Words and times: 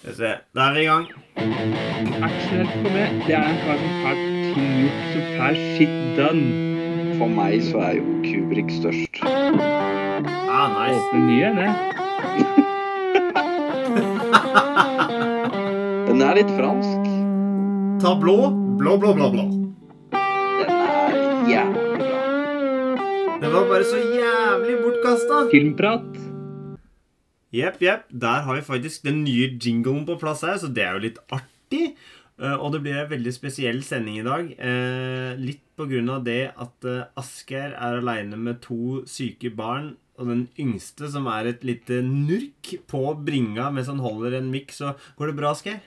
Skal 0.00 0.10
vi 0.10 0.16
se. 0.16 0.30
Der 0.54 0.62
er 0.62 0.72
vi 0.74 0.80
i 0.80 0.84
gang. 0.86 1.06
Actionhelt 1.36 2.70
for 2.72 2.90
meg, 2.94 3.08
det 3.26 3.34
er 3.34 3.42
en 3.48 3.58
kar 3.64 3.76
som 3.80 3.92
ting 4.54 4.68
gjort, 4.80 5.00
som 5.12 5.22
får 5.36 5.54
shit 5.76 5.96
done. 6.18 6.46
For 7.18 7.28
meg 7.32 7.54
så 7.64 7.78
er 7.88 7.92
jo 7.98 8.04
Kubrik 8.24 8.70
størst. 8.76 9.14
Ah, 9.24 10.68
nice. 10.74 11.00
Åpne 11.00 11.20
nye, 11.26 11.50
det. 11.56 11.70
Den 16.08 16.18
er 16.24 16.34
litt 16.38 16.52
fransk. 16.56 17.02
Ta 18.04 18.14
blå. 18.20 18.38
Blå, 18.76 18.98
blå, 19.00 19.14
blå, 19.16 19.26
blå. 19.32 19.44
Den 20.12 20.70
er 20.76 21.16
jævlig 21.50 21.88
bra. 21.98 22.20
Den 23.40 23.50
var 23.52 23.64
bare 23.72 23.84
så 23.88 23.98
jævlig 24.00 24.76
bortkasta. 24.84 25.36
Filmprat. 25.50 26.25
Jepp, 27.56 27.80
jepp. 27.82 28.06
Der 28.10 28.44
har 28.46 28.58
vi 28.58 28.64
faktisk 28.66 29.06
den 29.06 29.22
nye 29.24 29.48
jinglen 29.56 30.04
på 30.08 30.18
plass 30.20 30.44
her, 30.46 30.58
så 30.60 30.68
det 30.72 30.84
er 30.84 30.96
jo 30.96 31.04
litt 31.06 31.20
artig. 31.32 31.94
Eh, 32.38 32.56
Og 32.56 32.72
det 32.74 32.82
blir 32.84 32.98
en 33.00 33.12
veldig 33.12 33.32
spesiell 33.32 33.82
sending 33.86 34.20
i 34.20 34.26
dag. 34.26 34.50
Eh, 34.58 35.36
litt 35.40 35.62
av 35.76 36.24
det 36.24 36.52
at 36.56 36.84
eh, 36.88 37.04
Asgeir 37.20 37.74
er 37.76 37.98
aleine 38.00 38.36
med 38.36 38.62
to 38.64 39.04
syke 39.06 39.50
barn. 39.52 39.96
Og 40.16 40.30
den 40.30 40.46
yngste, 40.58 41.10
som 41.12 41.26
er 41.28 41.50
et 41.50 41.64
lite 41.64 42.00
nurk 42.00 42.70
på 42.88 43.02
bringa 43.26 43.68
mens 43.70 43.90
han 43.92 44.00
holder 44.00 44.38
en 44.38 44.48
mikk, 44.52 44.72
så 44.72 44.94
går 45.18 45.28
det 45.32 45.36
bra, 45.36 45.50
Asgeir? 45.52 45.82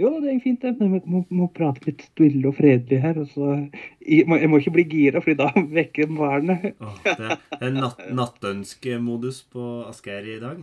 Jo, 0.00 0.14
det 0.22 0.30
er 0.32 0.40
fint, 0.40 0.62
det. 0.62 0.72
Men 0.80 0.96
jeg 0.96 1.02
må, 1.12 1.22
må 1.28 1.48
prate 1.52 1.84
litt 1.90 2.04
stille 2.08 2.48
og 2.48 2.56
fredelig 2.56 3.00
her. 3.02 3.20
Og 3.20 3.28
så, 3.34 3.52
jeg, 4.00 4.24
må, 4.30 4.38
jeg 4.40 4.50
må 4.50 4.60
ikke 4.62 4.74
bli 4.78 4.86
gira, 4.88 5.20
fordi 5.20 5.36
da 5.42 5.50
vekker 5.78 6.12
barnet. 6.16 6.70
oh, 6.80 7.00
det 7.04 7.36
det 7.60 7.68
er 7.68 7.74
natt, 7.76 8.00
nattønskemodus 8.16 9.42
på 9.52 9.66
Asgeir 9.90 10.30
i 10.36 10.38
dag. 10.42 10.62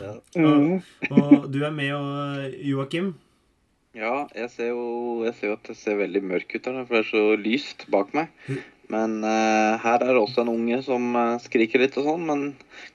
Ja. 0.00 0.14
Og 1.10 1.50
du 1.52 1.60
er 1.66 1.74
med, 1.74 1.92
og 1.98 2.56
Joakim. 2.64 3.12
Ja, 3.96 4.28
jeg 4.38 4.46
ser 4.52 4.68
jo 4.70 4.82
jeg 5.26 5.34
ser 5.34 5.50
jo 5.50 5.54
at 5.56 5.66
det 5.66 5.74
ser 5.80 5.96
veldig 5.98 6.22
mørk 6.30 6.52
ut 6.54 6.68
her, 6.68 6.84
for 6.86 6.94
det 6.94 7.00
er 7.02 7.08
så 7.10 7.22
lyst 7.42 7.88
bak 7.90 8.14
meg. 8.14 8.30
Men 8.90 9.18
uh, 9.24 9.76
her 9.82 9.98
er 9.98 10.12
det 10.14 10.20
også 10.20 10.44
en 10.44 10.52
unge 10.54 10.80
som 10.82 11.12
eh, 11.14 11.36
skriker 11.44 11.82
litt 11.82 11.98
og 12.00 12.08
sånn, 12.08 12.24
men 12.26 12.40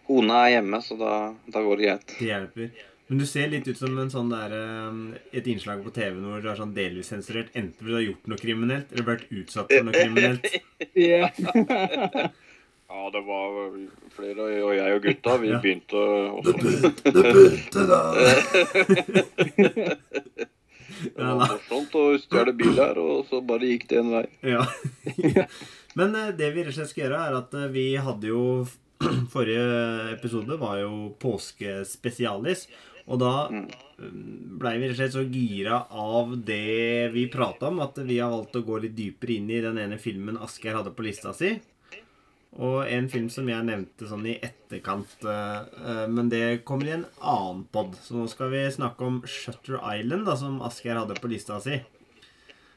kona 0.07 0.41
er 0.43 0.57
hjemme, 0.57 0.81
så 0.83 0.97
da, 0.99 1.13
da 1.47 1.61
går 1.63 1.79
det 1.79 1.87
greit. 1.87 2.15
Det 2.19 2.27
hjelper. 2.27 2.73
Men 3.07 3.19
du 3.21 3.25
ser 3.29 3.51
litt 3.51 3.67
ut 3.69 3.77
som 3.77 3.97
en 4.01 4.09
sånn 4.09 4.31
der, 4.33 4.49
eh, 4.57 4.93
et 5.37 5.45
innslag 5.51 5.83
på 5.85 5.91
TV 5.93 6.17
hvor 6.23 6.41
du 6.41 6.47
er 6.49 6.57
sånn 6.57 6.73
delvis 6.73 7.11
sensurert. 7.13 7.51
Enten 7.53 7.77
fordi 7.77 7.91
du 7.91 7.97
har 7.99 8.05
gjort 8.07 8.27
noe 8.31 8.41
kriminelt, 8.41 8.91
eller 8.95 9.05
vært 9.11 9.27
utsatt 9.29 9.69
for 9.69 9.83
noe 9.85 9.93
kriminelt. 9.93 10.45
Ja. 10.95 11.29
Ja, 12.95 13.09
det 13.11 13.19
var 13.25 13.73
flere, 14.13 14.43
og 14.63 14.69
jeg 14.77 14.93
og 14.95 15.01
gutta, 15.03 15.31
vi 15.41 15.47
Ja. 15.49 15.57
begynte 15.59 15.97
også. 16.37 16.53
Det 17.03 17.23
begynte 17.33 17.81
da. 17.89 18.01
Det 21.05 21.17
var 21.25 21.35
morsomt 21.41 21.95
å 21.99 22.03
stjele 22.21 22.53
bil 22.55 22.77
her, 22.79 22.97
og 23.01 23.25
så 23.29 23.41
bare 23.45 23.67
gikk 23.67 23.87
det 23.91 23.99
en 23.99 24.11
vei. 24.13 24.23
Ja. 24.47 24.63
Men 25.99 26.15
eh, 26.15 26.29
det 26.37 26.51
vi 26.55 26.63
rett 26.63 26.71
og 26.71 26.77
slett 26.77 26.91
skal 26.93 27.03
gjøre, 27.07 27.19
er 27.27 27.37
at 27.41 27.57
eh, 27.59 27.67
vi 27.73 27.85
hadde 27.99 28.31
jo 28.31 28.41
Forrige 29.33 29.65
episode 30.13 30.55
var 30.61 30.77
jo 30.79 30.93
påskespesialis. 31.19 32.67
Og 33.07 33.19
da 33.21 33.47
Mm. 33.51 33.67
blei 34.59 34.77
vi 34.79 34.87
rett 34.89 34.95
og 34.95 34.97
slett 34.97 35.13
så 35.13 35.23
gira 35.31 35.85
av 35.91 36.31
det 36.43 37.11
vi 37.13 37.27
prata 37.31 37.67
om, 37.67 37.79
at 37.79 37.95
vi 37.97 38.17
har 38.19 38.31
valgt 38.31 38.55
å 38.57 38.65
gå 38.65 38.81
litt 38.81 38.95
dypere 38.95 39.35
inn 39.37 39.49
i 39.49 39.61
den 39.61 39.77
ene 39.77 39.97
filmen 40.01 40.37
Asgeir 40.41 40.73
hadde 40.75 40.91
på 40.95 41.05
lista 41.05 41.33
si. 41.33 41.59
Og 42.57 42.87
en 42.87 43.09
film 43.11 43.29
som 43.29 43.47
jeg 43.47 43.65
nevnte 43.67 44.07
sånn 44.07 44.25
i 44.25 44.39
etterkant, 44.39 45.15
eh, 45.27 45.65
eh, 45.85 46.07
men 46.07 46.29
det 46.29 46.63
kommer 46.65 46.87
i 46.87 46.93
en 46.95 47.05
annen 47.21 47.65
pod. 47.71 47.95
Så 47.99 48.15
nå 48.15 48.29
skal 48.31 48.49
vi 48.49 48.63
snakke 48.71 49.01
om 49.05 49.21
Shutter 49.27 49.75
Island, 49.93 50.25
da, 50.25 50.35
som 50.35 50.61
Asgeir 50.61 50.95
hadde 50.95 51.19
på 51.19 51.29
lista 51.29 51.59
si. 51.61 51.81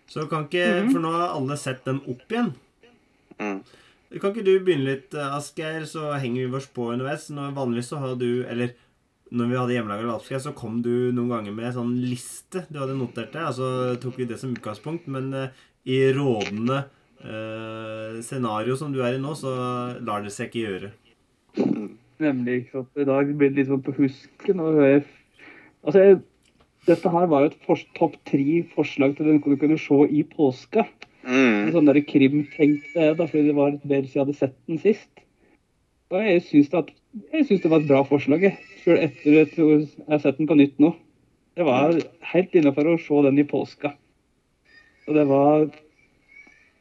Så 0.08 0.28
kan 0.28 0.48
ikke 0.48 0.90
For 0.90 0.98
nå 1.00 1.12
har 1.12 1.28
alle 1.36 1.56
sett 1.56 1.84
den 1.84 2.00
opp 2.08 2.26
igjen. 2.28 2.54
Mm. 3.38 3.62
Kan 4.20 4.32
ikke 4.32 4.44
du 4.44 4.58
begynne 4.60 4.84
litt, 4.88 5.14
eh, 5.14 5.36
Asgeir, 5.36 5.86
så 5.86 6.19
henger 6.19 6.48
vi 6.48 6.56
oss 6.56 6.66
på 6.66 6.92
underveis? 6.92 7.30
Nå, 7.30 7.53
vanligvis 7.54 7.91
så 7.92 7.98
har 7.98 8.16
du 8.16 8.44
Eller 8.47 8.74
når 9.31 9.50
vi 9.50 9.59
hadde 9.59 9.75
hjemmelaga 9.77 10.06
lapskaus, 10.09 10.44
så 10.47 10.55
kom 10.56 10.81
du 10.84 11.11
noen 11.12 11.33
ganger 11.33 11.56
med 11.56 11.71
en 11.71 11.77
sånn 11.81 11.97
liste 12.00 12.65
du 12.69 12.78
hadde 12.81 12.97
notert 12.97 13.34
deg. 13.34 13.50
Altså 13.50 13.99
tok 14.00 14.16
vi 14.21 14.28
det 14.28 14.39
som 14.41 14.55
utgangspunkt, 14.55 15.09
men 15.12 15.28
eh, 15.37 15.66
i 15.89 16.00
rådende 16.16 16.81
eh, 17.21 18.19
scenario 18.25 18.77
som 18.78 18.94
du 18.94 19.03
er 19.05 19.19
i 19.19 19.22
nå, 19.22 19.34
så 19.39 19.53
lar 20.05 20.25
det 20.25 20.33
seg 20.34 20.49
ikke 20.49 20.65
gjøre. 20.65 20.93
Nemlig. 22.22 22.62
ikke 22.62 22.78
sant? 22.78 22.91
I 22.97 23.09
dag 23.09 23.33
blir 23.34 23.53
det 23.53 23.61
litt 23.61 23.71
sånn 23.71 23.84
på 23.84 23.94
husken. 23.99 24.65
Og 24.65 24.81
jeg, 24.83 25.05
altså, 25.84 26.05
jeg, 26.05 26.21
dette 26.89 27.12
her 27.15 27.28
var 27.31 27.45
jo 27.45 27.53
et 27.53 27.84
topp 27.99 28.16
tre 28.28 28.62
forslag 28.75 29.16
til 29.16 29.28
den 29.28 29.43
du 29.45 29.60
kunne 29.60 29.81
se 29.81 30.00
i 30.09 30.25
påska. 30.37 30.89
Mm. 31.28 31.75
sånn 31.75 31.89
der 31.91 31.99
krim 32.09 32.45
tenkte 32.55 32.95
jeg, 32.95 33.16
da, 33.19 33.27
fordi 33.28 33.50
det 33.50 33.56
var 33.59 33.75
en 33.75 33.81
del 33.83 34.06
siden 34.06 34.15
jeg 34.15 34.22
hadde 34.22 34.37
sett 34.39 34.55
den 34.71 34.78
sist. 34.81 35.25
Og 36.09 36.25
jeg 36.25 36.45
syns 36.47 36.71
det, 36.72 36.83
jeg 37.34 37.45
syns 37.49 37.65
det 37.65 37.72
var 37.72 37.83
et 37.83 37.91
bra 37.91 38.00
forslag, 38.09 38.47
jeg. 38.47 38.56
Selv 38.88 39.03
etter 39.04 39.43
at 39.43 39.56
jeg 39.59 39.88
har 40.09 40.22
sett 40.22 40.38
den 40.41 40.49
på 40.49 40.56
nytt 40.56 40.78
nå. 40.81 40.94
Det 41.59 41.65
var 41.66 41.93
helt 42.32 42.54
innafor 42.56 42.87
å 42.94 42.99
se 43.03 43.19
den 43.26 43.38
i 43.43 43.44
påska. 43.44 43.91
Og 45.09 45.16
det 45.16 45.25
var 45.28 45.66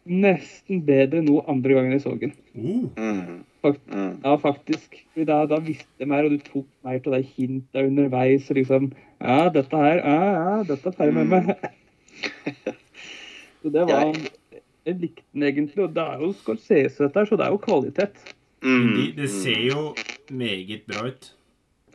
nesten 0.08 0.80
bedre 0.88 1.20
nå 1.26 1.42
andre 1.52 1.76
gangen 1.76 1.96
jeg 1.98 2.04
så 2.06 2.14
den. 2.22 2.32
Mm. 2.56 3.44
Fakt- 3.66 3.82
Mm. 3.92 4.22
Ja, 4.24 4.36
faktisk. 4.40 4.96
Fordi 5.14 5.26
da, 5.28 5.42
da 5.50 5.58
visste 5.60 5.88
jeg 6.00 6.08
mer, 6.08 6.24
og 6.24 6.32
du 6.32 6.38
tok 6.46 6.66
mer 6.86 7.00
til 7.04 7.12
de 7.12 7.22
hinta 7.24 7.84
underveis. 7.84 8.50
og 8.50 8.56
liksom, 8.62 8.92
Ja, 9.20 9.50
dette 9.50 9.76
her 9.76 9.98
ja, 9.98 10.22
ja, 10.38 10.64
dette 10.64 10.92
tar 10.96 11.06
jeg 11.10 11.14
med 11.14 11.28
meg. 11.28 11.56
Så 13.62 13.72
det 13.74 13.84
var 13.90 14.14
Jeg 14.86 15.00
likte 15.02 15.24
den 15.34 15.44
egentlig. 15.44 15.84
Og 15.84 15.94
det 15.94 16.04
er 16.04 16.20
jo 16.22 16.32
Scorsese, 16.34 17.04
dette 17.04 17.20
her, 17.20 17.26
så 17.26 17.36
det 17.36 17.46
er 17.48 17.52
jo 17.52 17.58
kvalitet. 17.58 18.16
Mm. 18.64 18.96
de, 18.96 19.12
det 19.22 19.30
ser 19.30 19.60
jo 19.68 19.94
meget 20.32 20.86
bra 20.88 21.08
ut. 21.10 21.34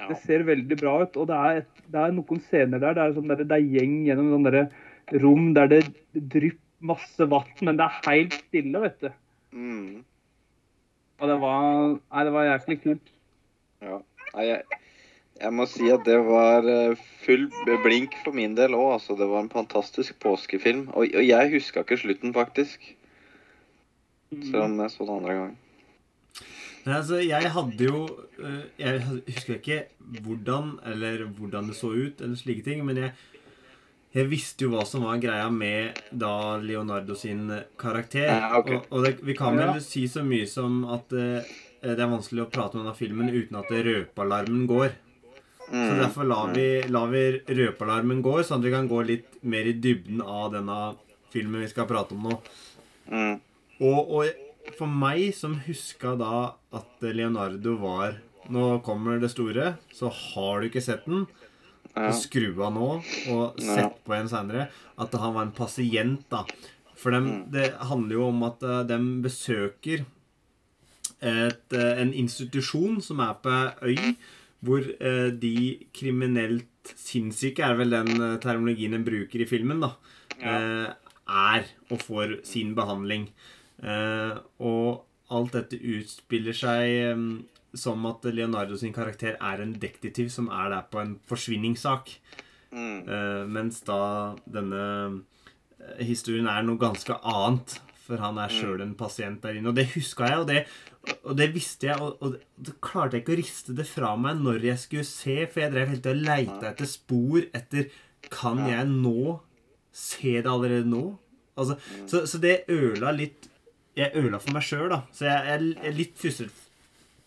Ja. 0.00 0.08
Det 0.08 0.16
ser 0.22 0.46
veldig 0.48 0.76
bra 0.80 0.96
ut. 1.04 1.16
Og 1.20 1.28
det 1.28 1.38
er, 1.38 1.62
et, 1.62 1.84
det 1.92 2.00
er 2.00 2.14
noen 2.16 2.42
scener 2.48 2.82
der 2.82 2.96
det 2.96 3.04
er, 3.04 3.14
sånn 3.16 3.30
der, 3.30 3.44
det 3.44 3.58
er 3.58 3.78
gjeng 3.78 3.98
gjennom 4.08 4.32
sånn 4.36 4.48
der 4.48 5.20
rom 5.22 5.50
der 5.56 5.68
det 5.70 5.82
drypper 6.14 6.60
masse 6.82 7.26
vann, 7.30 7.50
men 7.62 7.78
det 7.78 7.86
er 7.86 7.98
helt 8.08 8.38
stille, 8.48 8.82
vet 8.82 9.02
du. 9.04 9.10
Mm. 9.52 10.04
Og 11.22 11.28
det 11.30 11.36
var 11.42 11.66
Nei, 11.94 12.24
det 12.26 12.32
var 12.34 12.48
jæklig 12.48 12.78
kult. 12.82 13.12
Ja. 13.82 13.98
Nei, 14.32 14.46
jeg, 14.48 14.80
jeg 15.42 15.54
må 15.54 15.66
si 15.70 15.90
at 15.94 16.04
det 16.08 16.18
var 16.26 16.66
eh, 16.68 17.04
full 17.22 17.46
blink 17.84 18.16
for 18.24 18.34
min 18.36 18.56
del 18.58 18.74
òg. 18.78 18.96
Altså, 18.96 19.16
det 19.18 19.28
var 19.30 19.44
en 19.44 19.52
fantastisk 19.52 20.18
påskefilm. 20.24 20.88
Og, 20.92 21.06
og 21.06 21.26
jeg 21.26 21.52
huska 21.54 21.84
ikke 21.86 22.00
slutten, 22.02 22.34
faktisk. 22.34 22.90
Selv 24.32 24.64
om 24.64 24.78
jeg 24.80 24.94
så 24.94 25.04
den 25.04 25.16
andre 25.20 25.38
gang. 25.38 25.56
Nei, 26.84 26.94
altså, 26.98 27.18
jeg 27.22 27.50
hadde 27.54 27.84
jo 27.86 27.98
øh, 28.42 28.62
Jeg 28.78 29.02
husker 29.28 29.54
ikke 29.60 29.76
hvordan 30.24 30.72
eller 30.90 31.26
hvordan 31.36 31.68
det 31.70 31.76
så 31.78 31.92
ut, 31.94 32.20
eller 32.20 32.36
slike 32.36 32.64
ting, 32.66 32.82
men 32.84 32.96
jeg, 32.98 33.12
jeg 34.14 34.28
visste 34.32 34.66
jo 34.66 34.72
hva 34.74 34.82
som 34.88 35.04
var 35.06 35.20
greia 35.22 35.46
med 35.50 36.00
da 36.10 36.56
Leonardo 36.60 37.14
sin 37.16 37.46
karakter. 37.78 38.26
Ja, 38.32 38.50
okay. 38.58 38.80
Og, 38.80 38.90
og 38.90 39.06
det, 39.06 39.14
vi 39.24 39.36
kan 39.38 39.56
vel 39.56 39.76
Ja. 39.76 39.78
si 39.80 40.06
så 40.10 40.24
mye 40.26 40.46
som 40.50 40.82
at 40.90 41.14
uh, 41.14 41.38
det 41.82 41.94
er 41.98 42.10
vanskelig 42.10 42.44
å 42.44 42.50
prate 42.52 42.76
om 42.76 42.82
denne 42.84 42.98
filmen 42.98 43.30
uten 43.30 43.56
at 43.62 43.70
røpealarmen 43.70 44.66
går. 44.70 44.92
Så 45.72 45.78
Mm. 45.78 45.98
derfor 46.02 46.26
lar 46.28 46.50
vi, 46.52 46.82
lar 46.92 47.06
vi 47.08 47.20
røpealarmen 47.48 48.18
gå, 48.22 48.32
sånn 48.44 48.58
at 48.60 48.64
vi 48.66 48.72
kan 48.74 48.88
gå 48.90 48.98
litt 49.08 49.38
mer 49.48 49.64
i 49.64 49.72
dybden 49.72 50.18
av 50.20 50.50
denne 50.52 50.78
filmen 51.32 51.62
vi 51.62 51.68
skal 51.70 51.86
prate 51.88 52.12
om 52.12 52.26
nå. 52.28 52.34
Mm. 53.08 53.38
Og, 53.80 54.10
og 54.18 54.41
for 54.78 54.86
meg 54.86 55.32
som 55.36 55.56
huska 55.66 56.14
da 56.20 56.34
at 56.72 57.02
Leonardo 57.02 57.76
var 57.82 58.20
Nå 58.52 58.82
kommer 58.82 59.20
det 59.22 59.28
store, 59.30 59.76
så 59.94 60.08
har 60.10 60.60
du 60.60 60.66
ikke 60.66 60.82
sett 60.82 61.04
den. 61.06 61.28
Ja. 61.94 62.08
Skru 62.10 62.48
av 62.64 62.72
nå 62.74 62.88
og 63.30 63.60
sett 63.62 64.00
på 64.02 64.16
en 64.16 64.26
seinere. 64.26 64.64
At 64.98 65.14
han 65.14 65.36
var 65.36 65.46
en 65.46 65.52
pasient, 65.54 66.24
da. 66.28 66.40
For 66.98 67.14
dem, 67.14 67.28
Mm. 67.28 67.50
det 67.52 67.68
handler 67.78 68.16
jo 68.16 68.24
om 68.32 68.42
at 68.42 68.62
uh, 68.66 68.82
de 68.82 68.98
besøker 69.22 70.02
et, 71.22 71.72
eh, 71.72 72.00
en 72.02 72.12
institusjon 72.12 73.00
som 73.00 73.20
er 73.20 73.34
på 73.42 73.54
øy, 73.86 74.16
hvor 74.62 74.82
eh, 75.00 75.30
de 75.30 75.86
kriminelt 75.94 76.92
sinnssyke, 76.98 77.62
er 77.62 77.76
vel 77.78 77.90
den 77.94 78.10
eh, 78.20 78.38
terminologien 78.42 78.94
en 78.94 79.04
bruker 79.06 79.40
i 79.44 79.46
filmen, 79.46 79.80
da, 79.84 79.92
eh, 80.40 80.92
er 81.28 81.64
og 81.90 82.02
får 82.02 82.40
sin 82.44 82.74
behandling. 82.74 83.28
Eh, 83.82 84.36
og 84.62 85.04
alt 85.32 85.52
dette 85.56 85.78
utspiller 85.80 86.54
seg 86.56 87.44
som 87.74 88.04
at 88.06 88.26
Leonardo 88.28 88.76
sin 88.76 88.92
karakter 88.92 89.38
er 89.40 89.62
en 89.64 89.72
detektiv 89.80 90.28
som 90.30 90.50
er 90.52 90.68
der 90.74 90.82
på 90.92 91.00
en 91.00 91.14
forsvinningssak. 91.30 92.10
Mm. 92.72 92.98
Eh, 93.08 93.44
mens 93.48 93.80
da 93.86 94.34
denne 94.44 94.82
eh, 95.80 96.04
historien 96.04 96.46
er 96.52 96.62
noe 96.66 96.80
ganske 96.80 97.16
annet. 97.22 97.78
For 98.02 98.18
han 98.18 98.36
er 98.42 98.50
Mm. 98.50 98.56
sjøl 98.58 98.80
en 98.82 98.94
pasient 98.98 99.40
der 99.44 99.54
inne. 99.56 99.68
Og 99.70 99.76
det 99.78 99.86
huska 99.94 100.26
jeg, 100.26 100.38
og 100.42 100.46
det, 100.48 100.66
og 101.24 101.36
det 101.38 101.46
visste 101.54 101.86
jeg. 101.86 102.00
Og, 102.02 102.18
og 102.20 102.34
det 102.58 102.74
klarte 102.82 103.14
jeg 103.16 103.22
ikke 103.22 103.36
å 103.36 103.40
riste 103.40 103.76
det 103.78 103.86
fra 103.86 104.16
meg 104.18 104.40
når 104.42 104.64
jeg 104.66 104.78
skulle 104.82 105.06
se, 105.06 105.36
for 105.46 105.60
jeg 105.62 105.72
drev 105.72 105.88
hele 105.92 106.00
tida 106.02 106.10
og 106.16 106.24
leita 106.26 106.72
etter 106.72 106.90
spor 106.90 107.46
etter 107.54 107.88
Kan 108.30 108.60
jeg 108.68 108.86
nå 108.90 109.40
se 109.92 110.34
det 110.42 110.50
allerede 110.50 110.86
nå? 110.90 111.04
Altså, 111.58 111.74
så, 112.06 112.24
så 112.26 112.38
det 112.42 112.64
ødela 112.70 113.10
litt 113.14 113.48
Jeg 113.96 114.14
ødela 114.16 114.40
for 114.40 114.56
meg 114.56 114.64
sjøl, 114.64 114.88
da. 114.92 115.02
Så 115.12 115.26
jeg, 115.28 115.48
jeg 115.48 115.88
er 115.90 115.96
litt 115.96 116.14
frustrert 116.20 116.68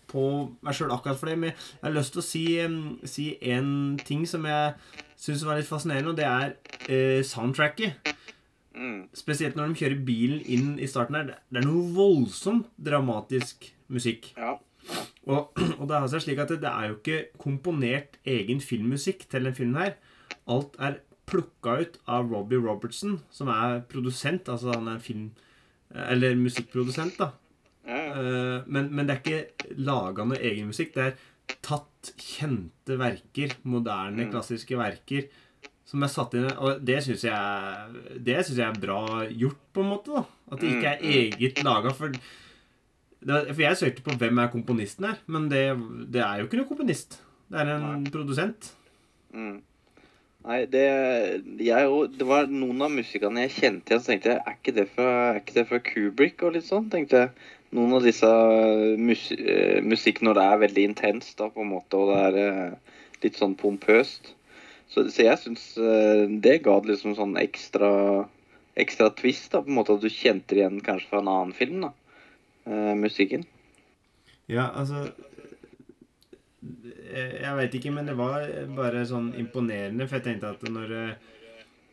på 0.09 0.25
meg 0.65 0.77
sjøl 0.77 0.94
akkurat 0.94 1.19
for 1.19 1.29
det. 1.29 1.38
Men 1.41 1.51
jeg 1.51 1.83
har 1.83 1.95
lyst 1.95 2.15
til 2.15 2.23
å 2.23 2.25
si, 2.25 2.45
si 3.09 3.27
en 3.53 3.69
ting 4.01 4.25
som 4.29 4.45
jeg 4.50 4.75
syns 5.19 5.45
var 5.47 5.59
litt 5.59 5.69
fascinerende, 5.69 6.13
og 6.13 6.19
det 6.19 6.27
er 6.29 6.56
eh, 6.89 7.21
soundtracket. 7.25 8.13
Mm. 8.75 9.07
Spesielt 9.15 9.56
når 9.56 9.71
de 9.71 9.79
kjører 9.79 10.06
bilen 10.07 10.41
inn 10.51 10.75
i 10.81 10.89
starten 10.89 11.17
her. 11.19 11.33
Det 11.50 11.62
er 11.62 11.67
noe 11.67 11.88
voldsomt 11.95 12.71
dramatisk 12.75 13.69
musikk. 13.91 14.33
Ja. 14.38 14.57
Og, 15.25 15.56
og 15.79 15.88
det 15.89 15.97
har 15.97 16.11
seg 16.11 16.25
slik 16.25 16.41
at 16.44 16.51
det, 16.53 16.61
det 16.65 16.71
er 16.71 16.91
jo 16.91 17.00
ikke 17.00 17.21
komponert 17.41 18.19
egen 18.27 18.61
filmmusikk 18.63 19.27
til 19.31 19.47
den 19.47 19.57
filmen 19.57 19.81
her. 19.81 19.97
Alt 20.51 20.77
er 20.81 21.01
plukka 21.25 21.79
ut 21.81 21.97
av 22.11 22.29
Robbie 22.29 22.61
Robertson, 22.61 23.19
som 23.33 23.50
er 23.53 23.81
produsent. 23.89 24.51
Altså 24.51 24.75
han 24.75 24.91
er 24.91 25.01
film... 25.03 25.33
Eller 25.93 26.35
musikkprodusent, 26.35 27.17
da. 27.17 27.31
Eh, 27.85 28.63
men, 28.65 28.89
men 28.91 29.05
det 29.07 29.15
er 29.15 29.21
ikke 29.21 29.75
laga 29.85 30.25
noe 30.25 30.39
egen 30.41 30.71
musikk. 30.71 30.93
Det 30.95 31.03
er 31.05 31.57
tatt 31.61 32.13
kjente 32.17 32.97
verker, 32.97 33.53
moderne, 33.63 34.25
Mm. 34.25 34.31
klassiske 34.33 34.77
verker, 34.79 35.27
som 35.85 36.01
er 36.01 36.09
satt 36.09 36.33
inn 36.33 36.47
Og 36.57 36.79
det 36.83 36.97
syns 37.05 37.21
jeg, 37.27 38.15
det 38.25 38.39
synes 38.45 38.57
jeg 38.57 38.65
er 38.71 38.79
bra 38.81 39.03
gjort, 39.29 39.59
på 39.71 39.83
en 39.83 39.91
måte. 39.91 40.15
da 40.17 40.25
At 40.51 40.59
det 40.59 40.71
ikke 40.73 40.95
er 40.95 40.99
Mm, 41.03 41.37
eget 41.37 41.63
laga. 41.63 41.93
For, 41.93 42.11
for 43.25 43.61
jeg 43.61 43.77
søkte 43.77 44.03
på 44.05 44.17
hvem 44.17 44.39
er 44.41 44.51
komponisten 44.53 45.05
her, 45.05 45.17
men 45.27 45.47
det, 45.49 45.63
det 46.11 46.21
er 46.21 46.39
jo 46.41 46.47
ikke 46.49 46.57
noen 46.59 46.67
komponist. 46.73 47.19
Det 47.49 47.61
er 47.61 47.71
en 47.75 47.85
Nei. 48.03 48.11
produsent. 48.11 48.71
Mm. 49.33 49.61
Nei, 50.45 50.59
det 50.69 50.86
jeg, 51.65 51.92
Det 52.19 52.27
var 52.30 52.50
noen 52.51 52.83
av 52.86 52.94
musikerne 52.94 53.47
jeg 53.47 53.56
kjente 53.56 53.94
igjen, 53.94 54.03
så 54.03 54.12
tenkte 54.12 54.33
jeg 54.33 54.42
er 54.42 54.57
ikke, 54.59 54.75
det 54.77 54.88
fra, 54.94 55.09
er 55.31 55.42
ikke 55.42 55.57
det 55.57 55.65
fra 55.71 55.81
Kubrick 55.89 56.45
og 56.45 56.56
litt 56.57 56.68
sånn? 56.68 56.89
tenkte 56.94 57.24
jeg. 57.24 57.51
Noen 57.75 57.97
av 57.97 58.06
disse 58.06 58.30
mus, 59.01 59.25
eh, 59.36 59.81
musikk 59.83 60.21
når 60.24 60.38
det 60.38 60.45
er 60.45 60.62
veldig 60.62 60.86
intenst, 60.92 61.33
da, 61.42 61.50
på 61.51 61.65
en 61.65 61.74
måte, 61.74 61.97
og 61.97 62.13
det 62.13 62.21
er 62.30 62.38
eh, 62.44 63.00
litt 63.25 63.42
sånn 63.42 63.57
pompøst. 63.59 64.31
Så, 64.88 65.07
så 65.09 65.25
jeg 65.25 65.42
syns 65.42 65.65
eh, 65.81 66.24
det 66.45 66.59
ga 66.63 66.77
det 66.80 66.94
liksom 66.94 67.18
sånn 67.18 67.36
ekstra 67.42 67.92
ekstra 68.75 69.09
twist, 69.09 69.51
da, 69.51 69.62
på 69.63 69.71
en 69.71 69.80
måte 69.80 69.95
at 69.95 70.03
du 70.03 70.12
kjente 70.12 70.53
det 70.53 70.62
igjen 70.63 70.81
kanskje 70.83 71.09
fra 71.12 71.21
en 71.24 71.31
annen 71.31 71.53
film, 71.56 71.86
da. 71.88 71.92
Eh, 72.68 72.94
musikken. 73.00 73.45
Ja, 74.51 74.68
altså 74.68 75.07
eh, 75.07 75.34
Jeg 77.15 77.56
veit 77.59 77.75
ikke, 77.77 77.91
men 77.94 78.07
det 78.09 78.15
var 78.17 78.45
bare 78.75 79.03
sånn 79.09 79.31
imponerende, 79.39 80.07
for 80.07 80.17
jeg 80.19 80.25
tenkte 80.29 80.53
at 80.56 80.63
når 80.71 80.91
eh, 80.91 81.15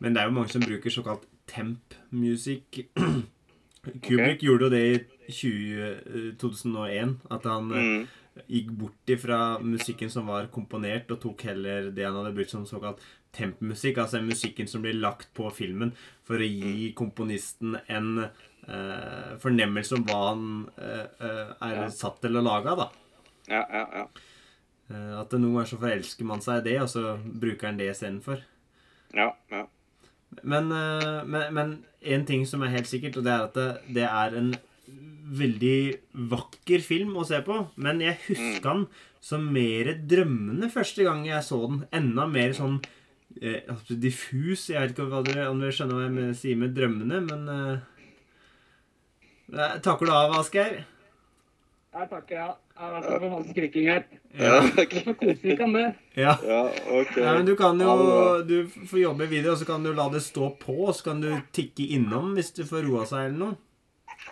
Men 0.03 0.13
det 0.15 0.21
er 0.21 0.27
jo 0.27 0.35
mange 0.35 0.51
som 0.51 0.63
bruker 0.65 0.91
såkalt 0.91 1.27
temp-musikk. 1.47 2.81
Kubrick 4.03 4.43
gjorde 4.43 4.67
jo 4.67 4.71
det 4.73 4.81
i 4.83 5.31
20, 5.31 5.83
eh, 5.83 6.27
2001, 6.41 7.17
at 7.31 7.47
han 7.47 7.71
eh, 7.71 7.83
Mm. 7.83 8.07
gikk 8.49 8.69
bort 8.79 9.11
ifra 9.13 9.59
musikken 9.61 10.09
som 10.09 10.25
var 10.27 10.47
komponert, 10.51 11.11
og 11.13 11.19
tok 11.21 11.43
heller 11.45 11.91
det 11.93 12.03
han 12.07 12.15
hadde 12.17 12.33
brukt 12.35 12.49
som 12.49 12.65
såkalt 12.65 12.99
temp-musikk, 13.33 13.97
altså 14.01 14.21
musikken 14.25 14.67
som 14.67 14.81
blir 14.81 14.97
lagt 14.97 15.29
på 15.37 15.51
filmen 15.53 15.91
for 16.25 16.41
å 16.41 16.47
gi 16.47 16.91
komponisten 16.97 17.77
en 17.87 18.23
eh, 18.23 19.37
fornemmelse 19.43 19.95
om 19.99 20.05
hva 20.07 20.19
han 20.31 20.45
eh, 20.77 21.05
eh, 21.19 21.53
er 21.69 21.79
Ja. 21.83 21.89
satt 21.93 22.21
til 22.25 22.35
å 22.39 22.43
lage, 22.43 22.73
da. 22.79 22.89
Ja, 23.51 23.63
ja, 23.69 23.85
ja. 24.01 24.07
Eh, 24.91 25.13
at 25.19 25.31
det 25.31 25.39
noen 25.41 25.59
ganger 25.59 25.71
så 25.71 25.79
forelsker 25.83 26.27
man 26.27 26.43
seg 26.43 26.61
i 26.61 26.67
det, 26.71 26.75
og 26.83 26.91
så 26.91 27.15
bruker 27.21 27.69
han 27.69 27.79
det 27.79 27.91
istedenfor. 27.93 28.43
Ja, 29.15 29.31
ja. 29.53 29.65
Men, 30.41 30.71
eh, 30.73 31.23
men, 31.29 31.49
men 31.53 31.73
en 32.01 32.27
ting 32.27 32.45
som 32.49 32.63
er 32.65 32.73
helt 32.73 32.89
sikkert, 32.89 33.17
og 33.19 33.27
det 33.27 33.33
er 33.33 33.47
at 33.47 33.57
det, 33.57 33.69
det 33.99 34.07
er 34.09 34.37
en 34.39 34.53
veldig 35.33 35.77
vakker 36.31 36.83
film 36.83 37.15
å 37.17 37.25
se 37.27 37.39
på. 37.45 37.59
Men 37.81 38.01
jeg 38.03 38.19
husker 38.27 38.69
den 38.69 38.85
som 39.23 39.45
mer 39.55 39.93
drømmende 40.09 40.69
første 40.73 41.05
gang 41.07 41.23
jeg 41.27 41.45
så 41.47 41.61
den. 41.63 41.83
Enda 41.95 42.27
mer 42.29 42.55
sånn 42.57 42.79
eh, 43.39 43.61
altså 43.71 43.97
diffus. 43.99 44.67
Jeg 44.71 44.81
vet 44.81 44.95
ikke 44.95 45.09
hva 45.11 45.23
dere, 45.25 45.49
om 45.51 45.61
dere 45.63 45.75
skjønner 45.75 45.99
hva 46.01 46.27
jeg 46.27 46.39
sier 46.41 46.59
med 46.59 46.75
drømmende, 46.75 47.21
men 47.29 47.53
eh, 47.53 48.09
eh, 49.55 49.77
Takker 49.83 50.09
du 50.09 50.15
av, 50.15 50.35
Asgeir? 50.41 50.83
Jeg 51.93 52.09
takker, 52.09 52.35
ja. 52.35 52.45
Jeg 52.73 52.81
har 52.81 52.93
vært 52.95 53.19
for 53.21 53.29
hans 53.29 53.49
skriking 53.53 53.87
her. 53.91 54.03
Ja, 54.33 54.55
Det 54.65 55.03
får 55.05 55.13
kose 55.19 55.55
kan 55.59 55.71
med 55.71 55.93
ja. 56.17 56.31
ja 56.41 56.61
OK. 56.89 57.11
Nei, 57.21 57.33
men 57.37 57.45
Du 57.45 57.51
kan 57.59 57.77
jo 57.79 57.93
du 58.49 58.55
får 58.89 58.99
jobbe 59.03 59.27
videre, 59.29 59.51
og 59.53 59.59
så 59.61 59.67
kan 59.69 59.83
du 59.85 59.91
la 59.93 60.07
det 60.09 60.23
stå 60.25 60.49
på. 60.61 60.73
Og 60.87 60.95
så 60.97 61.03
kan 61.11 61.21
du 61.21 61.29
tikke 61.53 61.85
innom 61.93 62.31
hvis 62.33 62.49
du 62.57 62.63
får 62.65 62.87
roa 62.87 63.05
seg 63.05 63.27
eller 63.29 63.37
noe. 63.43 63.57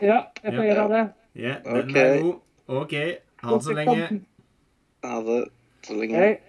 Ja, 0.02 0.24
jeg 0.42 0.56
får 0.56 0.64
Ja. 0.66 0.74
gjøre 0.74 0.88
det. 0.96 1.04
Ja, 1.44 1.54
den 1.66 1.90
Ok. 1.92 1.96
er 1.96 2.22
god. 2.22 2.40
OK. 2.82 2.96
Ha 3.44 3.54
det 3.58 3.64
så 3.68 3.74
lenge. 3.78 4.22
Ha 5.06 5.22
det 5.30 5.40
så 5.86 6.00
lenge. 6.02 6.16
Hei. 6.18 6.40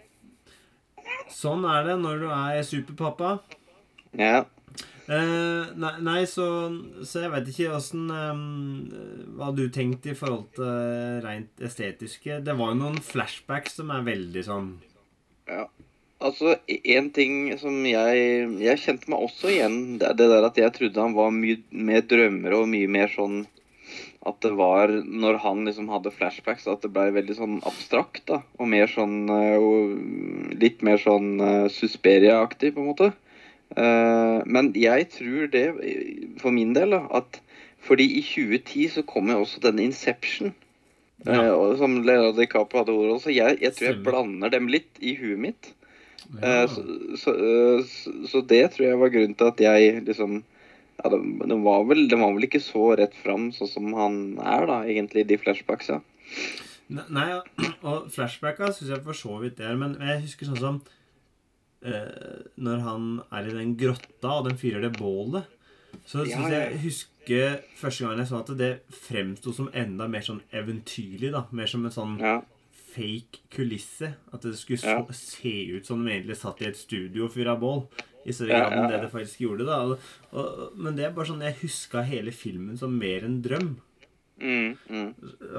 Sånn 1.32 1.64
er 1.68 1.84
det 1.90 1.98
når 2.00 2.18
du 2.24 2.28
er 2.32 2.62
superpappa. 2.64 3.34
Ja. 4.16 4.44
Eh, 5.12 5.72
nei, 5.76 5.92
nei, 6.04 6.20
så, 6.30 6.46
så 7.04 7.24
jeg 7.24 7.32
vet 7.34 7.48
ikke 7.50 7.76
åssen 7.76 8.06
Hva 9.36 9.50
du 9.52 9.66
tenkte 9.74 10.12
i 10.12 10.16
forhold 10.16 10.52
til 10.56 10.68
eh, 10.68 11.20
rent 11.24 11.64
estetiske. 11.64 12.38
Det 12.46 12.54
var 12.56 12.72
jo 12.72 12.78
noen 12.78 13.00
flashbacks 13.04 13.80
som 13.80 13.92
er 13.92 14.06
veldig 14.06 14.44
sånn 14.46 14.68
Ja. 15.50 15.66
Altså, 16.22 16.54
en 16.68 17.10
ting 17.10 17.50
som 17.58 17.80
jeg 17.88 18.20
Jeg 18.62 18.82
kjente 18.84 19.10
meg 19.10 19.26
også 19.26 19.50
igjen 19.50 19.80
det, 20.00 20.14
det 20.20 20.28
der 20.30 20.46
at 20.46 20.60
jeg 20.60 20.74
trodde 20.76 21.02
han 21.02 21.16
var 21.18 21.34
mye 21.34 21.58
mer 21.74 22.06
drømmer 22.06 22.54
og 22.60 22.70
mye 22.70 22.92
mer 22.96 23.10
sånn 23.12 23.42
At 24.28 24.38
det 24.46 24.54
var 24.60 24.94
Når 25.02 25.40
han 25.42 25.66
liksom 25.66 25.90
hadde 25.92 26.14
flashbacks, 26.14 26.68
at 26.70 26.86
det 26.86 26.92
ble 26.94 27.10
veldig 27.18 27.36
sånn 27.40 27.58
abstrakt, 27.68 28.22
da. 28.30 28.44
Og 28.62 28.70
mer 28.70 28.88
sånn 28.92 29.26
eh, 29.34 29.58
og 29.58 30.56
Litt 30.62 30.86
mer 30.86 31.02
sånn 31.02 31.34
uh, 31.42 31.66
Susperia-aktig, 31.72 32.76
på 32.76 32.84
en 32.84 32.90
måte. 32.92 33.12
Eh, 33.76 34.38
men 34.46 34.72
jeg 34.76 35.08
tror 35.14 35.48
det, 35.52 35.66
for 36.42 36.54
min 36.54 36.74
del, 36.76 36.94
at 36.94 37.40
fordi 37.82 38.06
i 38.18 38.22
2010 38.22 38.88
så 38.96 39.02
kom 39.06 39.30
jo 39.32 39.42
også 39.42 39.62
den 39.64 39.80
Inception. 39.82 40.54
Ja. 41.26 41.44
eh, 41.46 41.76
som 41.78 42.00
Leonardo 42.02 42.40
DiCaprio 42.40 42.82
hadde 42.82 42.96
ordet. 42.96 43.20
Så 43.22 43.34
jeg, 43.34 43.58
jeg 43.62 43.76
tror 43.76 43.88
jeg 43.88 44.02
blander 44.06 44.52
dem 44.52 44.68
litt 44.70 44.98
i 45.00 45.14
huet 45.18 45.38
mitt. 45.38 45.74
ja. 46.40 46.62
Eh, 46.62 46.66
så, 46.70 46.82
så, 47.18 47.34
så, 48.30 48.42
det 48.48 48.64
tror 48.72 48.88
jeg 48.88 49.00
var 49.00 49.14
grunnen 49.14 49.38
til 49.38 49.52
at 49.52 49.62
jeg 49.62 50.02
liksom 50.06 50.42
ja, 51.02 51.10
det, 51.10 51.56
var 51.64 51.86
vel, 51.88 52.04
det 52.10 52.18
var 52.20 52.34
vel 52.36 52.46
ikke 52.46 52.62
så 52.62 52.92
rett 52.98 53.14
fram 53.18 53.50
sånn 53.54 53.70
som 53.70 53.94
han 53.96 54.18
er, 54.38 54.66
da, 54.68 54.82
egentlig, 54.86 55.24
de 55.26 55.38
flashbacksa. 55.40 55.98
Nei, 56.92 57.28
og 57.82 58.08
flashbacka 58.14 58.70
syns 58.70 58.92
jeg 58.92 59.02
for 59.06 59.16
så 59.16 59.38
vidt 59.42 59.58
det 59.58 59.66
er, 59.66 59.78
men 59.80 59.96
jeg 59.98 60.22
husker 60.26 60.50
sånn 60.50 60.60
som 60.60 60.82
eh, 61.84 62.46
Når 62.56 62.84
han 62.86 63.10
er 63.32 63.48
i 63.48 63.56
den 63.56 63.74
grotta, 63.76 64.38
og 64.38 64.48
den 64.48 64.58
fyrer 64.60 64.82
det 64.84 64.94
bålet, 64.98 65.44
så 66.08 66.24
syns 66.24 66.48
ja. 66.48 66.62
jeg 66.64 66.80
husker 66.82 67.58
første 67.78 68.04
gangen 68.04 68.22
jeg 68.22 68.30
så 68.30 68.40
at 68.40 68.52
det 68.58 68.70
fremsto 68.96 69.52
som 69.54 69.68
enda 69.76 70.08
mer 70.10 70.24
sånn 70.24 70.40
eventyrlig, 70.54 71.30
da. 71.34 71.44
Mer 71.52 71.68
som 71.70 71.84
en 71.86 71.94
sånn 71.94 72.16
Ja. 72.20 72.40
fake 72.92 73.44
kulisse. 73.52 74.14
At 74.32 74.42
det 74.42 74.56
skulle 74.58 74.78
så, 74.78 74.96
Ja. 74.98 75.06
se 75.12 75.76
ut 75.76 75.86
som 75.86 76.04
de 76.04 76.10
egentlig 76.12 76.36
satt 76.36 76.60
i 76.62 76.66
et 76.66 76.76
studio 76.76 77.24
og 77.24 77.32
fyra 77.32 77.56
bål. 77.58 77.86
I 78.24 78.32
større 78.32 78.54
grad 78.54 78.72
enn 78.72 78.88
det 78.90 79.00
det 79.02 79.10
faktisk 79.10 79.40
gjorde. 79.40 79.66
da 79.66 79.80
og, 79.82 79.98
og, 80.32 80.76
Men 80.76 80.96
det 80.96 81.04
er 81.06 81.12
bare 81.12 81.26
sånn 81.26 81.42
jeg 81.42 81.60
huska 81.62 82.02
hele 82.06 82.30
filmen 82.30 82.78
som 82.78 82.96
mer 82.98 83.24
en 83.24 83.42
drøm. 83.42 83.76
Mm, 84.40 84.76
mm. 84.88 85.14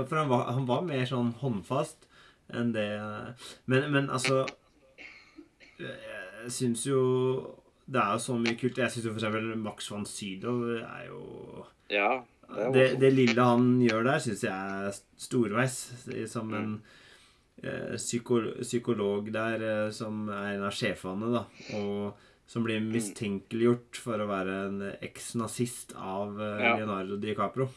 For 0.07 0.15
han 0.17 0.29
var, 0.29 0.51
han 0.51 0.65
var 0.65 0.81
mer 0.81 1.05
sånn 1.05 1.33
håndfast 1.39 2.07
enn 2.51 2.73
det 2.73 2.87
Men, 3.65 3.91
men 3.91 4.09
altså 4.09 4.47
Jeg 5.83 6.51
syns 6.51 6.85
jo 6.87 7.01
Det 7.83 7.99
er 7.99 8.15
jo 8.15 8.23
så 8.23 8.37
mye 8.39 8.55
kult. 8.59 8.79
Jeg 8.79 8.91
syns 8.93 9.09
eksempel 9.11 9.53
Max 9.59 9.89
van 9.91 10.05
Sydow 10.07 10.63
er 10.79 11.07
jo 11.09 11.65
Ja. 11.91 12.21
Det 12.53 12.65
er 12.67 12.71
det, 12.75 12.87
det 13.01 13.13
lille 13.13 13.41
han 13.47 13.79
gjør 13.81 14.03
der, 14.05 14.19
syns 14.21 14.43
jeg 14.45 14.51
er 14.53 14.97
storveis. 15.17 15.77
Som 16.29 16.53
en 16.53 16.73
eh, 17.63 17.95
psyko, 17.97 18.41
psykolog 18.61 19.31
der 19.33 19.63
eh, 19.63 19.91
som 19.95 20.27
er 20.29 20.57
en 20.57 20.67
av 20.67 20.75
sjefene, 20.75 21.31
da. 21.33 21.45
Og 21.79 22.29
som 22.45 22.65
blir 22.67 22.83
mistenkeliggjort 22.83 23.97
for 24.03 24.21
å 24.21 24.27
være 24.29 24.57
en 24.67 24.81
eks-nazist 25.01 25.95
av 25.97 26.37
eh. 26.37 26.67
Leonardo 26.77 27.17
DiCaprio. 27.17 27.69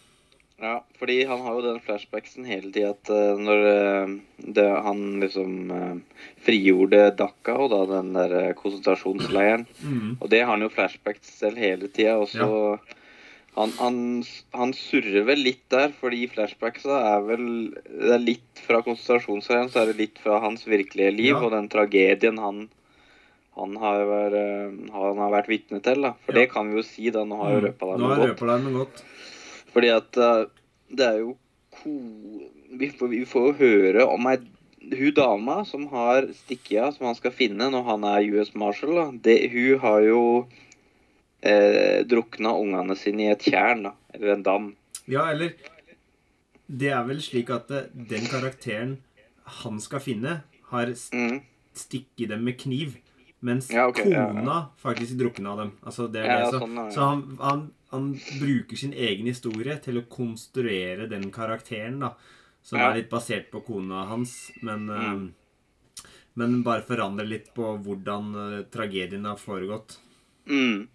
Ja, 0.59 0.79
fordi 0.97 1.19
han 1.29 1.43
har 1.45 1.53
jo 1.59 1.65
den 1.67 1.81
flashbacksen 1.85 2.47
hele 2.49 2.71
tida 2.73 2.95
at 2.95 3.11
uh, 3.13 3.37
når 3.37 3.65
uh, 3.69 4.13
det, 4.57 4.65
han 4.87 5.03
liksom 5.21 5.51
uh, 5.69 6.23
frigjorde 6.47 7.11
Dhaka, 7.19 7.59
og 7.61 7.75
da 7.75 7.81
den 7.91 8.15
der 8.17 8.55
konsentrasjonsleiren 8.57 9.67
Mm. 9.85 10.17
Og 10.21 10.31
det 10.33 10.41
har 10.41 10.55
han 10.55 10.65
jo 10.65 10.71
flashbacks 10.73 11.35
selv 11.43 11.61
hele 11.61 11.91
tida. 11.93 12.17
Og 12.17 12.31
så 12.33 12.79
han, 13.57 13.71
han, 13.81 13.99
han 14.57 14.73
surrer 14.77 15.27
vel 15.29 15.45
litt 15.45 15.63
der, 15.73 15.93
fordi 16.01 16.25
flashbacksa 16.33 16.97
er 17.17 17.21
vel 17.29 17.45
Det 17.85 18.15
er 18.17 18.25
litt 18.25 18.65
fra 18.65 18.81
konsentrasjonsleiren, 18.85 19.69
så 19.73 19.83
er 19.83 19.93
det 19.93 20.01
litt 20.01 20.19
fra 20.25 20.41
hans 20.45 20.65
virkelige 20.69 21.13
liv 21.13 21.35
Ja. 21.35 21.43
og 21.45 21.53
den 21.53 21.69
tragedien 21.73 22.41
han 22.41 22.69
han 23.57 23.73
har, 23.81 24.03
vært, 24.05 24.35
han 24.93 25.17
har 25.23 25.31
vært 25.33 25.47
vitne 25.49 25.79
til. 25.81 26.03
da. 26.05 26.11
For 26.27 26.33
Ja. 26.37 26.41
det 26.43 26.51
kan 26.53 26.69
vi 26.69 26.77
jo 26.77 26.83
si, 26.85 27.09
da. 27.11 27.25
Nå 27.25 27.39
har 27.41 27.55
jeg 27.55 27.63
røpa 27.65 27.87
deg 27.93 28.01
Nå 28.03 28.09
har 28.11 28.19
jeg 28.21 28.35
røpa 28.35 28.51
deg 28.51 28.65
noe 28.67 28.83
godt. 28.83 29.05
Fordi 29.77 29.93
at 29.93 30.17
uh, 30.17 30.47
det 30.89 31.07
er 31.07 31.19
jo. 31.21 31.35
Vi 32.77 32.89
får, 32.97 33.11
vi 33.13 33.25
får 33.29 33.51
jo 33.51 33.57
høre 33.61 34.07
om 34.09 34.27
ei 34.33 34.39
hun 34.87 35.15
dama 35.15 35.65
som 35.67 35.87
har 35.91 36.29
stikket 36.35 36.79
av, 36.83 36.93
som 36.95 37.09
han 37.09 37.17
skal 37.19 37.35
finne 37.35 37.69
når 37.73 37.85
han 37.89 38.05
er 38.07 38.27
US 38.37 38.53
Marshal, 38.55 39.01
det, 39.23 39.39
hun 39.51 39.81
har 39.83 40.03
jo 40.07 40.21
eh, 41.43 42.05
drukna 42.07 42.53
ungene 42.55 42.97
sine 42.99 43.27
i 43.27 43.33
et 43.33 43.47
tjern, 43.49 43.89
da. 43.89 43.95
Eller 44.15 44.37
en 44.37 44.45
dam. 44.47 44.69
Ja, 45.11 45.31
eller 45.33 45.57
Det 46.67 46.89
er 46.91 47.05
vel 47.07 47.21
slik 47.23 47.51
at 47.55 47.71
eh, 47.71 47.91
den 47.95 48.27
karakteren 48.27 48.97
han 49.63 49.81
skal 49.81 50.03
finne, 50.03 50.41
har 50.71 50.91
st 50.95 51.15
Mm. 51.15 51.41
stikket 51.75 52.31
dem 52.31 52.43
med 52.45 52.59
kniv. 52.59 52.97
Mens 53.45 53.69
Ja, 53.71 53.87
okay, 53.89 54.05
kona 54.09 54.43
ja. 54.45 54.61
faktisk 54.81 55.19
drukna 55.21 55.57
dem. 55.57 55.73
Altså, 55.85 56.07
det 56.13 56.25
Ja, 56.25 56.37
det. 56.37 56.41
ja, 56.41 56.51
Så, 56.51 56.61
sånn, 56.61 56.75
ja, 56.77 56.85
ja. 56.85 56.91
så 56.91 57.01
han, 57.01 57.39
han, 57.41 57.71
han 57.91 58.07
bruker 58.41 58.77
sin 58.77 58.93
egen 58.93 59.27
historie 59.27 59.77
til 59.85 59.99
å 60.01 60.07
konstruere 60.09 61.09
den 61.09 61.31
karakteren, 61.31 62.01
da. 62.01 62.15
Som 62.63 62.79
Ja. 62.81 62.91
er 62.91 62.97
litt 63.03 63.11
basert 63.11 63.51
på 63.53 63.61
kona 63.65 64.07
hans, 64.09 64.51
men 64.63 64.87
Mm. 64.87 65.27
uh, 65.27 65.31
Men 66.39 66.63
bare 66.63 66.83
forandrer 66.83 67.27
litt 67.29 67.55
på 67.55 67.79
hvordan 67.81 68.35
uh, 68.37 68.63
tragedien 68.71 69.25
har 69.25 69.37
foregått. 69.37 69.99
Mm. 70.49 70.89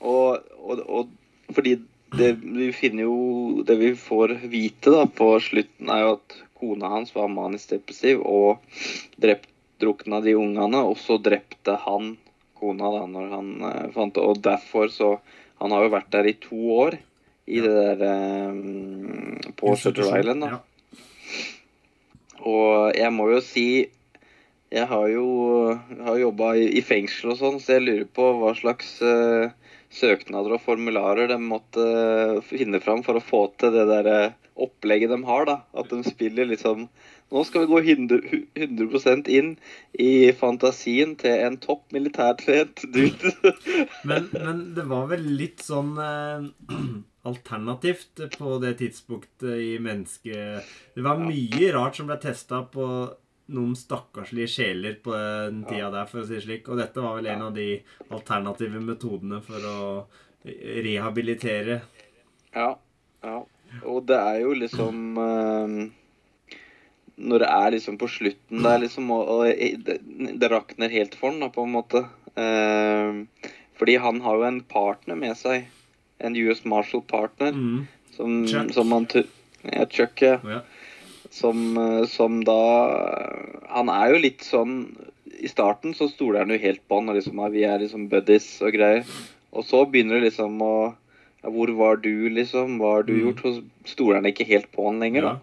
Og, 0.00 0.38
og, 0.58 0.80
og 0.88 1.10
fordi 1.52 1.74
det 2.16 2.36
vi 2.40 2.70
finner 2.72 3.02
jo 3.04 3.62
Det 3.66 3.76
vi 3.78 3.90
får 3.94 4.34
vite 4.48 4.90
da 4.90 5.04
på 5.06 5.28
slutten, 5.40 5.88
er 5.90 6.00
jo 6.04 6.12
at 6.16 6.36
kona 6.58 6.88
hans 6.88 7.12
var 7.14 7.28
manisk 7.28 7.68
depressiv 7.74 8.22
og 8.24 8.62
drept, 9.20 9.48
drukna 9.82 10.20
de 10.24 10.36
ungene, 10.38 10.82
og 10.84 10.96
så 11.00 11.18
drepte 11.22 11.76
han 11.84 12.14
kona 12.56 12.92
da 12.94 13.02
når 13.10 13.34
han 13.34 13.50
uh, 13.62 13.88
fant 13.94 14.14
det. 14.16 14.22
Og 14.24 14.40
derfor 14.44 14.92
så 14.92 15.16
Han 15.56 15.72
har 15.72 15.86
jo 15.86 15.92
vært 15.94 16.10
der 16.12 16.26
i 16.28 16.34
to 16.36 16.58
år 16.76 16.98
i 17.48 17.60
det 17.64 17.72
der 17.72 18.50
um, 18.52 19.38
På 19.56 19.72
Shutter. 19.76 20.10
Island, 20.18 20.44
da. 20.44 20.58
Ja. 20.58 20.58
Og 22.44 22.96
jeg 22.96 23.12
må 23.14 23.30
jo 23.30 23.40
si 23.40 23.86
Jeg 24.68 24.88
har 24.90 25.06
jo 25.08 25.26
har 25.72 26.18
jobba 26.20 26.50
i, 26.60 26.66
i 26.76 26.82
fengsel 26.84 27.32
og 27.32 27.40
sånn, 27.40 27.60
så 27.62 27.78
jeg 27.78 27.86
lurer 27.86 28.08
på 28.18 28.26
hva 28.40 28.52
slags 28.58 28.98
uh, 29.00 29.48
søknader 29.94 30.56
og 30.56 30.64
formularer 30.64 31.30
de 31.30 31.38
måtte 31.40 31.80
uh, 31.80 32.42
finne 32.44 32.82
fram 32.84 33.04
for 33.06 33.16
å 33.16 33.24
få 33.24 33.46
til 33.56 33.72
det 33.78 33.86
der 33.88 34.10
opplegget 34.56 35.12
de 35.14 35.20
har. 35.28 35.46
da. 35.48 35.56
At 35.72 35.92
de 35.92 36.02
spiller 36.04 36.50
liksom 36.50 36.88
Nå 37.34 37.42
skal 37.44 37.64
vi 37.64 37.72
gå 37.72 37.80
100, 37.80 38.18
100 38.54 39.30
inn 39.34 39.56
i 39.98 40.30
fantasien 40.38 41.16
til 41.18 41.42
en 41.42 41.58
topp 41.58 41.90
militærtrent 41.96 42.84
dude. 42.94 43.32
Men, 44.08 44.28
men 44.30 44.60
det 44.76 44.84
var 44.86 45.08
vel 45.10 45.24
litt 45.40 45.64
sånn 45.66 45.96
eh, 45.98 46.46
alternativt 47.30 48.22
på 48.38 48.58
det 48.62 48.76
tidspunktet 48.78 49.58
i 49.58 49.72
mennesket 49.82 50.68
Det 50.94 51.02
var 51.02 51.18
mye 51.18 51.72
rart 51.74 51.98
som 51.98 52.06
ble 52.06 52.20
testa 52.22 52.62
på 52.70 52.86
noen 53.56 53.74
stakkarslige 53.78 54.50
sjeler 54.50 54.96
på 55.02 55.14
den 55.14 55.64
tida 55.66 55.90
der, 55.94 56.06
for 56.10 56.22
å 56.22 56.26
si 56.26 56.36
det 56.38 56.44
slik. 56.46 56.70
Og 56.70 56.80
dette 56.80 57.02
var 57.02 57.18
vel 57.18 57.28
en 57.30 57.44
av 57.48 57.52
de 57.54 57.68
alternative 58.14 58.82
metodene 58.82 59.42
for 59.44 59.66
å 59.70 59.78
rehabilitere. 60.86 61.80
Ja, 62.54 62.72
ja. 63.26 63.38
Og 63.82 64.04
det 64.06 64.18
er 64.18 64.40
jo 64.44 64.52
liksom 64.54 65.18
eh, 65.18 65.78
Når 67.18 67.38
det 67.40 67.48
er 67.48 67.70
liksom 67.72 67.96
på 67.98 68.08
slutten 68.12 68.62
der, 68.62 68.78
liksom 68.82 69.10
Og, 69.10 69.28
og 69.28 69.46
det, 69.86 70.00
det 70.40 70.50
rakner 70.52 70.92
helt 70.92 71.14
for 71.16 71.30
han, 71.32 71.40
da, 71.40 71.48
på 71.48 71.64
en 71.64 71.72
måte. 71.72 72.02
Eh, 72.36 73.48
fordi 73.80 73.96
han 74.00 74.20
har 74.24 74.36
jo 74.36 74.44
en 74.48 74.60
partner 74.68 75.16
med 75.16 75.36
seg. 75.36 75.64
En 76.20 76.36
US 76.36 76.64
Marshall-partner. 76.64 77.52
Mm. 77.56 77.86
Som, 78.16 78.46
Chuck. 78.48 78.72
som 78.72 78.92
han 78.92 79.06
Ja, 79.72 79.86
Chuck, 79.90 80.22
ja. 80.22 80.38
Ja. 80.44 80.60
Som, 81.30 81.76
eh, 81.76 82.04
som 82.06 82.44
da 82.44 82.60
Han 83.68 83.88
er 83.92 84.12
jo 84.14 84.20
litt 84.22 84.44
sånn 84.46 84.76
I 85.42 85.48
starten 85.50 85.92
så 85.96 86.06
stoler 86.08 86.44
han 86.44 86.52
jo 86.54 86.60
helt 86.62 86.80
på 86.88 87.00
han, 87.00 87.10
og 87.12 87.16
liksom 87.18 87.40
vi 87.52 87.64
er 87.68 87.80
liksom 87.82 88.06
buddies 88.08 88.46
og 88.64 88.72
greier. 88.72 89.04
Og 89.52 89.64
så 89.68 89.82
begynner 89.88 90.20
det 90.20 90.30
liksom 90.30 90.56
å 90.64 90.94
ja, 91.42 91.50
Hvor 91.52 91.68
var 91.76 91.96
du, 92.00 92.28
liksom? 92.32 92.78
Hva 92.80 92.94
har 92.98 93.02
du 93.08 93.12
Mm. 93.16 93.24
gjort? 93.26 93.42
Så 93.42 93.64
stoler 93.96 94.20
han 94.20 94.24
ikke 94.32 94.46
helt 94.48 94.70
på 94.72 94.86
han 94.88 95.00
lenger, 95.00 95.22
da. 95.22 95.34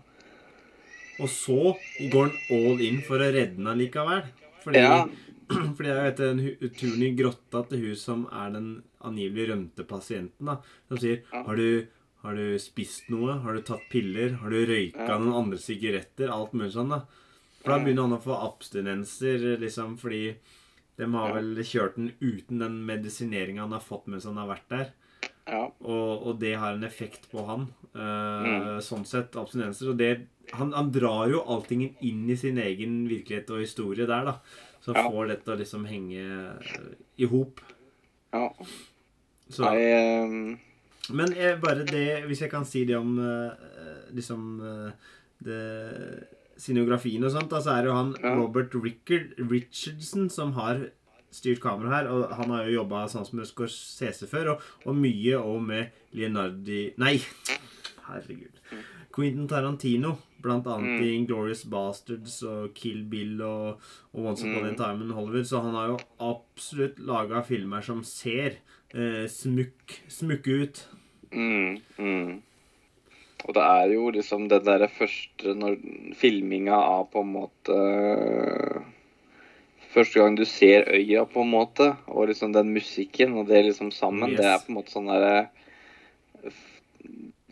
Og 1.22 1.30
så 1.30 1.58
går 2.10 2.30
han 2.32 2.38
all 2.58 2.82
in 2.82 3.02
for 3.06 3.22
å 3.22 3.28
redde 3.34 3.58
den 3.60 3.68
allikevel. 3.70 4.24
Fordi, 4.64 4.80
Ja. 4.82 5.04
fordi 5.76 5.90
jeg 5.92 6.04
vet 6.08 6.20
en 6.26 6.40
hu- 6.40 6.70
turen 6.80 7.04
i 7.04 7.12
grotta 7.20 7.64
til 7.70 7.84
hun 7.88 7.96
som 8.00 8.24
er 8.32 8.54
den 8.56 8.70
angivelig 9.04 9.50
rømte 9.52 9.84
pasienten, 9.86 10.46
da, 10.48 10.58
som 10.88 10.98
sier 10.98 11.22
har 11.34 11.56
du, 11.60 11.88
har 12.24 12.36
du 12.40 12.58
spist 12.64 13.10
noe? 13.12 13.36
Har 13.44 13.54
du 13.54 13.62
tatt 13.68 13.84
piller? 13.92 14.38
Har 14.42 14.50
du 14.50 14.62
røyka 14.66 15.08
Ja. 15.10 15.18
noen 15.20 15.36
andre 15.44 15.58
sigaretter? 15.60 16.32
Alt 16.32 16.54
mulig 16.56 16.72
sånn, 16.74 16.90
da. 16.96 17.02
For 17.64 17.72
da 17.76 17.80
begynner 17.84 18.08
han 18.08 18.18
å 18.18 18.24
få 18.24 18.36
abstinenser, 18.48 19.58
liksom, 19.60 19.98
fordi 20.00 20.36
de 20.98 21.06
har 21.12 21.34
vel 21.34 21.56
kjørt 21.64 21.96
den 21.96 22.12
uten 22.22 22.60
den 22.60 22.86
medisineringa 22.86 23.62
han 23.66 23.72
har 23.76 23.84
fått 23.84 24.08
mens 24.08 24.26
han 24.26 24.38
har 24.38 24.48
vært 24.48 24.68
der. 24.70 24.90
Ja. 25.48 25.66
Og, 25.84 26.28
og 26.28 26.38
det 26.40 26.54
har 26.56 26.74
en 26.78 26.84
effekt 26.88 27.30
på 27.32 27.44
han. 27.48 27.68
Uh, 27.94 28.44
Mm. 28.44 28.82
Sånn 28.82 29.04
sett, 29.06 29.36
abstinenser. 29.38 29.90
Og 29.92 29.98
det, 30.00 30.28
han, 30.56 30.72
han 30.74 30.92
drar 30.92 31.28
jo 31.32 31.44
alltingen 31.46 31.96
inn 32.02 32.24
i 32.32 32.36
sin 32.40 32.58
egen 32.58 33.04
virkelighet 33.10 33.50
og 33.54 33.62
historie 33.64 34.08
der, 34.10 34.26
da. 34.32 34.38
Så 34.84 34.92
Ja. 34.96 35.04
får 35.08 35.28
dette 35.32 35.52
å 35.54 35.56
liksom 35.60 35.86
henge 35.88 36.24
eh, 36.24 36.88
i 37.24 37.26
hop. 37.32 37.62
ja. 38.34 38.50
Så, 39.50 39.62
Nei, 39.64 39.78
eh, 39.84 41.14
men 41.14 41.34
jeg, 41.36 41.60
bare 41.62 41.84
det, 41.86 42.24
hvis 42.28 42.42
jeg 42.42 42.50
kan 42.52 42.66
si 42.66 42.86
det 42.88 42.96
om 42.98 43.18
uh, 43.20 43.52
liksom 44.16 44.60
uh, 44.64 44.92
det, 45.44 45.60
Scenografien 46.58 47.24
og 47.28 47.32
sånt, 47.34 47.50
da, 47.52 47.60
så 47.62 47.74
er 47.76 47.82
det 47.84 47.90
jo 47.92 47.96
han 47.98 48.14
Ja. 48.24 48.34
Robert 48.40 48.74
Rickard, 48.76 49.34
Richardson 49.52 50.30
som 50.30 50.54
har 50.58 50.90
styrt 51.34 51.62
kamera 51.64 51.96
her. 51.98 52.10
Og 52.14 52.34
han 52.40 52.54
har 52.54 52.68
jo 52.68 52.80
jobba 52.80 53.06
sånn 53.12 53.26
som 53.28 53.42
Scorsese 53.46 54.30
før, 54.30 54.54
og, 54.56 54.68
og 54.86 54.96
mye 54.98 55.40
òg 55.40 55.62
med 55.68 56.04
Leonardi 56.18 56.94
Nei, 57.02 57.18
herregud. 58.10 58.62
Quentin 59.14 59.46
Tarantino, 59.48 60.16
blant 60.42 60.66
annet 60.68 60.98
Mm. 61.00 61.04
i 61.06 61.12
Inglorious 61.16 61.64
Bastards 61.70 62.40
og 62.50 62.74
Kill 62.74 63.04
Bill 63.06 63.42
og, 63.46 63.84
og 64.14 64.26
Once 64.32 64.42
Upon 64.44 64.66
a 64.66 64.72
Mm. 64.72 64.78
Time 64.80 65.04
in 65.06 65.12
Hollywood. 65.14 65.46
Så 65.48 65.62
han 65.62 65.76
har 65.78 65.92
jo 65.92 66.00
absolutt 66.20 66.98
laga 67.00 67.44
filmer 67.46 67.82
som 67.86 68.02
ser 68.04 68.58
eh, 68.94 69.28
smukk, 69.30 70.00
smukke 70.10 70.58
ut. 70.64 70.82
Mm, 71.32 71.78
mm. 71.98 72.42
Og 73.46 73.54
det 73.54 73.64
er 73.64 73.94
jo 73.94 74.10
liksom 74.14 74.48
den 74.50 74.64
derre 74.66 74.88
første 74.88 75.54
når 75.58 75.78
filminga 76.16 76.76
av 76.78 77.08
på 77.12 77.22
en 77.26 77.32
måte 77.34 77.78
Første 79.94 80.20
gang 80.20 80.38
du 80.38 80.46
ser 80.50 80.88
øya, 80.90 81.26
på 81.30 81.44
en 81.44 81.52
måte, 81.54 81.92
og 82.10 82.28
liksom 82.32 82.54
den 82.56 82.72
musikken 82.74 83.36
og 83.38 83.48
det 83.52 83.66
liksom 83.68 83.92
sammen, 83.94 84.32
Yes. 84.32 84.40
det 84.40 84.48
er 84.50 84.64
på 84.64 84.72
en 84.72 84.80
måte 84.80 84.94
sånn 84.94 85.12
derre 85.12 85.50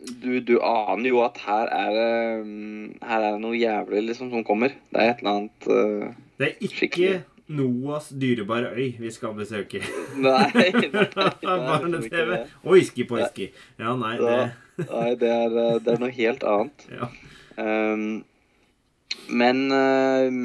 du, 0.02 0.40
du 0.40 0.56
aner 0.66 1.08
jo 1.12 1.20
at 1.22 1.38
her 1.44 1.70
er 1.70 1.90
det 1.94 2.46
mm, 2.46 2.86
Her 3.06 3.20
er 3.20 3.36
det 3.36 3.42
noe 3.42 3.58
jævlig 3.58 4.00
liksom 4.08 4.32
som 4.32 4.42
kommer. 4.46 4.74
Det 4.90 4.98
er 4.98 5.12
et 5.12 5.22
eller 5.22 5.36
annet 5.36 5.68
uh, 5.70 6.08
Det 6.40 6.48
er 6.48 6.56
ikke 6.58 6.78
Skikkelig. 6.80 7.20
Noas 7.52 8.08
dyrebare 8.16 8.70
øy 8.72 8.94
vi 9.02 9.10
skal 9.12 9.34
besøke. 9.36 9.82
Nei, 10.16 10.46
Barne-TV. 11.42 12.36
Og 12.62 12.70
whisky 12.72 13.04
på 13.04 13.18
whisky. 13.18 13.50
Ja, 13.78 13.92
nei, 13.98 14.14
det 14.16 14.36
Nei, 14.86 15.10
det 15.20 15.28
er, 15.28 15.56
eh, 15.60 15.74
det 15.84 15.92
er 15.92 16.00
noe 16.00 16.14
helt 16.16 16.46
annet. 16.48 16.86
ja. 16.96 17.10
Um, 17.60 18.22
men 19.28 19.60
um, 19.68 20.38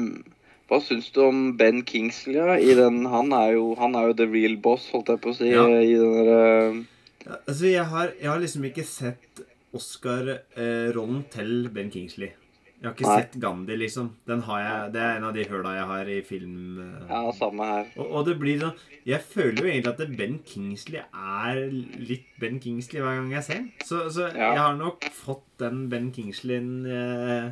hva 0.68 0.78
syns 0.84 1.08
du 1.14 1.22
om 1.24 1.56
Ben 1.56 1.82
Kingsley? 1.88 2.36
Ja? 2.36 2.56
I 2.60 2.74
den, 2.76 3.02
han, 3.08 3.32
er 3.32 3.54
jo, 3.56 3.70
han 3.80 3.94
er 3.96 4.10
jo 4.10 4.16
the 4.20 4.26
real 4.28 4.56
boss, 4.60 4.90
holdt 4.92 5.08
jeg 5.14 5.22
på 5.24 5.32
å 5.32 5.36
si. 5.38 5.48
Ja. 5.52 5.64
I 5.68 5.94
den 5.96 6.16
der, 6.28 6.32
uh... 6.78 7.38
Altså, 7.46 7.66
jeg 7.68 7.84
har, 7.90 8.12
jeg 8.20 8.30
har 8.30 8.40
liksom 8.40 8.64
ikke 8.68 8.84
sett 8.88 9.42
Oscar-rollen 9.76 11.24
til 11.32 11.68
Ben 11.74 11.90
Kingsley. 11.92 12.30
Jeg 12.78 12.86
har 12.86 12.92
ikke 12.94 13.08
Nei. 13.08 13.14
sett 13.18 13.32
Gandhi, 13.42 13.74
liksom. 13.80 14.12
Den 14.28 14.42
har 14.46 14.60
jeg, 14.62 14.90
det 14.94 15.00
er 15.02 15.16
en 15.18 15.24
av 15.26 15.32
de 15.34 15.44
høla 15.50 15.72
jeg 15.74 15.86
har 15.90 16.10
i 16.14 16.18
film. 16.22 16.58
eh. 16.84 17.08
ja, 17.10 17.22
samme 17.34 17.66
her. 17.66 17.88
Og, 17.98 18.12
og 18.20 18.28
det 18.28 18.36
blir 18.38 18.60
sånn 18.62 18.76
Jeg 19.08 19.24
føler 19.26 19.58
jo 19.64 19.70
egentlig 19.72 19.94
at 19.96 20.12
Ben 20.20 20.36
Kingsley 20.46 21.00
er 21.02 21.58
litt 21.98 22.28
Ben 22.38 22.60
Kingsley 22.62 23.02
hver 23.02 23.18
gang 23.18 23.32
jeg 23.34 23.46
ser 23.48 23.58
den. 23.64 23.72
Så, 23.82 24.04
så 24.14 24.28
Ja. 24.30 24.52
jeg 24.54 24.62
har 24.62 24.78
nok 24.78 25.08
fått 25.16 25.42
den 25.58 25.88
Ben 25.90 26.12
Kingsleyen 26.14 26.70
eh, 26.86 27.50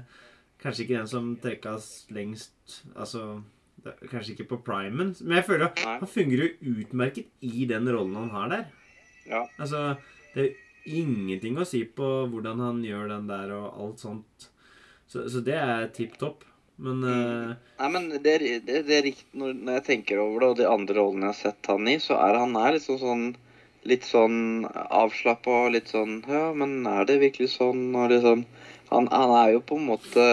Kanskje 0.66 0.82
ikke 0.82 0.98
den 0.98 1.10
som 1.10 1.28
trekkes 1.38 1.84
lengst 2.10 2.80
Altså 2.96 3.36
Kanskje 4.10 4.34
ikke 4.34 4.48
på 4.50 4.56
primen, 4.66 5.12
men 5.22 5.36
jeg 5.38 5.46
føler 5.46 5.68
jo, 5.68 5.86
han 5.86 6.08
fungerer 6.10 6.56
jo 6.58 6.72
utmerket 6.80 7.28
i 7.46 7.68
den 7.70 7.86
rollen 7.86 8.16
han 8.18 8.32
har 8.32 8.48
der. 8.50 8.64
Ja. 9.28 9.44
Altså, 9.62 9.82
det 10.34 10.42
er 10.42 10.96
ingenting 10.98 11.60
å 11.60 11.66
si 11.68 11.84
på 11.86 12.08
hvordan 12.32 12.64
han 12.64 12.80
gjør 12.82 13.12
den 13.12 13.28
der 13.30 13.52
og 13.54 13.78
alt 13.84 14.02
sånt. 14.02 14.48
Så, 15.06 15.28
så 15.30 15.42
det 15.46 15.54
er 15.54 15.86
tipp 15.94 16.16
topp. 16.18 16.42
Men 16.82 17.04
uh... 17.06 17.54
Nei, 17.78 17.90
men 17.94 18.10
det 18.10 18.32
er, 18.32 18.46
det, 18.66 18.82
det 18.88 18.98
er 18.98 19.06
riktig 19.06 19.38
når, 19.38 19.54
når 19.54 19.78
jeg 19.78 19.86
tenker 19.92 20.20
over 20.24 20.42
det, 20.42 20.48
og 20.48 20.58
de 20.58 20.68
andre 20.72 20.98
rollene 20.98 21.28
jeg 21.28 21.34
har 21.36 21.40
sett 21.44 21.70
han 21.70 21.92
i, 21.92 21.96
så 22.02 22.18
er 22.20 22.40
han 22.42 22.58
her 22.58 22.74
liksom 22.76 22.98
sånn 23.00 23.26
litt 23.88 24.06
sånn 24.06 24.66
avslappa 24.74 25.52
og 25.66 25.74
litt 25.76 25.92
sånn 25.92 26.20
Ja, 26.28 26.50
men 26.56 26.86
er 26.90 27.06
det 27.08 27.20
virkelig 27.22 27.52
sånn? 27.54 27.88
Og 27.96 28.10
liksom 28.12 28.44
han, 28.90 29.08
han 29.10 29.34
er 29.40 29.56
jo 29.56 29.62
på 29.66 29.78
en 29.80 29.88
måte 29.88 30.24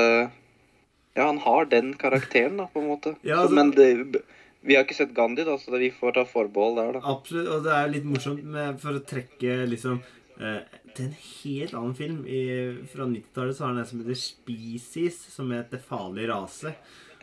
Ja, 1.14 1.28
han 1.28 1.42
har 1.46 1.68
den 1.70 1.94
karakteren, 2.00 2.58
da, 2.58 2.66
på 2.74 2.82
en 2.82 2.90
måte. 2.90 3.16
Ja, 3.22 3.38
så, 3.38 3.42
altså- 3.44 3.58
men 3.60 3.72
det, 3.78 4.24
vi 4.64 4.78
har 4.78 4.86
ikke 4.86 4.98
sett 4.98 5.14
Gandhi, 5.14 5.44
da, 5.46 5.58
så 5.60 5.78
vi 5.78 5.92
får 5.94 6.16
ta 6.16 6.24
forbehold 6.26 6.80
der, 6.80 6.98
da. 6.98 7.02
absolutt. 7.12 7.50
Og 7.52 7.66
det 7.66 7.74
er 7.76 7.92
litt 7.92 8.08
morsomt 8.08 8.44
med, 8.56 8.80
for 8.82 8.98
å 8.98 9.04
trekke 9.06 9.58
liksom 9.70 10.00
eh, 10.40 10.62
til 10.96 11.10
en 11.10 11.16
helt 11.20 11.76
annen 11.78 11.96
film. 11.98 12.22
I, 12.26 12.42
fra 12.90 13.08
90-tallet 13.10 13.58
så 13.58 13.66
har 13.66 13.74
han 13.74 13.84
en 13.84 13.90
som 13.90 14.02
heter 14.02 14.20
Species, 14.24 15.20
som 15.36 15.52
heter 15.54 15.84
Farlig 15.84 16.30
rase. 16.32 16.74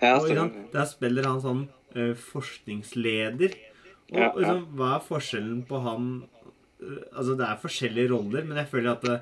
Ja, 0.00 0.18
og, 0.20 0.60
der 0.72 0.86
spiller 0.88 1.28
han 1.28 1.40
sånn 1.44 1.64
eh, 1.96 2.12
forskningsleder. 2.30 3.56
Og 4.10 4.18
Ja, 4.18 4.30
liksom, 4.34 4.62
hva 4.78 4.94
er 4.96 5.04
forskjellen 5.06 5.64
på 5.68 5.80
han 5.84 6.06
eh, 6.82 7.02
Altså, 7.14 7.36
det 7.38 7.46
er 7.46 7.60
forskjellige 7.62 8.12
roller, 8.12 8.46
men 8.48 8.58
jeg 8.58 8.70
føler 8.72 8.92
at 8.94 9.04
det, 9.06 9.18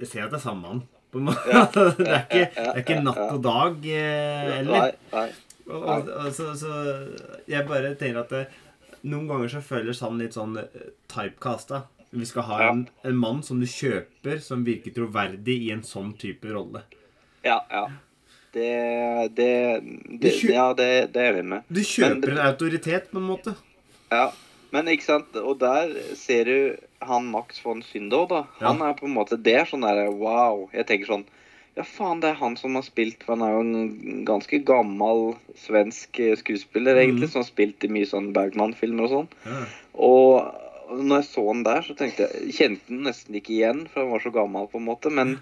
Jeg 0.00 0.10
ser 0.10 0.26
at 0.26 0.34
det 0.34 0.38
er 0.40 0.44
samme 0.44 0.62
mann. 0.68 0.84
På 1.10 1.20
en 1.20 1.28
måte. 1.30 1.46
det, 1.98 2.10
er 2.10 2.22
ikke, 2.26 2.44
det 2.50 2.68
er 2.72 2.82
ikke 2.82 3.00
natt 3.02 3.24
og 3.24 3.42
dag 3.44 3.84
eh, 3.86 4.52
heller. 4.58 4.78
Nei, 4.78 4.92
nei. 5.14 5.26
Og, 5.64 5.80
og, 5.80 6.08
og, 6.10 6.26
så, 6.36 6.50
så 6.58 6.72
jeg 7.48 7.64
bare 7.68 7.94
tenker 7.96 8.24
at 8.24 8.32
det, 8.34 8.42
noen 9.04 9.28
ganger 9.28 9.52
så 9.52 9.62
føles 9.64 10.00
han 10.04 10.18
litt 10.20 10.36
sånn 10.36 10.58
eh, 10.60 10.88
typecasta. 11.12 11.84
Vi 12.14 12.26
skal 12.28 12.46
ha 12.48 12.58
en, 12.68 12.84
en 13.02 13.16
mann 13.18 13.42
som 13.46 13.60
du 13.62 13.66
kjøper, 13.68 14.38
som 14.42 14.62
virker 14.66 14.94
troverdig 14.94 15.56
i 15.66 15.70
en 15.74 15.82
sånn 15.86 16.12
type 16.20 16.50
rolle. 16.52 16.84
Ja, 17.44 17.58
ja. 17.70 17.88
Det, 18.54 18.72
det, 19.34 19.50
det 20.22 20.32
Ja, 20.46 20.70
det, 20.78 20.90
det 21.14 21.22
er 21.28 21.38
vi 21.38 21.44
med. 21.54 21.68
Du 21.68 21.82
kjøper 21.82 22.36
en 22.36 22.42
autoritet, 22.46 23.10
på 23.10 23.18
en 23.18 23.26
måte. 23.26 23.56
Ja, 24.12 24.28
men 24.74 24.90
ikke 24.90 25.06
sant, 25.06 25.36
og 25.38 25.58
der 25.62 25.94
ser 26.18 26.50
du 26.50 26.58
han 27.04 27.26
Max 27.30 27.60
von 27.64 27.82
Sydow, 27.82 28.26
da. 28.30 28.44
Ja. 28.60 28.72
Han 28.72 28.82
er 28.82 28.96
på 28.98 29.06
en 29.08 29.14
måte 29.16 29.36
Det 29.36 29.54
er 29.58 29.68
sånn 29.68 29.84
derre 29.84 30.08
wow. 30.10 30.68
Jeg 30.74 30.88
tenker 30.88 31.10
sånn 31.10 31.24
Ja, 31.76 31.84
faen, 31.84 32.22
det 32.22 32.32
er 32.32 32.40
han 32.40 32.56
som 32.58 32.78
har 32.78 32.86
spilt 32.86 33.24
for 33.26 33.36
Han 33.36 33.44
er 33.46 33.54
jo 33.54 33.62
en 33.64 34.24
ganske 34.28 34.60
gammel 34.66 35.34
svensk 35.60 36.20
eh, 36.22 36.36
skuespiller, 36.38 36.98
egentlig, 37.00 37.28
mm. 37.28 37.32
som 37.34 37.42
har 37.42 37.50
spilt 37.50 37.84
i 37.84 37.90
mye 37.92 38.08
sånn 38.08 38.32
Bergman-filmer 38.36 39.08
og 39.08 39.12
sånn. 39.12 39.32
Ja. 39.46 39.64
Og 40.06 41.00
når 41.04 41.22
jeg 41.22 41.28
så 41.30 41.44
han 41.48 41.62
der, 41.66 41.82
så 41.86 41.96
tenkte 41.98 42.26
jeg 42.28 42.54
Kjente 42.56 42.92
han 42.92 43.04
nesten 43.08 43.38
ikke 43.38 43.54
igjen, 43.56 43.84
for 43.90 44.04
han 44.04 44.14
var 44.14 44.24
så 44.24 44.32
gammel, 44.34 44.68
på 44.70 44.80
en 44.80 44.88
måte. 44.88 45.12
Men 45.14 45.36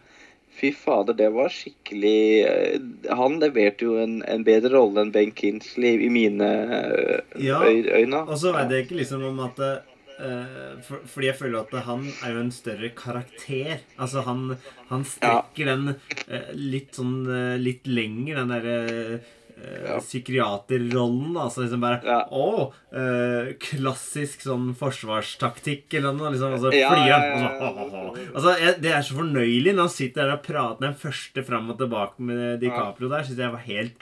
fy 0.63 0.73
fader, 0.77 1.17
det 1.19 1.29
var 1.35 1.51
skikkelig 1.53 2.19
eh, 2.47 3.15
Han 3.19 3.41
leverte 3.43 3.89
jo 3.89 3.99
en, 4.03 4.21
en 4.31 4.45
bedre 4.47 4.73
rolle 4.77 5.03
enn 5.03 5.15
Ben 5.15 5.33
Kinsley 5.35 5.99
i 6.07 6.11
mine 6.13 6.51
eh, 6.79 7.41
Ja, 7.43 7.63
øyne. 7.67 8.23
Og 8.29 8.39
så 8.39 8.55
veit 8.55 8.71
jeg 8.71 8.87
ikke 8.87 9.01
liksom 9.01 9.27
om 9.33 9.43
at 9.49 9.59
uh, 9.63 10.79
for, 10.87 11.03
Fordi 11.09 11.31
jeg 11.31 11.39
føler 11.41 11.65
at 11.65 11.87
han 11.89 12.07
er 12.13 12.37
jo 12.37 12.45
en 12.45 12.55
større 12.55 12.93
karakter. 12.97 13.83
Altså, 13.97 14.23
han, 14.29 14.57
han 14.91 15.07
strekker 15.09 15.73
den 15.73 15.95
uh, 15.97 16.51
litt 16.55 16.99
sånn 16.99 17.23
uh, 17.27 17.59
litt 17.61 17.89
lenger, 17.91 18.43
den 18.43 18.55
derre 18.55 19.23
Ja. 19.63 19.99
psykiaterrollen. 20.03 21.37
Altså 21.39 21.63
liksom 21.65 21.81
bare 21.85 22.01
Ja. 22.05 22.21
Å! 22.31 22.73
eh, 22.93 23.53
klassisk 23.63 24.43
sånn 24.47 24.73
forsvarstaktikk 24.79 25.95
eller 25.99 26.13
noe. 26.17 26.33
Liksom, 26.35 26.53
og 26.57 26.61
så 26.65 26.73
Ja, 26.75 26.91
flyr 26.91 26.99
han. 26.99 27.09
ja, 27.09 27.21
ja, 27.25 27.37
så, 27.37 27.51
ja, 27.51 27.69
«Å, 27.69 27.75
å, 27.77 27.87
å». 28.13 28.17
ja. 28.17 28.31
Altså, 28.35 28.57
jeg, 28.61 28.81
Det 28.83 28.93
er 28.93 29.03
så 29.03 29.15
fornøyelig 29.21 29.75
når 29.75 29.87
han 29.87 29.95
sitter 29.99 30.23
der 30.27 30.33
og 30.39 30.43
prater 30.43 30.81
den 30.89 30.95
første 30.99 31.45
fram 31.47 31.71
og 31.71 31.79
tilbake 31.79 32.19
med 32.19 32.61
DiCaprio 32.61 33.09
der. 33.09 33.23
Synes 33.29 33.39
jeg 33.39 33.53
var 33.53 33.65
helt 33.69 33.95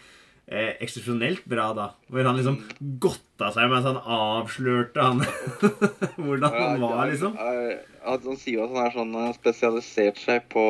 eh, 0.50 0.73
eksepsjonelt 0.83 1.45
bra 1.47 1.73
da. 1.76 1.90
Hvor 2.11 2.25
han 2.26 2.37
liksom 2.40 2.57
Mm. 2.61 2.99
godta 2.99 3.52
seg 3.55 3.71
mens 3.71 3.85
han 3.87 4.00
avslørte 4.02 5.00
han 5.00 5.21
hvordan 6.19 6.50
han 6.52 6.81
var, 6.81 7.07
liksom. 7.11 7.37
At 8.02 8.25
han 8.25 8.37
sier 8.41 8.58
jo 8.58 8.65
at 8.65 8.73
han 8.75 8.87
er 8.87 8.97
sånn 8.97 9.15
eh, 9.28 9.32
spesialisert 9.37 10.19
seg 10.19 10.49
på 10.50 10.65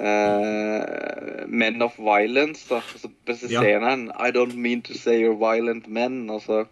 eh, 0.00 1.46
Men 1.46 1.82
of 1.82 1.96
violence. 1.98 2.68
da. 2.68 2.80
Så 2.96 3.10
presiserer 3.26 3.80
han 3.80 4.10
I 4.16 4.30
don't 4.30 4.56
mean 4.56 4.82
to 4.82 4.94
say 4.94 5.20
you're 5.20 5.38
violent 5.38 5.88
men. 5.88 6.30
Altså, 6.30 6.64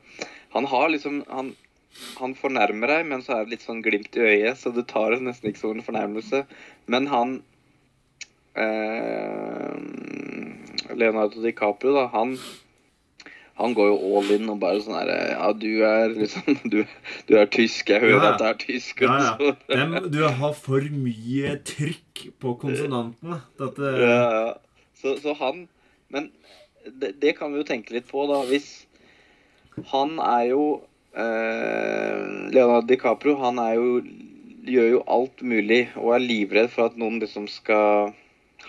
han 0.50 0.66
har 0.66 0.88
liksom 0.88 1.24
han, 1.28 1.54
han 2.18 2.34
fornærmer 2.34 2.86
deg, 2.94 3.06
men 3.06 3.22
så 3.22 3.36
er 3.36 3.44
det 3.44 3.56
litt 3.56 3.66
sånn 3.66 3.82
glimt 3.84 4.16
i 4.16 4.24
øyet, 4.24 4.58
så 4.58 4.72
du 4.74 4.82
tar 4.82 5.14
det 5.14 5.22
nesten 5.26 5.50
ikke 5.50 5.62
som 5.62 5.76
en 5.76 5.86
fornærmelse. 5.86 6.44
Men 6.90 7.06
han 7.10 7.36
uh, 8.58 9.76
Leonardo 10.96 11.42
DiCaprio, 11.42 11.94
da, 11.94 12.08
han 12.14 12.38
han 13.60 13.74
går 13.76 13.88
jo 13.90 13.96
all 14.18 14.30
in 14.34 14.48
og 14.52 14.58
bare 14.62 14.80
sånn 14.82 14.96
her 14.98 15.10
Ja, 15.34 15.50
du 15.52 15.68
er 15.86 16.14
liksom 16.16 16.56
Du, 16.72 16.78
du 17.28 17.34
er 17.38 17.48
tysk. 17.52 17.90
Jeg 17.92 18.00
hører 18.02 18.16
Ja, 18.16 18.24
ja. 18.24 18.32
at 18.34 18.40
du 18.42 18.46
er 18.48 18.58
tysk. 18.62 19.02
Ja, 19.04 19.16
ja. 19.26 19.54
Dem, 19.74 19.96
du 20.12 20.20
har 20.26 20.54
for 20.56 20.84
mye 20.94 21.54
trykk 21.68 22.26
på 22.42 22.54
konsonantene. 22.62 23.40
At, 23.60 23.78
eh, 23.78 24.00
Ja, 24.04 24.20
ja. 24.40 24.54
Så, 25.00 25.14
så 25.22 25.34
han 25.40 25.66
Men 26.12 26.30
det, 26.84 27.14
det 27.22 27.34
kan 27.38 27.52
vi 27.52 27.60
jo 27.60 27.68
tenke 27.68 27.92
litt 27.94 28.08
på, 28.10 28.24
da. 28.30 28.40
Hvis 28.48 28.70
Han 29.92 30.16
er 30.24 30.48
jo 30.50 30.64
eh, 31.14 32.50
Leonardo 32.52 32.86
DiCaprio, 32.90 33.36
han 33.44 33.60
er 33.62 33.76
jo 33.78 34.00
Gjør 34.70 34.90
jo 34.92 34.98
alt 35.08 35.40
mulig 35.42 35.86
og 35.96 36.10
er 36.14 36.20
livredd 36.20 36.68
for 36.72 36.90
at 36.90 36.96
noen 37.00 37.16
liksom 37.22 37.46
skal 37.48 38.10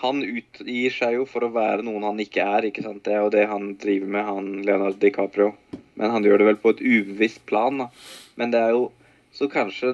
Han 0.02 0.24
utgir 0.26 0.94
seg 0.96 1.20
jo 1.20 1.28
for 1.30 1.46
å 1.46 1.54
være 1.54 1.86
noen 1.86 2.08
han 2.08 2.22
ikke 2.24 2.42
er, 2.42 2.70
ikke 2.70 2.84
sant. 2.86 3.04
Det 3.06 3.14
er 3.14 3.22
jo 3.22 3.34
det 3.34 3.48
han 3.52 3.76
driver 3.82 4.14
med, 4.16 4.26
han 4.26 4.48
Leonardo 4.66 4.98
DiCaprio. 5.02 5.52
Men 6.00 6.14
han 6.16 6.26
gjør 6.26 6.42
det 6.42 6.48
vel 6.48 6.62
på 6.62 6.74
et 6.74 6.82
ubevisst 6.82 7.44
plan, 7.50 7.84
da. 7.84 7.92
Men 8.40 8.54
det 8.54 8.64
er 8.66 8.74
jo 8.78 8.90
Så 9.32 9.48
kanskje 9.48 9.94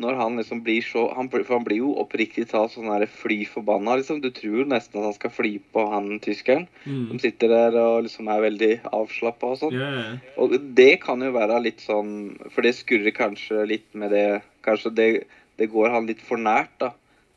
når 0.00 0.16
han 0.16 0.38
liksom 0.40 0.62
blir 0.64 0.80
så 0.82 1.02
han, 1.12 1.28
For 1.28 1.44
han 1.52 1.66
blir 1.66 1.82
jo 1.82 1.90
oppriktig 2.00 2.46
talt 2.48 2.72
sånn 2.72 2.88
der 2.88 3.04
fly 3.10 3.42
forbanna, 3.48 3.98
liksom. 4.00 4.22
Du 4.24 4.30
tror 4.32 4.64
nesten 4.68 5.00
at 5.00 5.10
han 5.10 5.18
skal 5.18 5.34
fly 5.34 5.52
på 5.74 5.84
han 5.92 6.14
tyskeren 6.24 6.64
mm. 6.86 7.10
som 7.10 7.20
sitter 7.20 7.52
der 7.52 7.76
og 7.82 8.06
liksom 8.06 8.30
er 8.32 8.46
veldig 8.46 8.72
avslappa 8.88 9.52
og 9.52 9.60
sånn. 9.60 9.76
ja. 9.76 10.16
Og 10.40 10.56
det 10.78 10.94
kan 11.04 11.20
jo 11.20 11.34
være 11.34 11.60
litt 11.66 11.84
sånn 11.84 12.38
For 12.48 12.64
det 12.64 12.76
skurrer 12.78 13.14
kanskje 13.16 13.66
litt 13.68 13.88
med 13.92 14.14
det 14.14 14.26
Kanskje 14.64 14.94
det, 14.96 15.10
det 15.58 15.68
går 15.72 15.90
han 15.90 16.08
litt 16.08 16.22
for 16.24 16.40
nært, 16.40 16.72
da. 16.80 16.92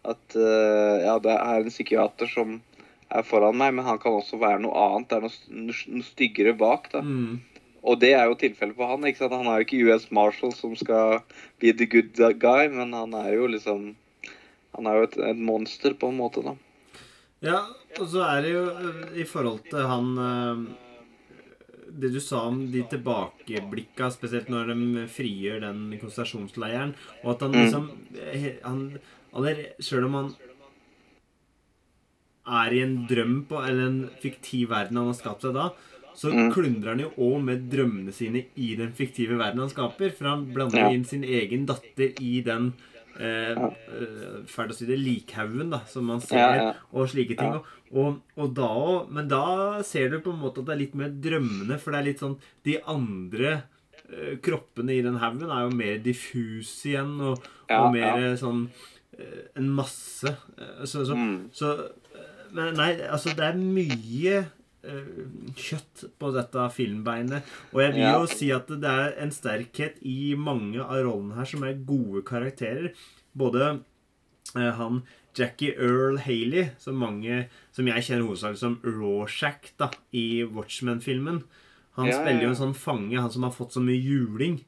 At 0.06 0.38
uh, 0.38 0.96
ja, 1.02 1.18
det 1.24 1.34
er 1.34 1.64
en 1.64 1.74
psykiater 1.74 2.30
som 2.30 2.60
er 3.10 3.26
foran 3.26 3.58
meg, 3.58 3.74
men 3.78 3.86
han 3.88 4.00
kan 4.02 4.18
også 4.18 4.38
være 4.42 4.62
noe 4.64 4.76
annet. 4.78 5.10
Det 5.10 5.18
er 5.18 5.26
noe, 5.26 5.74
noe 5.98 6.06
styggere 6.08 6.56
bak, 6.58 6.90
da. 6.94 7.02
Mm. 7.06 7.42
Og 7.86 8.00
det 8.02 8.16
er 8.18 8.26
jo 8.26 8.38
tilfellet 8.42 8.78
for 8.78 8.90
han. 8.90 9.06
ikke 9.06 9.22
sant? 9.22 9.36
Han 9.38 9.50
er 9.50 9.62
jo 9.62 9.66
ikke 9.68 9.82
US 9.86 10.08
Marshal 10.14 10.54
som 10.58 10.74
skal 10.78 11.20
be 11.62 11.74
the 11.74 11.86
good 11.90 12.18
guy, 12.42 12.66
men 12.74 12.94
han 12.98 13.14
er 13.18 13.36
jo 13.38 13.50
liksom 13.52 13.94
Han 14.76 14.88
er 14.92 14.98
jo 14.98 15.04
et, 15.08 15.14
et 15.30 15.38
monster, 15.40 15.94
på 15.96 16.10
en 16.12 16.18
måte, 16.20 16.42
da. 16.44 16.52
Ja, 17.46 17.62
og 17.96 18.10
så 18.12 18.26
er 18.26 18.42
det 18.44 18.50
jo 18.52 18.64
øh, 18.74 19.06
i 19.22 19.24
forhold 19.24 19.62
til 19.70 19.86
han 19.88 20.10
øh, 20.20 20.64
Det 22.02 22.10
du 22.12 22.20
sa 22.20 22.42
om 22.50 22.58
de 22.74 22.82
tilbakeblikka, 22.92 24.10
spesielt 24.12 24.50
når 24.52 24.74
de 24.74 25.06
frigjør 25.08 25.62
den 25.64 25.94
konsentrasjonsleiren, 26.02 26.92
og 27.24 27.36
at 27.36 27.46
han 27.46 27.52
Mm. 27.56 27.62
liksom 27.62 27.86
han, 28.66 28.82
Sjøl 29.36 30.06
om 30.08 30.14
han 30.20 30.30
er 32.46 32.74
i 32.78 32.82
en 32.86 32.96
drøm 33.10 33.40
på, 33.50 33.58
eller 33.66 33.88
en 33.90 34.02
fiktiv 34.22 34.70
verden 34.70 35.00
han 35.02 35.10
har 35.10 35.18
skapt 35.18 35.42
seg 35.48 35.56
da, 35.58 35.70
så 36.16 36.30
Mm. 36.32 36.52
klundrer 36.54 36.90
han 36.94 37.00
jo 37.00 37.10
òg 37.18 37.44
med 37.44 37.70
drømmene 37.70 38.14
sine 38.14 38.46
i 38.56 38.76
den 38.76 38.94
fiktive 38.94 39.36
verden 39.38 39.60
han 39.60 39.70
skaper. 39.70 40.14
For 40.16 40.26
han 40.30 40.46
blander 40.54 40.78
Ja. 40.80 40.90
inn 40.90 41.04
sin 41.04 41.24
egen 41.24 41.66
datter 41.66 42.14
i 42.22 42.42
den 42.42 42.74
eh, 43.18 43.52
eh, 43.52 44.44
Fælt 44.46 44.72
å 44.72 44.74
si 44.76 44.86
det 44.86 44.98
likhaugen, 45.00 45.70
da, 45.72 45.80
som 45.86 46.06
man 46.06 46.20
ser, 46.22 46.38
Ja, 46.38 46.56
ja. 46.56 46.74
og 46.94 47.08
slike 47.10 47.36
ting. 47.38 47.62
Og, 47.94 48.22
og 48.38 48.54
da 48.54 48.68
òg 48.68 49.10
Men 49.10 49.28
da 49.30 49.82
ser 49.84 50.10
du 50.10 50.20
på 50.20 50.34
en 50.34 50.40
måte 50.42 50.60
at 50.60 50.66
det 50.66 50.74
er 50.76 50.80
litt 50.80 50.96
mer 50.96 51.10
drømmende, 51.10 51.80
for 51.80 51.92
det 51.92 52.00
er 52.00 52.04
litt 52.04 52.20
sånn 52.20 52.38
De 52.64 52.78
andre 52.86 53.64
eh, 54.12 54.36
kroppene 54.38 54.90
i 54.98 55.02
den 55.02 55.16
haugen 55.18 55.50
er 55.50 55.70
jo 55.70 55.76
mer 55.76 55.98
diffuse 56.00 56.86
igjen, 56.92 57.20
og, 57.22 57.40
og 57.70 57.94
mer 57.94 58.36
sånn 58.36 58.70
en 59.56 59.70
masse. 59.70 60.28
Eh, 60.58 60.86
Så, 60.86 61.06
så, 61.06 61.16
Mm. 61.16 61.50
så 61.54 61.72
eh, 61.80 62.32
Men 62.52 62.74
nei, 62.76 62.92
altså, 63.02 63.34
det 63.36 63.44
er 63.44 63.58
mye 63.58 64.46
eh, 64.86 65.26
kjøtt 65.58 66.06
på 66.20 66.30
dette 66.36 66.70
filmbeinet. 66.72 67.44
Og 67.74 67.82
jeg 67.82 67.94
vil 67.94 68.02
Ja. 68.02 68.20
jo 68.20 68.26
si 68.28 68.52
at 68.52 68.68
det 68.68 68.84
er 68.86 69.16
en 69.20 69.32
sterkhet 69.32 69.98
i 70.04 70.36
mange 70.38 70.80
av 70.80 71.04
rollene 71.04 71.36
her 71.36 71.46
som 71.46 71.64
er 71.64 71.74
gode 71.74 72.22
karakterer. 72.24 72.94
Både 73.36 73.82
eh, 74.56 74.72
han 74.72 75.04
Jackie 75.36 75.74
Earl 75.76 76.18
Haley, 76.18 76.70
som 76.80 76.96
mange 76.96 77.50
Som 77.74 77.88
jeg 77.88 78.04
kjenner 78.04 78.24
hovedsakelig 78.28 78.58
som 78.58 78.78
Rorschach 78.86 79.74
da, 79.78 79.90
i 80.14 80.44
Watchmen-filmen. 80.46 81.44
Han 81.98 82.06
Ja, 82.08 82.12
ja, 82.12 82.22
spiller 82.22 82.42
jo 82.44 82.50
en 82.50 82.56
sånn 82.56 82.76
fange, 82.76 83.20
han 83.20 83.32
som 83.32 83.44
har 83.44 83.52
fått 83.52 83.74
så 83.74 83.82
mye 83.84 84.00
juling. 84.02 84.64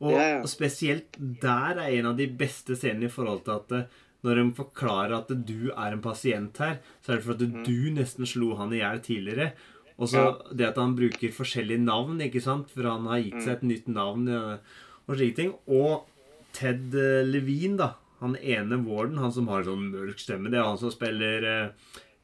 Og 0.00 0.12
Ja, 0.14 0.26
ja. 0.38 0.42
spesielt 0.46 1.16
der 1.42 1.78
er 1.82 1.88
en 1.98 2.06
av 2.12 2.16
de 2.16 2.26
beste 2.26 2.76
scenene 2.78 3.08
i 3.08 3.12
forhold 3.12 3.44
til 3.44 3.56
at 3.56 3.72
eh, 3.72 3.84
når 4.24 4.34
de 4.40 4.44
forklarer 4.54 5.12
at 5.16 5.28
du 5.46 5.70
er 5.70 5.92
en 5.94 6.02
pasient 6.02 6.56
her, 6.58 6.78
så 7.02 7.12
er 7.12 7.16
det 7.16 7.24
for 7.24 7.32
at 7.34 7.40
Mm. 7.40 7.64
du 7.64 7.90
nesten 7.94 8.26
slo 8.26 8.54
han 8.58 8.72
i 8.72 8.78
hjel 8.80 9.00
tidligere. 9.00 9.52
Og 9.98 10.08
så 10.08 10.22
det 10.54 10.68
at 10.68 10.76
han 10.78 10.94
bruker 10.94 11.32
forskjellige 11.34 11.82
navn, 11.82 12.18
ikke 12.22 12.40
sant? 12.42 12.70
For 12.70 12.82
han 12.86 13.06
har 13.06 13.18
gitt 13.22 13.42
seg 13.42 13.52
et 13.56 13.62
nytt 13.66 13.88
navn 13.88 14.28
og 14.28 15.16
slike 15.16 15.34
ting. 15.36 15.54
Og 15.66 16.04
Ted 16.52 16.94
eh, 16.94 17.24
Levine, 17.26 17.76
da. 17.76 17.92
Han 18.20 18.34
ene 18.36 18.78
warden, 18.86 19.18
han 19.18 19.30
som 19.32 19.46
har 19.48 19.62
sånn 19.66 19.90
mørk 19.92 20.18
stemme, 20.18 20.50
det 20.50 20.58
er 20.58 20.66
han 20.66 20.78
som 20.78 20.90
spiller 20.90 21.44
eh, 21.46 21.68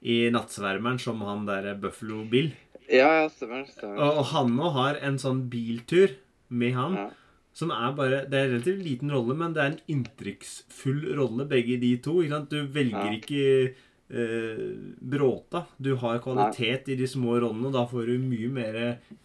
i 0.02 0.30
Nattsvermeren 0.30 0.98
som 0.98 1.20
han 1.22 1.46
der 1.46 1.74
Buffalo 1.78 2.24
Bill. 2.30 2.52
Ja, 2.90 3.22
ja, 3.22 3.28
stemmer. 3.30 3.66
stemmer. 3.70 3.96
Og, 4.02 4.18
og 4.18 4.24
han 4.34 4.50
nå 4.56 4.70
har 4.74 4.98
en 5.00 5.18
sånn 5.18 5.44
biltur 5.50 6.10
med 6.50 6.74
han. 6.74 6.94
Ja. 6.98 7.10
Som 7.54 7.70
er 7.70 7.92
bare 7.94 8.24
Det 8.26 8.34
er 8.38 8.48
en 8.48 8.52
relativt 8.56 8.82
liten 8.82 9.12
rolle, 9.14 9.34
men 9.38 9.52
det 9.54 9.62
er 9.62 9.72
en 9.72 9.80
inntrykksfull 9.94 11.04
rolle, 11.18 11.46
begge 11.48 11.76
de 11.80 11.92
to. 12.02 12.16
Ikke 12.24 12.34
sant? 12.34 12.50
Du 12.50 12.66
velger 12.74 13.04
Ja. 13.04 13.12
ikke 13.14 13.74
eh, 14.10 14.64
bråta. 15.00 15.64
Du 15.80 15.94
har 16.02 16.18
kvalitet 16.24 16.88
i 16.92 16.96
de 16.98 17.06
små 17.06 17.38
rollene, 17.40 17.70
og 17.70 17.76
da 17.78 17.84
får 17.86 18.06
du 18.10 18.18
mye 18.18 18.50
mer 18.52 18.80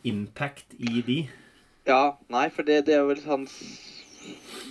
impact 0.08 0.78
i 0.80 1.02
de. 1.06 1.20
Ja, 1.90 2.14
nei, 2.30 2.50
for 2.54 2.64
det, 2.64 2.86
det 2.86 2.94
er 3.00 3.08
vel 3.10 3.22
hans 3.26 3.56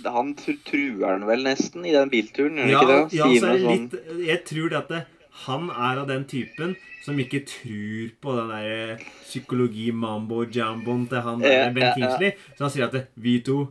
Han 0.05 0.35
truer 0.37 1.09
han 1.17 1.25
vel 1.27 1.41
nesten 1.43 1.83
i 1.83 1.91
den 1.91 2.07
bilturen, 2.13 2.55
gjør 2.61 2.63
han 2.63 2.71
Ja, 2.71 2.79
ikke 2.79 2.91
det? 2.93 3.17
ja 3.17 3.25
så 3.25 3.47
er 3.49 3.57
det 3.57 3.63
sånn 3.65 3.87
litt 3.89 4.27
Jeg 4.29 4.43
tror 4.47 4.69
det 4.69 4.77
at 4.77 4.91
det, 4.93 4.99
han 5.45 5.69
er 5.71 6.01
av 6.03 6.07
den 6.09 6.25
typen 6.29 6.75
som 7.03 7.19
ikke 7.21 7.41
tror 7.47 8.09
på 8.21 8.33
den 8.37 8.49
der 8.53 9.03
psykologi-mambo-jamboen 9.23 11.07
til 11.11 11.21
han 11.25 11.39
der 11.43 11.53
Ja, 11.53 11.69
Ben. 11.73 11.93
Kingsley. 11.95 12.31
Så 12.57 12.65
han 12.65 12.73
sier 12.73 12.87
at 12.89 12.95
det, 12.97 13.05
vi 13.15 13.39
to 13.45 13.67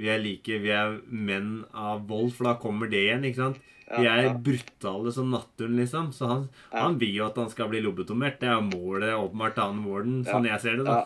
vi 0.00 0.08
er 0.08 0.18
like, 0.22 0.56
vi 0.62 0.70
er 0.72 0.94
menn 1.12 1.64
av 1.76 2.06
vold, 2.08 2.32
for 2.34 2.48
da 2.48 2.54
kommer 2.58 2.88
det 2.90 3.02
igjen. 3.04 3.24
ikke 3.28 3.36
sant? 3.42 3.58
Vi 3.92 4.06
er 4.08 4.30
brutale 4.40 5.12
som 5.12 5.28
naturen, 5.30 5.76
liksom. 5.76 6.12
Så 6.16 6.26
han, 6.30 6.46
han 6.72 6.96
vil 6.98 7.12
jo 7.18 7.26
at 7.26 7.36
han 7.36 7.50
skal 7.52 7.68
bli 7.68 7.82
lobotomert. 7.84 8.38
Det 8.40 8.48
er 8.48 8.62
målet 8.64 9.12
åpenbart 9.12 9.54
til 9.58 9.66
han 9.68 9.82
Warden, 9.84 10.22
sånn 10.24 10.48
jeg 10.48 10.60
ser 10.64 10.78
det. 10.80 10.86
da. 10.88 11.02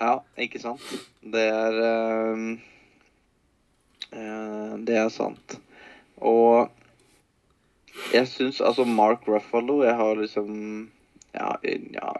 Ja, 0.00 0.12
ikke 0.40 0.60
sant. 0.62 0.80
Det 1.34 1.42
er 1.42 1.80
eh, 4.14 4.76
Det 4.86 4.96
er 5.02 5.10
sant. 5.12 5.58
Og 6.22 6.70
jeg 8.12 8.26
syns 8.30 8.60
altså 8.60 8.86
Mark 8.86 9.26
Ruffalo 9.28 9.82
Jeg 9.84 9.94
har 9.96 10.16
liksom 10.16 10.88
Ja, 11.34 11.56
ja 11.62 12.14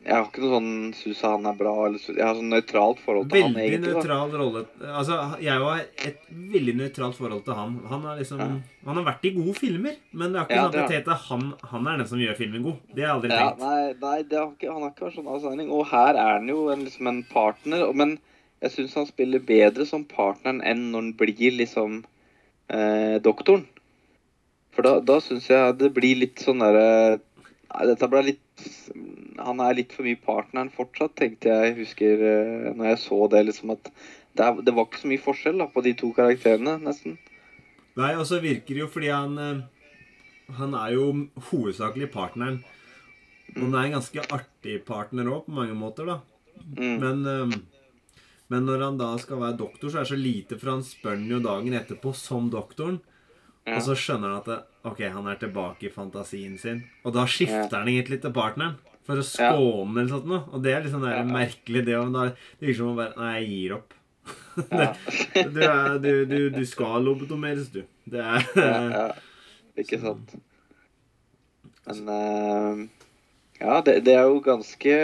jeg 0.00 0.16
har 0.16 0.24
ikke 0.30 0.40
noe 0.40 0.50
sånn 0.54 0.68
syns 0.96 1.18
han 1.28 1.44
er 1.44 1.56
bra. 1.58 1.72
Eller, 1.84 2.00
jeg 2.00 2.24
har 2.24 2.36
sånn 2.38 2.48
nøytralt 2.48 3.00
forhold 3.04 3.26
til 3.28 3.42
han, 3.44 3.52
Veldig 3.52 3.66
egentlig. 3.66 3.90
da. 3.92 3.98
nøytral 4.00 4.30
rolle. 4.40 4.62
Altså, 4.88 5.18
jeg 5.44 5.60
har 5.60 5.82
et 6.08 6.22
veldig 6.54 6.74
nøytralt 6.78 7.18
forhold 7.18 7.42
til 7.44 7.58
han. 7.58 7.74
Han, 7.90 8.06
har 8.08 8.16
liksom, 8.16 8.40
Ja. 8.40 8.46
han 8.86 8.96
har 8.96 9.04
vært 9.10 9.26
i 9.28 9.34
gode 9.36 9.54
filmer, 9.58 9.98
men 10.12 10.32
det 10.32 10.40
er 10.40 10.46
ikke 10.46 10.56
Ja, 10.56 10.70
sånn 10.70 11.12
at 11.12 11.26
han, 11.28 11.44
han 11.74 11.86
er 11.86 11.98
den 11.98 12.08
som 12.08 12.18
gjør 12.18 12.38
filmen 12.38 12.62
god. 12.64 12.78
Det 12.94 13.04
har 13.04 13.08
jeg 13.10 13.16
aldri 13.18 13.30
Ja, 13.30 13.50
tenkt. 13.50 13.60
nei, 13.60 13.92
nei 14.00 14.22
det 14.22 14.38
har 14.38 14.48
ikke, 14.56 14.72
han 14.72 14.82
har 14.82 14.90
ikke 14.90 15.06
vært 15.10 15.18
sånn 15.20 15.32
avseiling. 15.36 15.70
Og 15.70 15.86
her 15.92 16.14
er 16.14 16.32
han 16.38 16.48
jo 16.48 16.68
en, 16.70 16.84
liksom 16.86 17.06
en 17.06 17.22
partner. 17.24 17.92
Men 17.92 18.18
jeg 18.62 18.70
syns 18.70 18.94
han 18.94 19.06
spiller 19.06 19.38
bedre 19.38 19.84
som 19.84 20.04
partneren 20.04 20.62
enn 20.64 20.90
når 20.92 21.00
han 21.02 21.12
blir 21.12 21.52
liksom 21.60 22.04
eh, 22.70 23.18
doktoren. 23.20 23.66
For 24.80 24.86
da, 24.88 24.94
da 25.04 25.18
syns 25.20 25.44
jeg 25.50 25.74
det 25.76 25.90
blir 25.92 26.16
litt 26.16 26.40
sånn 26.40 26.62
derre 26.64 27.18
Nei, 27.20 27.82
dette 27.86 28.06
ble 28.08 28.22
litt 28.30 28.62
Han 29.44 29.60
er 29.60 29.74
litt 29.76 29.90
for 29.92 30.08
mye 30.08 30.16
partneren 30.24 30.70
fortsatt, 30.72 31.18
tenkte 31.20 31.52
jeg. 31.52 31.74
husker 31.82 32.22
eh, 32.24 32.70
når 32.72 32.94
jeg 32.94 33.00
så 33.02 33.18
det, 33.28 33.42
liksom 33.50 33.74
at 33.74 33.90
det, 33.90 34.46
er, 34.46 34.62
det 34.64 34.72
var 34.72 34.88
ikke 34.88 35.02
så 35.02 35.10
mye 35.10 35.22
forskjell 35.22 35.60
da, 35.60 35.66
på 35.68 35.82
de 35.84 35.92
to 36.00 36.10
karakterene, 36.16 36.78
nesten. 36.80 37.18
Nei, 37.98 38.14
og 38.14 38.24
så 38.28 38.40
virker 38.40 38.72
det 38.72 38.82
jo 38.82 38.88
fordi 38.90 39.12
han 39.12 39.36
eh, 39.42 39.60
Han 40.58 40.74
er 40.80 40.96
jo 40.96 41.06
hovedsakelig 41.50 42.08
partneren. 42.14 42.58
Og 43.54 43.62
han 43.66 43.76
er 43.76 43.86
en 43.90 43.96
ganske 43.98 44.26
artig 44.32 44.80
partner 44.88 45.28
òg, 45.30 45.44
på 45.46 45.56
mange 45.60 45.76
måter, 45.76 46.08
da. 46.08 46.18
Mm. 46.72 46.96
Men, 47.04 47.22
eh, 47.28 47.56
men 48.50 48.66
når 48.68 48.86
han 48.88 49.00
da 49.00 49.12
skal 49.20 49.44
være 49.44 49.60
doktor, 49.60 49.92
så 49.92 50.00
er 50.00 50.08
det 50.08 50.14
så 50.14 50.20
lite, 50.20 50.58
for 50.58 50.74
han 50.74 50.84
spør 50.86 51.16
han 51.18 51.30
jo 51.36 51.44
dagen 51.44 51.80
etterpå 51.80 52.16
som 52.16 52.48
doktoren. 52.52 53.00
Ja. 53.66 53.78
Og 53.78 53.86
så 53.86 53.96
skjønner 53.98 54.32
han 54.32 54.42
at 54.42 54.50
det, 54.50 54.60
ok, 54.86 55.00
han 55.12 55.26
er 55.28 55.40
tilbake 55.40 55.88
i 55.88 55.92
fantasien 55.94 56.56
sin. 56.60 56.84
Og 57.04 57.14
da 57.16 57.26
skifter 57.28 57.80
han 57.80 57.90
egentlig 57.90 58.20
til 58.22 58.34
partneren 58.34 58.78
for 59.06 59.20
å 59.20 59.26
skåne 59.26 60.02
eller 60.02 60.12
sånt 60.12 60.28
noe. 60.30 60.44
Og 60.54 60.62
det 60.64 60.74
er 60.74 60.84
liksom 60.84 61.04
det 61.04 61.14
er 61.16 61.26
merkelig, 61.28 61.82
det. 61.88 61.96
Da, 62.14 62.28
det 62.30 62.68
virker 62.68 62.78
som 62.82 62.92
om 62.92 63.00
bare 63.00 63.16
Nei, 63.18 63.32
jeg 63.40 63.50
gir 63.54 63.80
opp. 63.80 63.96
Ja. 64.70 64.92
Du, 65.32 65.60
er, 65.64 65.98
du, 66.02 66.10
du, 66.28 66.38
du 66.52 66.62
skal 66.68 67.04
lobotomeres, 67.06 67.70
du. 67.72 67.82
Det 68.10 68.20
er 68.20 68.46
ja. 68.60 69.04
Ikke 69.80 70.00
sant. 70.02 70.34
Men 71.88 72.10
uh, 72.10 72.82
ja, 73.60 73.80
det, 73.86 74.00
det 74.06 74.16
er 74.18 74.28
jo 74.28 74.42
ganske 74.44 74.96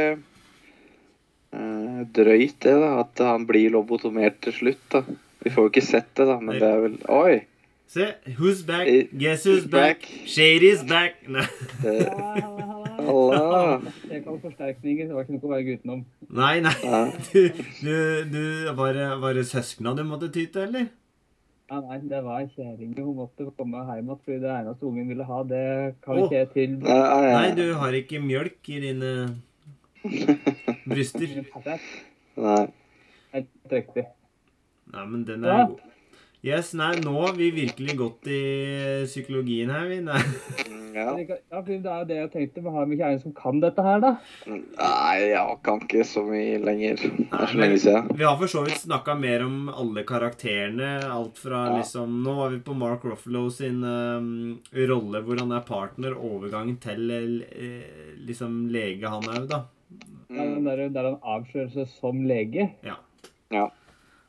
uh, 1.57 2.01
drøyt, 2.19 2.59
det, 2.67 2.75
da. 2.83 2.91
At 3.07 3.25
han 3.25 3.47
blir 3.49 3.73
lobotomert 3.75 4.43
til 4.45 4.55
slutt, 4.61 4.85
da. 4.93 5.05
Vi 5.47 5.53
får 5.55 5.69
jo 5.69 5.73
ikke 5.73 5.87
sett 5.87 6.11
det, 6.19 6.27
da, 6.29 6.41
men 6.43 6.59
det 6.59 6.69
er 6.69 6.83
vel 6.83 6.99
Oi! 7.12 7.37
Se, 7.87 8.14
who's 8.38 8.62
back? 8.62 8.87
Eh, 8.88 9.07
Guess 9.16 9.44
who's 9.46 9.64
back? 9.66 10.03
Shady's 10.27 10.83
back. 10.83 11.22
Nei, 11.29 11.46
Det, 11.83 12.11
Halla. 13.07 13.81
Jeg 14.11 14.22
kan 14.25 14.38
forsterkninger, 14.42 15.07
det 15.07 15.14
var 15.14 15.22
ikke 15.27 15.37
noe 15.37 15.46
å 15.46 15.53
være 15.53 15.75
utenom. 15.79 16.01
nei. 16.35 16.55
nei. 16.64 16.75
Du, 17.31 17.42
du, 17.85 17.96
du 18.33 18.42
Var 18.81 18.92
det, 18.96 19.07
var 19.22 19.37
det 19.38 19.44
søskna 19.46 19.92
du 19.94 20.03
måtte 20.09 20.31
ty 20.35 20.46
til, 20.51 20.64
eller? 20.66 20.88
Ja, 21.70 21.81
nei, 21.83 21.99
det 22.11 22.20
var 22.27 22.42
kjerringa. 22.57 23.03
Hun 23.07 23.16
måtte 23.20 23.46
komme 23.59 23.85
hjem 23.87 24.11
igjen 24.11 24.20
fordi 24.25 24.38
det 24.42 24.53
eneste 24.57 24.87
ungen 24.90 25.09
ville 25.11 25.27
ha, 25.31 25.38
det 25.51 25.64
kan 26.05 26.20
ikke 26.25 26.37
jeg 26.40 26.51
til. 26.55 26.77
Nei, 26.83 27.49
du 27.59 27.64
har 27.81 27.96
ikke 28.03 28.20
mjølk 28.22 28.70
i 28.75 28.83
dine 28.88 29.12
bryster. 30.90 31.38
nei. 32.46 32.62
Helt 33.35 33.72
riktig. 33.79 34.07
Nei, 34.94 35.05
men 35.11 35.25
den 35.29 35.44
Ja. 35.46 35.61
er 35.62 35.68
god. 35.75 35.92
Yes, 36.44 36.75
nei, 36.79 36.92
nå 37.03 37.12
har 37.25 37.33
vi 37.35 37.49
virkelig 37.51 37.94
gått 37.99 38.27
i 38.31 38.40
psykologien 39.09 39.70
her, 39.72 39.87
vi. 39.90 39.96
Nei. 40.05 40.20
Ja. 40.96 41.11
Ja, 41.18 41.59
for 41.61 41.66
det 41.68 41.90
er 41.92 41.99
jo 42.01 42.07
det 42.09 42.16
jeg 42.16 42.29
tenkte. 42.33 42.62
Vi 42.64 42.70
har 42.72 42.92
ikke 42.94 43.09
en 43.12 43.18
som 43.20 43.33
kan 43.37 43.59
dette 43.61 43.83
her, 43.85 43.99
da. 44.01 44.12
Nei, 44.49 45.16
jeg 45.29 45.57
kan 45.66 45.83
ikke 45.85 46.05
så 46.09 46.22
mye 46.25 46.61
lenger. 46.62 47.03
Det 47.03 47.27
er 47.37 47.51
så 47.51 47.59
lenge 47.61 47.81
siden. 47.83 48.09
Vi 48.16 48.25
har 48.25 48.38
for 48.40 48.53
så 48.53 48.62
vidt 48.64 48.81
snakka 48.81 49.16
mer 49.20 49.44
om 49.44 49.59
alle 49.75 50.07
karakterene. 50.09 50.88
Alt 51.11 51.37
fra 51.42 51.66
Ja. 51.66 51.75
liksom 51.83 52.22
Nå 52.25 52.37
var 52.38 52.55
vi 52.55 52.62
på 52.64 52.77
Mark 52.79 53.05
Ruffalo 53.05 53.44
sin 53.53 53.83
um, 53.85 54.31
rolle 54.72 55.20
hvor 55.27 55.42
han 55.42 55.53
er 55.53 55.66
partner. 55.68 56.16
Overgangen 56.16 56.79
til 56.81 57.11
eh, 57.11 58.16
liksom 58.25 58.62
lege, 58.72 59.05
han 59.12 59.29
òg, 59.37 59.51
da. 59.53 59.64
Den 60.33 60.64
der, 60.64 60.87
der 60.94 61.11
han 61.11 61.20
avslører 61.20 61.75
seg 61.77 61.92
som 61.92 62.25
lege. 62.25 62.70
Ja. 62.87 62.96
Ja. 63.53 63.68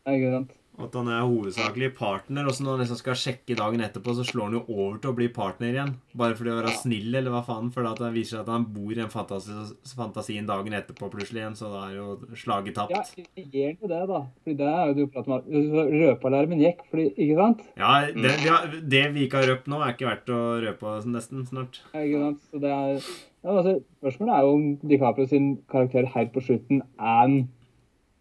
Ja, 0.03 0.13
ikke 0.17 0.33
sant? 0.35 0.56
At 0.77 0.93
han 0.93 1.07
er 1.09 1.23
hovedsakelig 1.25 1.89
partner. 1.97 2.45
Og 2.45 2.53
så 2.53 2.63
når 2.63 2.75
han 2.75 2.81
liksom 2.83 2.99
skal 2.99 3.17
sjekke 3.17 3.55
dagen 3.57 3.81
etterpå, 3.81 4.13
så 4.13 4.25
slår 4.27 4.49
han 4.49 4.57
jo 4.59 4.63
over 4.69 4.99
til 5.01 5.09
å 5.09 5.17
bli 5.17 5.27
partner 5.33 5.71
igjen. 5.73 5.93
Bare 6.17 6.37
fordi 6.37 6.53
å 6.53 6.57
være 6.59 6.73
snill, 6.77 7.07
eller 7.17 7.33
hva 7.33 7.41
faen. 7.47 7.71
For 7.73 7.87
det 7.87 8.11
viser 8.13 8.37
seg 8.37 8.43
at 8.43 8.51
han 8.53 8.67
bor 8.75 8.91
i 8.93 8.99
den 8.99 9.09
fantasi 9.13 9.55
fantasien 9.97 10.49
dagen 10.49 10.77
etterpå 10.77 11.09
plutselig 11.13 11.41
igjen, 11.41 11.57
så 11.57 11.71
da 11.73 11.87
er 11.87 11.95
jo 11.97 12.37
slaget 12.37 12.77
tapt. 12.77 12.93
Ja, 12.93 13.01
gjør 13.41 13.73
jo 13.73 13.91
det, 13.93 14.03
da. 14.13 14.21
Fordi 14.43 14.57
det 14.61 14.69
er 14.73 14.83
jo 14.91 14.93
det 14.99 15.07
du 15.07 15.13
prater 15.15 15.35
om. 15.39 15.49
Røpealarmen 15.97 16.63
gikk, 16.67 16.85
fordi, 16.91 17.07
ikke 17.15 17.41
sant? 17.41 17.65
Ja, 17.81 17.91
det 18.13 18.37
vi, 18.43 18.85
det 18.93 19.03
vi 19.17 19.25
ikke 19.25 19.41
har 19.41 19.51
røpt 19.55 19.73
nå, 19.73 19.81
er 19.81 19.97
ikke 19.97 20.11
verdt 20.11 20.33
å 20.37 20.41
røpe 20.67 20.95
nesten 21.09 21.49
snart. 21.49 21.81
Ja, 21.95 22.05
ikke 22.05 22.23
sant? 22.27 22.47
Så 22.51 22.61
det 22.61 22.77
er, 22.77 23.11
ja, 23.41 23.57
altså, 23.57 23.77
spørsmålet 24.01 24.37
er 24.37 24.45
jo 24.45 24.55
om 24.61 24.71
DiCaprio 24.93 25.29
sin 25.33 25.53
karakter 25.71 26.09
helt 26.13 26.33
på 26.37 26.45
slutten 26.45 26.85
er 26.97 27.21
en 27.25 27.39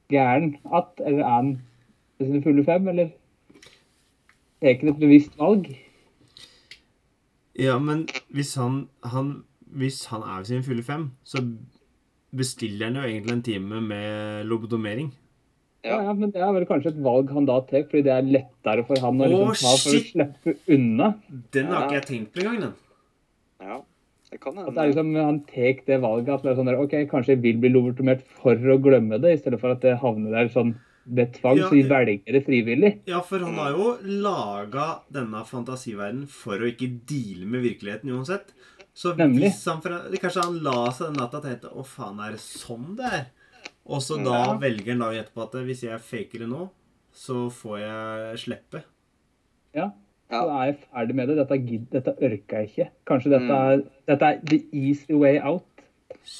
gæren 0.08 0.56
att, 0.64 1.00
eller 1.00 1.18
er 1.18 1.30
han 1.30 1.56
sine 2.20 2.42
fulle 2.44 2.64
fem, 2.64 2.88
eller 2.88 3.10
er 4.62 4.72
ikke 4.74 4.88
et 4.94 5.00
bevisst 5.02 5.36
valg? 5.40 5.68
Ja, 7.56 7.78
men 7.80 8.06
hvis 8.36 8.54
han, 8.60 8.86
han, 9.04 9.42
hvis 9.76 10.02
han 10.12 10.24
er 10.24 10.42
ved 10.42 10.50
sine 10.50 10.64
fulle 10.66 10.84
fem, 10.84 11.10
så 11.24 11.42
bestiller 12.36 12.90
han 12.90 12.98
jo 13.00 13.06
egentlig 13.08 13.32
en 13.36 13.46
time 13.46 13.80
med 13.84 14.44
lobotomering. 14.48 15.12
Ja, 15.86 16.00
ja, 16.02 16.12
men 16.18 16.32
det 16.34 16.42
er 16.42 16.50
vel 16.52 16.66
kanskje 16.66 16.90
et 16.90 17.02
valg 17.04 17.30
han 17.30 17.46
da 17.46 17.60
tar, 17.68 17.84
fordi 17.86 18.02
det 18.08 18.12
er 18.12 18.26
lettere 18.26 18.82
for 18.88 18.98
han 19.00 19.20
å 19.22 19.28
liksom 19.30 19.52
ta 19.60 19.74
for 19.78 19.94
å 19.94 20.00
slippe 20.08 20.56
unna. 20.74 21.12
Den 21.54 21.70
har 21.70 21.76
Ja. 21.76 21.84
ikke 21.86 21.98
jeg 22.00 22.06
tenkt 22.10 22.32
på 22.34 22.42
engang, 22.42 22.60
den. 22.60 22.74
Ja, 23.62 23.76
det 24.32 24.40
kan 24.42 24.58
At 24.58 24.74
det 24.74 24.82
er 24.82 24.90
liksom, 24.90 25.14
han 25.14 25.40
tar 25.46 25.78
det 25.86 26.00
valget 26.02 26.34
at 26.34 26.42
det 26.42 26.50
er 26.50 26.58
sånn 26.58 26.66
der, 26.72 26.80
ok, 26.82 26.96
kanskje 27.12 27.36
jeg 27.36 27.42
vil 27.44 27.60
bli 27.62 27.70
lobotomert 27.70 28.26
for 28.42 28.56
å 28.56 28.80
glemme 28.82 29.20
det, 29.22 29.32
i 29.32 29.38
stedet 29.40 29.60
for 29.62 29.70
at 29.70 29.80
det 29.80 29.94
havner 30.02 30.34
der 30.34 30.50
sånn 30.52 30.74
ved 31.06 31.32
tvang, 31.36 31.58
Ja, 31.58 31.68
så 31.68 31.74
vi 31.74 31.82
velger 31.88 32.32
det 32.34 32.44
frivillig. 32.46 32.92
Ja, 33.06 33.20
for 33.22 33.38
han 33.38 33.54
har 33.54 33.70
jo 33.76 33.96
laga 34.02 35.00
denne 35.12 35.44
fantasiverdenen 35.46 36.26
for 36.28 36.58
å 36.58 36.66
ikke 36.70 36.88
deale 37.06 37.46
med 37.46 37.62
virkeligheten 37.62 38.10
uansett. 38.10 38.52
Så 38.96 39.12
Nemlig. 39.16 39.50
hvis 39.52 39.64
han 39.68 39.80
Kanskje 39.82 40.42
han 40.44 40.62
la 40.64 40.90
seg 40.90 41.10
den 41.12 41.18
natta 41.20 41.36
og 41.36 41.44
tenkte 41.44 41.68
Å, 41.68 41.84
faen, 41.84 42.18
er 42.24 42.30
det 42.32 42.40
sånn 42.40 42.96
det 42.96 43.04
er? 43.12 43.26
Og 43.86 44.00
så 44.00 44.16
da 44.24 44.38
Ja. 44.46 44.56
velger 44.58 44.92
han 44.94 44.98
dagen 45.04 45.24
etterpå 45.24 45.42
at 45.44 45.52
hvis 45.66 45.82
jeg 45.82 46.00
faker 46.00 46.38
det 46.40 46.48
nå, 46.48 46.70
så 47.12 47.50
får 47.52 47.78
jeg 47.80 48.38
slippe. 48.44 48.82
Ja. 49.74 49.90
Ja. 50.30 50.40
Så 50.42 50.50
er 50.50 50.64
jeg 50.72 50.78
ferdig 50.90 51.14
med 51.14 51.28
det. 51.28 51.36
Dette, 51.36 51.58
gidd, 51.68 51.84
dette 51.92 52.14
orker 52.16 52.58
jeg 52.64 52.70
ikke. 52.72 52.88
Kanskje 53.06 53.30
dette 53.30 53.46
Mm. 53.46 53.70
er, 53.70 53.82
dette 54.08 54.22
er 54.22 54.40
the 54.44 54.64
easy 54.72 55.14
way 55.14 55.38
out. 55.38 55.62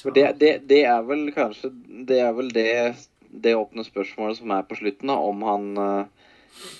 For 0.01 0.11
det, 0.11 0.37
det, 0.39 0.67
det 0.67 0.83
er 0.85 1.01
vel 1.03 1.31
kanskje 1.31 1.71
Det 2.05 2.19
er 2.19 2.33
vel 2.33 2.49
det, 2.49 2.95
det 3.31 3.55
åpne 3.57 3.85
spørsmålet 3.85 4.39
som 4.39 4.51
er 4.55 4.65
på 4.67 4.77
slutten, 4.79 5.09
da, 5.11 5.17
om 5.17 5.43
han 5.47 5.65
eh, 5.81 6.27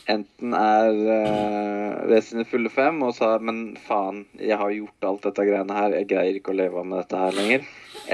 enten 0.09 0.53
er 0.57 0.89
uh, 0.89 2.09
ved 2.09 2.23
sine 2.25 2.45
fulle 2.49 2.69
fem 2.73 3.01
og 3.05 3.13
sa 3.17 3.35
men 3.43 3.75
faen, 3.87 4.23
jeg 4.39 4.57
har 4.57 4.73
gjort 4.73 5.07
alt 5.09 5.27
dette 5.27 5.47
greiene 5.49 5.77
her, 5.77 5.95
jeg 5.99 6.09
greier 6.09 6.39
ikke 6.39 6.53
å 6.53 6.57
leve 6.57 6.83
med 6.83 7.03
dette 7.03 7.19
her 7.21 7.35
lenger. 7.37 7.67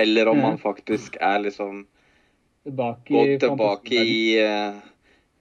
Eller 0.04 0.32
om 0.32 0.42
han 0.44 0.58
faktisk 0.62 1.20
er 1.22 1.44
liksom 1.46 1.86
Tilbake 2.64 3.12
gått 3.12 3.42
tilbake 3.44 4.04
i 4.08 4.20
uh, 4.40 4.80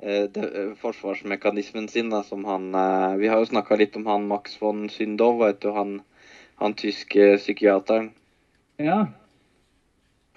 eh, 0.02 0.40
forsvarsmekanismen 0.82 1.86
sin, 1.88 2.10
da, 2.10 2.24
som 2.26 2.44
han 2.48 2.72
Vi 3.20 3.30
har 3.30 3.38
jo 3.38 3.50
snakka 3.52 3.78
litt 3.78 3.96
om 3.96 4.08
han 4.10 4.26
Max 4.30 4.58
von 4.60 4.88
Syndow, 4.90 5.38
vet 5.44 5.62
du, 5.62 5.70
han, 5.76 6.00
han 6.58 6.74
tyske 6.74 7.36
psykiateren. 7.38 8.10
Ja. 8.82 9.04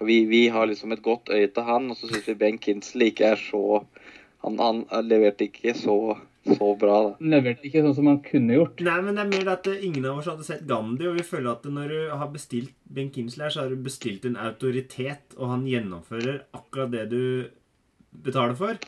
Vi, 0.04 0.24
vi 0.28 0.48
har 0.52 0.68
liksom 0.68 0.92
et 0.92 1.02
godt 1.04 1.30
øye 1.32 1.48
til 1.48 1.64
han, 1.64 1.90
og 1.90 1.96
så 1.96 2.10
syns 2.10 2.26
vi 2.28 2.36
Ben 2.38 2.58
Kinsley 2.60 3.12
ikke 3.12 3.32
er 3.32 3.40
så 3.40 3.84
Han, 4.44 4.58
han 4.60 4.84
leverte 5.08 5.48
ikke 5.48 5.72
så, 5.74 6.14
så 6.46 6.66
bra, 6.78 6.98
da. 7.02 7.14
Han 7.18 7.32
leverte 7.32 7.66
ikke 7.66 7.80
sånn 7.82 7.96
som 7.96 8.10
han 8.10 8.20
kunne 8.22 8.54
gjort. 8.54 8.82
Nei, 8.84 8.98
men 9.02 9.16
det 9.16 9.24
er 9.24 9.30
mer 9.32 9.46
det 9.48 9.54
at 9.56 9.70
ingen 9.88 10.04
av 10.06 10.20
oss 10.20 10.28
hadde 10.30 10.46
sett 10.46 10.66
Gandhi, 10.68 11.08
og 11.08 11.16
vi 11.16 11.24
føler 11.26 11.48
at 11.56 11.64
når 11.66 11.90
du 11.90 11.96
har 12.12 12.30
bestilt 12.30 12.76
Ben 12.84 13.08
Kinsley 13.10 13.48
her, 13.48 13.54
så 13.54 13.64
har 13.64 13.72
du 13.72 13.80
bestilt 13.82 14.28
en 14.28 14.38
autoritet, 14.38 15.34
og 15.40 15.50
han 15.50 15.64
gjennomfører 15.66 16.44
akkurat 16.54 16.92
det 16.94 17.08
du 17.10 17.24
betaler 18.26 18.54
for. 18.60 18.78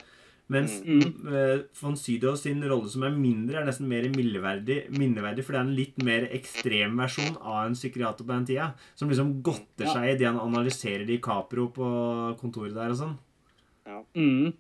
Mens 0.51 0.79
Mm. 0.81 1.29
eh, 1.29 1.59
von 1.83 1.95
Sydow 1.97 2.35
sin 2.41 2.63
rolle 2.65 2.89
som 2.89 3.03
er 3.05 3.11
mindre, 3.11 3.59
er 3.61 3.67
nesten 3.67 3.87
mer 3.87 4.03
minneverdig, 4.09 4.89
minneverdig 4.97 5.45
for 5.45 5.53
det 5.53 5.59
er 5.61 5.67
en 5.67 5.75
litt 5.77 5.99
mer 6.03 6.23
ekstrem 6.33 6.97
versjon 6.97 7.37
av 7.43 7.67
en 7.67 7.75
psykiater 7.77 8.25
på 8.25 8.33
den 8.33 8.47
tida. 8.47 8.71
Som 8.97 9.11
liksom 9.11 9.43
godter 9.43 9.85
Ja. 9.85 9.93
seg 9.93 10.05
i 10.15 10.17
det 10.17 10.27
han 10.27 10.41
analyserer 10.41 11.05
DiCaprio 11.07 11.69
på 11.69 12.39
kontoret 12.41 12.73
der 12.75 12.89
og 12.91 12.97
sånn. 12.97 13.19
Mm. 14.15 14.53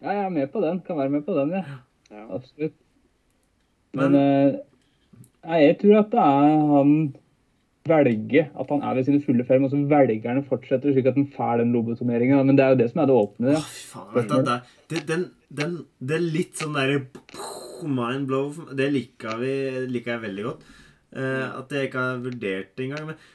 Ja, 0.00 0.08
jeg 0.12 0.24
er 0.26 0.30
med 0.30 0.52
på 0.52 0.60
den. 0.62 0.80
Kan 0.86 0.96
være 0.96 1.10
med 1.10 1.26
på 1.26 1.34
den, 1.34 1.50
ja. 1.50 1.64
Ja. 2.10 2.26
Absolutt. 2.30 2.74
Men, 3.94 4.12
Men- 4.12 4.54
uh, 5.44 5.58
jeg 5.58 5.78
tror 5.80 5.98
at 5.98 6.10
det 6.10 6.18
er 6.20 6.66
han 6.68 7.14
velger 7.88 8.50
at 8.52 8.72
han 8.72 8.82
er 8.84 8.98
ved 8.98 9.08
sine 9.08 9.22
fulle 9.24 9.46
fem, 9.48 9.64
og 9.66 9.72
så 9.72 9.80
velger 9.90 10.28
han 10.30 10.42
å 10.42 10.46
fortsette 10.48 10.92
slik 10.94 11.08
at 11.10 11.18
han 11.18 11.28
får 11.34 11.62
den 11.62 11.72
lobotomeringa. 11.76 12.42
Men 12.46 12.58
det 12.58 12.64
er 12.64 12.74
jo 12.74 12.80
det 12.82 12.90
som 12.92 13.02
er 13.02 13.10
det 13.10 13.16
åpne. 13.22 13.54
Ja. 13.56 13.62
Oh, 13.62 13.72
faen, 13.92 14.10
vet 14.16 14.28
du, 14.32 14.36
det, 14.48 14.58
det, 14.92 15.02
den, 15.08 15.24
den, 15.60 15.78
det 15.98 16.18
er 16.18 16.28
litt 16.38 16.60
sånn 16.60 16.76
derre 16.76 17.00
mind 17.88 18.28
blow. 18.30 18.52
Det 18.76 18.90
liker, 18.94 19.40
vi, 19.42 19.54
liker 19.88 20.16
jeg 20.16 20.24
veldig 20.28 20.46
godt. 20.48 20.68
Eh, 21.16 21.46
at 21.58 21.72
jeg 21.72 21.88
ikke 21.88 22.04
har 22.04 22.22
vurdert 22.24 22.72
det 22.76 22.88
engang. 22.88 23.10
Men, 23.10 23.26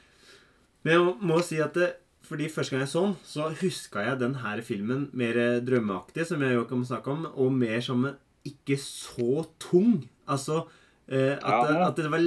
men 0.83 0.95
jeg 0.95 1.05
må, 1.05 1.13
må 1.33 1.41
si 1.45 1.59
at 1.63 1.77
det, 1.79 1.89
fordi 2.23 2.49
første 2.51 2.75
gang 2.75 2.85
jeg 2.85 2.93
så 2.93 3.05
den, 3.07 3.15
så 3.27 3.49
huska 3.61 4.03
jeg 4.05 4.19
den 4.21 4.37
her 4.43 4.61
filmen 4.65 5.07
mer 5.17 5.39
drømmeaktig, 5.65 6.27
som 6.29 6.43
jeg 6.45 6.55
jo 6.57 6.67
kan 6.69 6.85
snakke 6.87 7.11
om, 7.15 7.25
og 7.33 7.55
mer 7.55 7.81
som 7.83 8.05
ikke 8.47 8.77
så 8.79 9.45
tung. 9.61 10.01
Altså 10.29 10.63
eh, 11.07 11.33
at, 11.35 11.43
Ja, 11.43 11.61
det, 11.67 11.77
ja. 11.77 11.87
at 11.89 11.99
det 11.99 12.11
var 12.11 12.23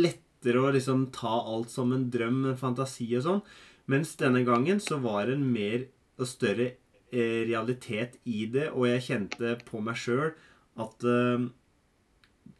lettere 0.46 0.62
å 0.62 0.72
liksom 0.74 1.10
ta 1.10 1.42
alt 1.42 1.70
som 1.70 1.92
en 1.92 2.08
drøm, 2.10 2.44
en 2.46 2.58
fantasi 2.58 3.08
og 3.18 3.24
sånn. 3.24 3.42
Mens 3.90 4.16
denne 4.18 4.44
gangen 4.46 4.80
så 4.80 4.98
var 5.02 5.26
det 5.26 5.36
en 5.36 5.46
mer 5.52 5.86
og 6.18 6.26
større 6.26 6.76
eh, 7.10 7.42
realitet 7.46 8.18
i 8.24 8.46
det, 8.46 8.70
og 8.72 8.86
jeg 8.86 9.06
kjente 9.10 9.56
på 9.66 9.82
meg 9.82 9.98
sjøl 9.98 10.32
at 10.76 11.06
uh, 11.08 11.46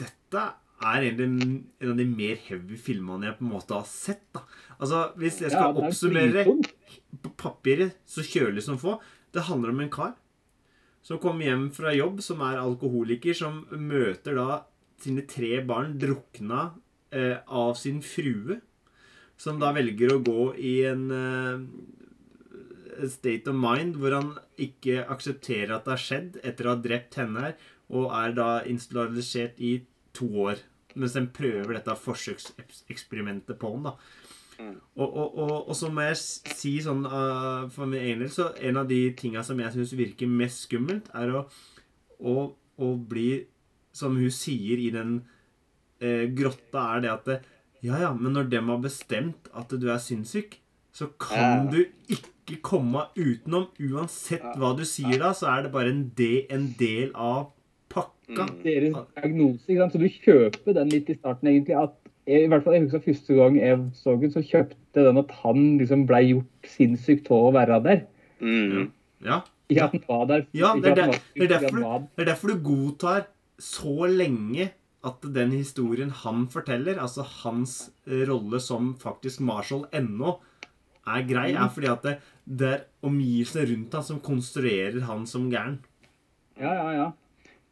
dette 0.00 0.42
er 0.86 1.04
egentlig 1.04 1.26
en 1.80 1.90
av 1.90 1.98
de 1.98 2.06
mer 2.08 2.38
heavy 2.46 2.78
filmene 2.80 3.28
jeg 3.28 3.38
på 3.38 3.44
en 3.44 3.52
måte 3.52 3.76
har 3.76 3.88
sett. 3.88 4.24
da. 4.32 4.42
Altså, 4.78 5.02
Hvis 5.16 5.40
jeg 5.42 5.52
skal 5.52 5.66
Ja, 5.66 5.72
er 5.72 5.88
oppsummere 5.88 6.44
på 7.22 7.32
papiret 7.36 7.98
så 8.08 8.24
kjølig 8.24 8.64
som 8.64 8.80
få. 8.80 8.96
Det 9.32 9.48
handler 9.48 9.74
om 9.74 9.82
en 9.84 9.92
kar 9.92 10.14
som 11.04 11.20
kommer 11.22 11.46
hjem 11.46 11.68
fra 11.70 11.92
jobb, 11.94 12.22
som 12.24 12.40
er 12.42 12.58
alkoholiker, 12.58 13.36
som 13.36 13.60
møter 13.70 14.34
da 14.34 14.64
sine 15.02 15.26
tre 15.28 15.60
barn 15.68 15.94
drukna 16.00 16.70
av 17.46 17.74
sin 17.80 18.02
frue. 18.04 18.60
Som 19.36 19.60
da 19.60 19.72
velger 19.76 20.14
å 20.14 20.22
gå 20.24 20.42
i 20.56 20.74
en 20.88 21.04
eh, 21.12 21.64
state 23.12 23.50
of 23.52 23.58
mind 23.58 23.98
hvor 24.00 24.16
han 24.16 24.30
ikke 24.60 25.04
aksepterer 25.12 25.74
at 25.76 25.84
det 25.84 25.92
har 25.92 26.04
skjedd 26.04 26.38
etter 26.40 26.66
å 26.66 26.74
ha 26.74 26.80
drept 26.80 27.18
henne 27.20 27.42
her, 27.44 27.58
og 27.92 28.08
er 28.16 28.32
da 28.36 28.48
institusjonalisert 28.66 29.60
i 29.62 29.74
to 30.16 30.30
år. 30.48 30.62
Mens 30.96 31.12
de 31.12 31.26
prøver 31.28 31.76
dette 31.76 31.98
forsøkseksperimentet 32.00 33.58
på 33.60 33.74
ham. 33.74 33.90
da. 33.90 33.96
Og, 34.96 35.04
og, 35.04 35.36
og, 35.36 35.56
og 35.68 35.76
så 35.76 35.90
må 35.92 36.06
jeg 36.06 36.16
si 36.56 36.78
sånn 36.80 37.04
uh, 37.04 37.66
for 37.72 37.88
min 37.90 38.00
egen 38.00 38.22
del, 38.24 38.30
så 38.32 38.48
en 38.64 38.80
av 38.80 38.88
de 38.88 39.02
tinga 39.18 39.42
som 39.44 39.60
jeg 39.60 39.74
syns 39.74 39.92
virker 39.98 40.30
mest 40.30 40.64
skummelt, 40.64 41.10
er 41.12 41.34
å, 41.36 41.44
å, 42.24 42.36
å 42.80 42.88
bli 42.96 43.28
Som 43.96 44.18
hun 44.20 44.32
sier 44.32 44.76
i 44.76 44.90
den 44.92 45.22
eh, 46.00 46.26
grotta, 46.36 46.96
er 46.96 47.00
det 47.04 47.10
at 47.12 47.24
det, 47.30 47.38
Ja, 47.84 47.98
ja, 48.00 48.12
men 48.16 48.32
når 48.34 48.48
dem 48.50 48.68
har 48.72 48.78
bestemt 48.82 49.50
at 49.54 49.68
du 49.68 49.84
er 49.92 49.98
sinnssyk, 50.02 50.56
så 50.96 51.10
kan 51.20 51.66
Ja. 51.66 51.70
du 51.70 51.84
ikke 52.08 52.56
komme 52.62 53.04
utenom. 53.14 53.68
Uansett 53.78 54.42
hva 54.56 54.72
du 54.76 54.82
sier 54.88 55.18
da, 55.20 55.32
så 55.36 55.46
er 55.52 55.62
det 55.66 55.72
bare 55.72 55.90
en, 55.92 56.10
de, 56.16 56.46
en 56.50 56.74
del 56.78 57.12
av 57.14 57.50
pakka. 57.92 58.46
Mm. 58.48 58.62
Deres 58.64 58.96
diagnose. 59.14 59.66
ikke 59.68 59.80
sant? 59.82 59.92
Så 59.92 60.00
du 60.00 60.08
kjøper 60.08 60.74
den 60.74 60.88
litt 60.94 61.10
i 61.12 61.18
starten, 61.18 61.48
egentlig. 61.52 61.76
at 61.76 61.92
jeg, 62.26 62.44
i 62.44 62.48
hvert 62.50 62.64
fall, 62.64 62.74
jeg 62.74 62.86
husker 62.88 63.04
Første 63.06 63.34
gang 63.38 63.56
jeg 63.60 63.78
så 63.94 64.16
den, 64.20 64.32
så 64.34 64.42
kjøpte 64.42 65.04
den 65.06 65.18
at 65.20 65.30
han 65.44 65.60
liksom 65.78 66.06
ble 66.08 66.22
gjort 66.24 66.72
sinnssyk 66.72 67.30
av 67.30 67.44
å 67.50 67.52
være 67.54 67.78
der. 67.84 68.00
Mm. 68.40 68.88
Ja. 69.22 69.42
Ikke 69.70 69.84
at 69.84 69.92
han 69.92 70.02
var 70.08 70.26
der. 70.32 70.46
Ja, 70.56 70.72
det 70.80 70.90
er, 70.90 70.94
der, 70.96 71.20
det, 71.36 71.44
er 71.44 71.52
derfor, 71.60 72.08
det 72.16 72.24
er 72.24 72.32
derfor 72.32 72.48
du 72.48 72.58
godtar 72.66 73.26
så 73.62 74.08
lenge 74.10 74.70
at 75.06 75.26
den 75.36 75.52
historien 75.54 76.10
han 76.24 76.46
forteller, 76.52 76.98
altså 77.02 77.22
hans 77.44 77.76
eh, 78.06 78.24
rolle 78.28 78.58
som 78.62 78.94
faktisk 79.02 79.40
Marshall 79.46 79.84
ennå, 79.94 80.36
er 81.06 81.22
grei, 81.28 81.52
er 81.54 81.68
fordi 81.70 81.86
at 81.92 82.02
det, 82.02 82.14
det 82.46 82.70
er 82.72 82.80
omgivelsene 83.06 83.68
rundt 83.70 83.92
han 83.94 84.06
som 84.08 84.18
konstruerer 84.24 85.04
han 85.06 85.22
som 85.30 85.46
gæren. 85.52 85.76
Ja, 86.58 86.72
ja, 86.74 86.88
ja. 86.96 87.06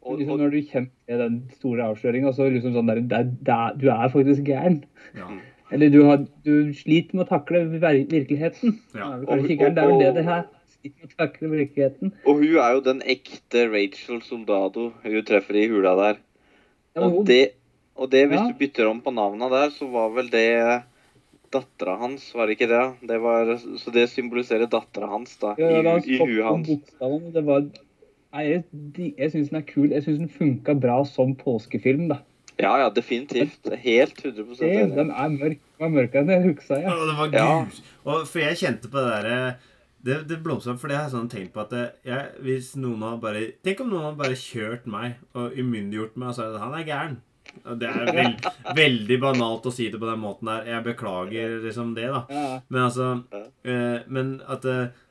Og, 0.05 0.19
liksom 0.19 0.35
og, 0.35 0.39
når 0.43 0.53
du 0.53 0.61
kjemper 0.69 1.19
den 1.23 1.37
store 1.57 1.89
avsløringa, 1.89 2.31
så 2.37 2.45
liksom 2.53 2.75
sånn 2.77 2.91
der, 2.91 3.01
der, 3.09 3.29
der, 3.41 3.61
er- 3.71 3.77
Du 3.81 3.87
er 3.89 4.11
faktisk 4.13 4.45
gæren. 4.47 4.83
Ja. 5.17 5.27
Eller 5.73 5.89
du, 5.89 6.03
har, 6.05 6.21
du 6.45 6.69
sliter 6.77 7.17
med 7.17 7.25
å 7.25 7.29
takle 7.31 7.63
virkeligheten. 7.73 8.75
Ja. 8.93 9.07
Er 9.17 9.23
vel 9.25 9.47
Det 9.49 9.65
er 9.65 9.73
vel 9.89 9.97
det 10.03 10.11
det 10.19 10.25
her 10.27 10.45
Sliter 10.75 11.01
med 11.01 11.15
å 11.15 11.17
takle 11.23 11.49
virkeligheten. 11.49 12.11
og 12.29 12.37
hun 12.43 12.59
er 12.61 12.75
jo 12.77 12.83
den 12.85 13.01
ekte 13.01 13.65
Rachel 13.73 14.21
Soldado 14.21 14.91
hun 15.01 15.17
treffer 15.25 15.57
i 15.57 15.65
hula 15.71 15.95
der. 15.97 16.21
Ja, 16.95 17.05
Og 17.09 17.25
det, 17.27 17.41
og 17.95 18.09
det 18.11 18.27
hvis 18.29 18.39
Ja. 18.39 18.47
du 18.47 18.53
bytter 18.59 18.87
om 18.89 19.01
på 19.01 19.11
navnet 19.13 19.51
der, 19.51 19.69
så 19.75 19.87
var 19.91 20.09
vel 20.15 20.29
det 20.31 20.83
dattera 21.51 21.97
hans, 21.99 22.33
var 22.35 22.47
det 22.47 22.55
ikke 22.57 22.67
det? 22.71 22.83
det 23.07 23.17
var, 23.21 23.51
så 23.79 23.91
det 23.93 24.09
symboliserer 24.09 24.67
dattera 24.67 25.07
hans, 25.11 25.35
da, 25.41 25.55
ja, 25.59 25.69
ja, 25.81 25.97
i, 25.99 26.15
i 26.15 26.17
huet 26.19 26.43
hans. 26.43 26.69
var 27.45 27.67
Nei, 28.35 28.43
jeg, 28.49 28.63
jeg 29.15 29.31
syns 29.31 29.47
den 29.53 29.61
er 29.61 29.63
kul. 29.63 29.91
Jeg 29.95 30.03
syns 30.03 30.17
den 30.19 30.27
funka 30.27 30.73
bra 30.75 30.97
som 31.07 31.35
påskefilm. 31.39 32.09
da. 32.09 32.17
Ja, 32.59 32.73
ja, 32.81 32.89
definitivt. 32.91 33.63
Helt 33.79 34.17
100 34.19 34.57
Se, 34.59 34.65
enig. 34.67 34.95
den 34.97 35.11
er 35.11 35.29
mørk. 35.31 35.61
Den 35.79 35.79
var 35.85 35.93
mørkere 35.93 36.23
enn 36.25 36.33
jeg 36.33 36.43
huska. 36.49 36.81
Ja. 36.83 36.91
Og 36.95 37.07
det 37.07 37.15
var 37.15 37.31
Ja. 37.31 37.65
Og 38.03 38.27
for 38.27 38.39
jeg 38.43 38.57
kjente 38.59 38.91
på 38.91 38.99
det 38.99 39.23
derre 39.23 39.55
det, 40.05 40.17
det 40.29 40.41
blomstrer 40.45 40.75
opp, 40.75 40.81
for 40.83 40.91
det 40.91 40.97
har 40.99 41.07
jeg 41.07 41.15
sånn 41.15 41.29
tenkt 41.31 41.53
på 41.55 41.63
at 41.63 41.71
jeg, 42.05 42.25
hvis 42.45 42.73
noen 42.77 43.01
har 43.07 43.21
bare 43.23 43.47
Tenk 43.65 43.79
om 43.81 43.89
noen 43.89 44.11
har 44.11 44.19
bare 44.19 44.37
kjørt 44.37 44.85
meg 44.89 45.15
og 45.33 45.55
umyndiggjort 45.57 46.19
meg 46.21 46.29
og 46.29 46.37
sagt 46.37 46.53
at 46.53 46.61
han 46.61 46.75
er 46.77 46.85
gæren. 46.89 47.15
Det 47.79 47.89
er 47.89 48.11
veld, 48.13 48.45
veldig 48.81 49.17
banalt 49.21 49.65
å 49.65 49.73
si 49.73 49.87
det 49.89 50.01
på 50.01 50.09
den 50.09 50.21
måten 50.21 50.49
der. 50.51 50.69
Jeg 50.69 50.85
beklager 50.85 51.57
liksom 51.63 51.95
det, 51.97 52.09
da. 52.13 52.21
Men 52.67 52.81
altså 52.83 53.09
eh, 53.65 54.05
Men 54.11 54.35
at 54.51 54.65
eh, 54.69 55.01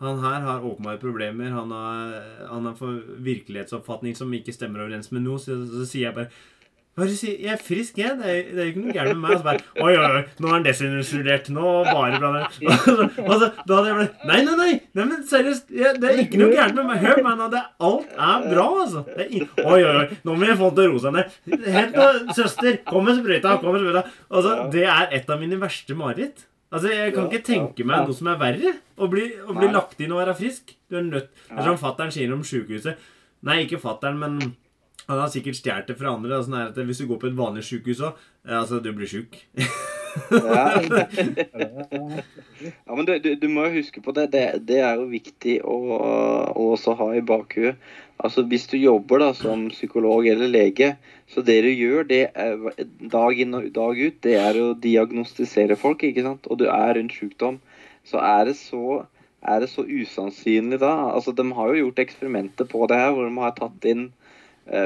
han 0.00 0.22
her 0.24 0.46
har 0.46 0.64
åpenbare 0.64 0.98
problemer. 1.02 1.50
Han 1.52 1.74
har, 1.76 2.14
han 2.48 2.70
har 2.70 2.78
for 2.78 3.02
virkelighetsoppfatning 3.20 4.16
som 4.16 4.32
ikke 4.32 4.54
stemmer 4.56 4.86
overens 4.86 5.12
med 5.12 5.26
noe. 5.26 5.38
Så, 5.42 5.58
så 5.68 5.84
sier 5.84 6.08
jeg 6.08 6.16
bare 6.16 6.30
hva 6.98 7.04
er 7.04 7.06
det 7.06 7.14
du 7.14 7.18
sier? 7.20 7.34
Jeg 7.38 7.52
er 7.54 7.60
frisk, 7.62 7.98
jeg. 8.00 8.16
Det 8.18 8.26
er, 8.28 8.38
det 8.50 8.60
er 8.60 8.66
jo 8.66 8.70
ikke 8.72 8.80
noe 8.82 8.94
gærent 8.96 9.14
med 9.14 9.22
meg. 9.22 9.30
Og 9.32 9.38
så 9.38 9.46
bare 9.46 9.84
Oi, 9.86 9.92
oi, 9.94 10.08
oi, 10.18 10.22
nå 10.42 10.48
er 10.48 10.54
han 10.56 10.64
desinusulert 10.66 11.50
Nå 11.54 11.74
bare 11.86 12.18
blander. 12.18 12.48
Og 12.66 12.80
så, 12.82 13.06
og 13.22 13.30
så, 13.30 13.48
da 13.62 13.76
hadde 13.78 13.92
jeg 13.92 13.98
bare 14.00 14.28
Nei, 14.30 14.38
nei, 14.48 14.56
nei! 14.58 14.72
nei 14.98 15.06
men 15.06 15.22
seriøst, 15.30 15.70
jeg, 15.70 15.94
det 16.02 16.10
er 16.10 16.22
ikke 16.24 16.40
noe 16.42 16.50
gærent 16.52 16.80
med 16.80 16.88
meg. 16.90 17.04
Hør 17.04 17.22
meg 17.24 17.38
nå. 17.38 17.48
Alt 17.88 18.16
er 18.26 18.46
bra, 18.50 18.66
altså. 18.82 19.04
Er, 19.14 19.30
oi, 19.30 19.78
oi, 19.78 19.94
oi. 20.02 20.20
Nå 20.26 20.36
må 20.36 20.50
jeg 20.50 20.58
få 20.60 20.70
til 20.74 20.88
å 20.88 20.92
roe 20.92 21.02
seg 21.06 21.16
ned. 21.16 21.36
Hent 21.78 21.98
noe, 22.00 22.36
søster. 22.36 22.80
Kom 22.90 23.06
med 23.06 23.20
sprøyta. 23.20 23.56
Kom 23.62 23.76
med 23.76 23.84
sprøyta. 23.86 24.06
Altså, 24.28 24.56
det 24.74 24.86
er 24.90 25.18
et 25.20 25.30
av 25.30 25.40
mine 25.40 25.60
verste 25.62 25.96
mareritt. 25.98 26.48
Altså, 26.74 26.90
Jeg 26.92 27.14
kan 27.14 27.30
ikke 27.30 27.46
tenke 27.46 27.86
meg 27.86 28.02
noe 28.08 28.18
som 28.18 28.32
er 28.34 28.40
verre. 28.42 28.74
Å 28.98 29.08
bli, 29.10 29.28
å 29.46 29.54
bli 29.56 29.70
lagt 29.70 30.02
inn 30.02 30.12
og 30.16 30.24
være 30.24 30.36
frisk. 30.42 30.74
Du 30.90 30.98
er 30.98 31.06
nødt 31.06 31.30
Det 31.46 31.54
er 31.54 31.70
som 31.70 31.78
fatter'n 31.80 32.12
sier 32.14 32.34
om 32.34 32.42
sjukehuset. 32.46 32.98
Nei, 33.46 33.62
ikke 33.64 33.80
fattern, 33.80 34.20
men 34.20 34.36
han 35.10 35.20
har 35.24 35.30
sikkert 35.32 35.58
stjålet 35.58 35.90
det 35.90 35.98
fra 35.98 36.14
andre. 36.14 36.30
da, 36.36 36.42
Sånn 36.46 36.60
at 36.60 36.78
Hvis 36.78 37.02
du 37.02 37.08
går 37.10 37.18
på 37.22 37.30
et 37.30 37.38
vanlig 37.38 37.66
sykehus 37.66 38.04
òg 38.06 38.20
Altså, 38.46 38.78
du 38.80 38.92
blir 38.96 39.10
sjuk. 39.10 39.36
Ja. 40.32 40.64
Ja, 42.86 42.94
men 42.96 43.06
du, 43.06 43.12
du, 43.22 43.34
du 43.38 43.48
må 43.48 43.66
jo 43.68 43.76
huske 43.78 44.02
på 44.02 44.12
det. 44.16 44.30
Det, 44.34 44.42
det 44.68 44.80
er 44.84 44.98
jo 45.00 45.08
viktig 45.10 45.60
å, 45.62 45.76
å 46.50 46.64
også 46.74 46.96
ha 46.98 47.10
i 47.16 47.22
bakhuet. 47.24 47.78
Altså, 48.20 48.44
Hvis 48.48 48.66
du 48.68 48.76
jobber 48.76 49.22
da 49.22 49.30
som 49.36 49.68
psykolog 49.72 50.26
eller 50.28 50.50
lege, 50.50 50.92
så 51.30 51.44
det 51.46 51.60
du 51.64 51.70
gjør 51.70 52.08
det 52.10 52.22
er, 52.34 52.58
dag 53.12 53.40
inn 53.40 53.56
og 53.56 53.70
dag 53.76 54.00
ut, 54.00 54.18
det 54.26 54.36
er 54.40 54.58
å 54.60 54.74
diagnostisere 54.76 55.78
folk. 55.80 56.04
ikke 56.04 56.26
sant? 56.26 56.48
Og 56.50 56.60
du 56.60 56.66
er 56.68 56.94
rundt 56.98 57.16
sykdom. 57.16 57.60
Så 58.04 58.20
er 58.24 58.50
det 58.50 58.56
så, 58.60 59.02
er 59.40 59.62
det 59.62 59.70
så 59.72 59.86
usannsynlig 59.86 60.80
da. 60.82 60.94
Altså, 61.14 61.32
De 61.36 61.46
har 61.56 61.72
jo 61.72 61.86
gjort 61.86 62.02
eksperimenter 62.04 62.68
på 62.68 62.86
det 62.90 62.98
her, 63.00 63.14
hvor 63.14 63.28
de 63.28 63.44
har 63.46 63.56
tatt 63.56 63.88
inn 63.88 64.08
eh, 64.10 64.29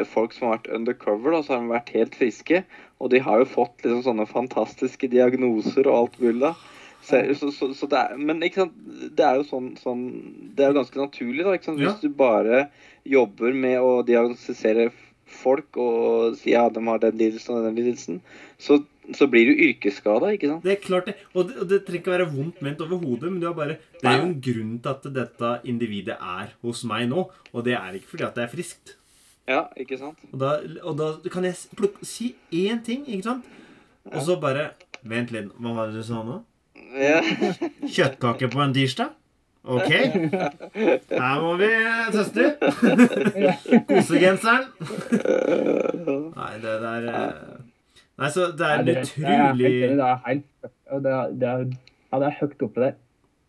folk 0.08 0.32
som 0.32 0.48
har 0.48 0.58
vært 0.58 0.70
undercover, 0.76 1.34
da, 1.34 1.42
så 1.44 1.54
har 1.54 1.64
de 1.64 1.72
vært 1.74 1.94
helt 1.96 2.14
friske. 2.16 2.62
Og 3.02 3.10
de 3.12 3.20
har 3.24 3.42
jo 3.42 3.50
fått 3.50 3.82
liksom 3.84 4.04
sånne 4.06 4.28
fantastiske 4.30 5.10
diagnoser 5.12 5.88
og 5.90 5.96
alt 5.98 6.20
mulig. 6.22 6.40
da. 6.46 6.54
Så, 7.04 7.50
så, 7.52 7.74
så, 7.76 7.86
det 7.90 7.98
er, 8.00 8.14
men 8.16 8.40
ikke 8.46 8.62
sant, 8.62 8.76
det 9.12 9.24
er 9.26 9.36
jo 9.36 9.42
sånn, 9.44 9.74
sånn 9.76 10.04
Det 10.56 10.64
er 10.64 10.70
jo 10.70 10.78
ganske 10.78 11.00
naturlig, 11.02 11.42
da. 11.44 11.52
ikke 11.52 11.68
sant? 11.68 11.82
Hvis 11.82 12.00
du 12.00 12.08
bare 12.16 12.68
jobber 13.04 13.52
med 13.52 13.76
å 13.84 13.98
diagnostisere 14.08 14.88
folk 15.34 15.76
og 15.80 16.38
si 16.40 16.54
ja, 16.54 16.64
de 16.72 16.80
har 16.86 17.00
den 17.02 17.20
lidelsen 17.20 17.58
og 17.58 17.66
den 17.66 17.76
lidelsen, 17.76 18.20
så, 18.60 18.78
så 19.12 19.28
blir 19.28 19.50
du 19.50 19.62
yrkesskada, 19.66 20.32
ikke 20.32 20.52
sant? 20.52 20.64
Det 20.64 20.76
er 20.76 20.80
klart 20.80 21.10
det. 21.10 21.16
Og 21.34 21.50
det, 21.50 21.58
og 21.60 21.68
det 21.68 21.82
trenger 21.84 22.00
ikke 22.00 22.14
være 22.14 22.30
vondt 22.32 22.64
ment 22.64 22.84
overhodet, 22.86 23.28
men 23.28 23.40
det 23.42 23.50
er, 23.50 23.56
bare, 23.58 23.78
det 24.00 24.08
er 24.08 24.20
jo 24.22 24.28
en 24.30 24.36
grunn 24.48 24.74
til 24.84 24.94
at 24.94 25.08
dette 25.20 25.54
individet 25.74 26.16
er 26.16 26.54
hos 26.64 26.84
meg 26.88 27.08
nå. 27.12 27.26
Og 27.52 27.66
det 27.66 27.76
er 27.76 27.98
ikke 27.98 28.14
fordi 28.14 28.28
at 28.30 28.38
det 28.38 28.46
er 28.46 28.54
friskt. 28.54 28.96
Ja, 29.48 29.66
ikke 29.76 29.98
sant? 30.00 30.20
Og 30.32 30.40
da, 30.40 30.54
og 30.82 30.96
da 30.98 31.10
kan 31.32 31.44
jeg 31.44 31.58
plukke, 31.76 32.06
si 32.06 32.32
én 32.52 32.80
ting, 32.84 33.04
ikke 33.08 33.26
sant? 33.28 33.44
Og 34.12 34.20
så 34.24 34.38
bare 34.40 34.70
Vent 35.04 35.34
litt, 35.34 35.50
hva 35.60 35.74
var 35.76 35.90
det 35.92 36.00
du 36.00 36.06
sa 36.06 36.22
nå? 36.24 36.38
Ja. 36.96 37.18
Kjøttkake 37.84 38.48
på 38.48 38.62
en 38.64 38.72
tirsdag? 38.72 39.10
Ok. 39.64 39.90
Her 39.90 41.40
må 41.40 41.54
vi 41.60 41.68
teste. 42.12 42.46
Kosegenseren. 43.88 44.66
Nei, 46.34 46.50
det 46.64 46.74
der 46.84 47.06
eh, 47.12 47.60
Nei, 48.20 48.28
så 48.30 48.50
det 48.56 48.66
er 48.68 48.82
en 48.82 48.90
utrolig 48.92 49.70
det 49.98 50.08
er 50.08 50.18
helt 50.26 50.44
ja, 50.64 50.98
det 51.02 51.12
er, 51.12 51.32
det 51.40 51.48
er, 51.48 51.64
ja, 52.12 52.18
det 52.20 52.26
er 52.28 52.36
høyt 52.40 52.64
oppe 52.66 52.84
der. 52.84 52.98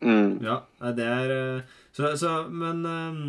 Mm. 0.06 0.32
Ja, 0.44 0.56
det 0.98 1.06
er 1.06 1.34
eh, 1.36 1.76
Så, 1.96 2.16
så 2.20 2.38
men 2.50 2.86
eh, 2.90 3.20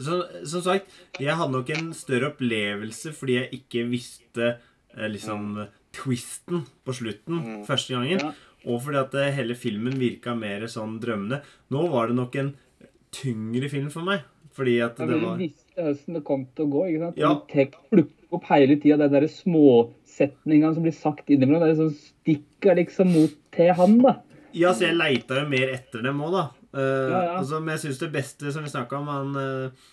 så, 0.00 0.44
Som 0.46 0.62
sagt, 0.62 0.86
jeg 1.20 1.34
hadde 1.36 1.52
nok 1.52 1.70
en 1.70 1.92
større 1.96 2.32
opplevelse 2.32 3.12
fordi 3.16 3.38
jeg 3.40 3.50
ikke 3.60 3.86
visste 3.90 4.58
eh, 4.96 5.08
liksom 5.08 5.66
twisten 5.92 6.66
på 6.84 6.92
slutten 6.92 7.40
Mm. 7.40 7.64
første 7.66 7.94
gangen. 7.94 8.20
Ja. 8.20 8.32
Og 8.66 8.82
fordi 8.82 8.98
at 8.98 9.14
eh, 9.14 9.30
hele 9.32 9.54
filmen 9.54 9.94
virka 9.98 10.34
mer 10.36 10.66
sånn 10.66 10.98
drømmende. 11.00 11.42
Nå 11.70 11.88
var 11.90 12.08
det 12.08 12.16
nok 12.16 12.34
en 12.36 12.54
tyngre 13.12 13.68
film 13.70 13.90
for 13.90 14.02
meg. 14.02 14.20
Fordi 14.56 14.78
at 14.82 14.98
Ja, 14.98 15.04
det 15.06 15.10
men 15.12 15.20
Du 15.20 15.26
var 15.26 15.36
visste 15.38 15.82
hvordan 15.84 16.14
det 16.14 16.24
kom 16.24 16.46
til 16.56 16.64
å 16.66 16.70
gå. 16.72 16.84
ikke 16.88 17.00
sant? 17.04 17.16
Ja. 17.20 17.34
Du 17.34 17.46
tek, 17.52 17.74
plukker 17.92 18.36
opp 18.36 18.44
hele 18.50 18.76
tida 18.80 18.96
de 18.96 19.08
der 19.12 19.26
småsetningene 19.28 20.74
som 20.74 20.82
blir 20.86 20.96
sagt 20.96 21.28
innimellom. 21.30 21.60
Det 21.60 21.68
er 21.68 21.74
liksom 21.74 21.92
stikker 22.00 22.76
liksom 22.80 23.12
mot 23.12 23.34
til 23.52 23.72
han, 23.76 23.98
da. 24.02 24.14
Ja, 24.56 24.72
så 24.72 24.86
jeg 24.88 24.96
leita 24.96 25.42
jo 25.42 25.48
mer 25.50 25.68
etter 25.74 26.02
dem 26.02 26.20
òg, 26.24 26.32
da. 26.32 26.44
Eh, 26.74 26.80
Ja, 27.10 27.20
ja. 27.24 27.36
Altså, 27.38 27.60
men 27.60 27.74
jeg 27.76 27.84
syns 27.86 28.00
det 28.02 28.12
beste 28.14 28.52
som 28.52 28.64
vi 28.66 28.72
snakka 28.72 28.98
om, 28.98 29.08
han 29.08 29.36
uh, 29.42 29.86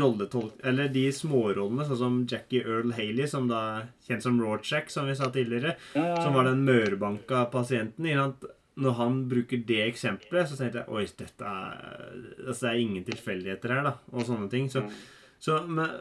rolletolk... 0.00 0.54
Eller 0.64 0.88
de 0.88 1.06
smårollene, 1.12 1.84
sånn 1.86 2.00
som 2.00 2.18
Jackie 2.28 2.64
Earl 2.64 2.92
Haley, 2.96 3.26
som 3.28 3.48
da 3.50 3.62
er 3.76 3.88
kjent 4.08 4.24
som 4.24 4.38
Rorchak, 4.40 4.90
som 4.90 5.06
vi 5.08 5.14
sa 5.18 5.28
tidligere. 5.32 5.76
Ja, 5.94 6.14
Som 6.24 6.34
var 6.38 6.48
den 6.48 6.64
mørbanka 6.64 7.44
pasienten. 7.52 8.06
ikke 8.08 8.22
sant? 8.24 8.46
Når 8.76 8.92
han 8.98 9.22
bruker 9.30 9.62
det 9.68 9.82
eksempelet, 9.86 10.48
så 10.50 10.56
tenkte 10.58 10.82
jeg 10.82 10.92
oi, 10.92 11.06
dette 11.16 11.48
er 11.48 12.16
altså, 12.46 12.58
det 12.66 12.70
er 12.74 12.80
ingen 12.82 13.04
tilfeldigheter 13.06 13.72
her, 13.72 13.86
da. 13.86 13.94
Og 14.12 14.26
sånne 14.28 14.50
ting. 14.52 14.66
Så, 14.72 14.82
så 15.40 15.62
men, 15.64 15.94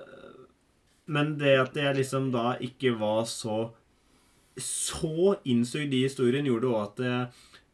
men 1.08 1.38
det 1.40 1.54
at 1.62 1.80
jeg 1.80 1.96
liksom 2.02 2.32
da 2.36 2.58
ikke 2.60 2.92
var 3.00 3.24
så 3.32 3.70
så 4.60 5.34
innsugd 5.52 5.92
i 5.96 6.06
historien, 6.06 6.46
gjorde 6.48 6.70
òg 6.72 6.84
at 6.86 7.32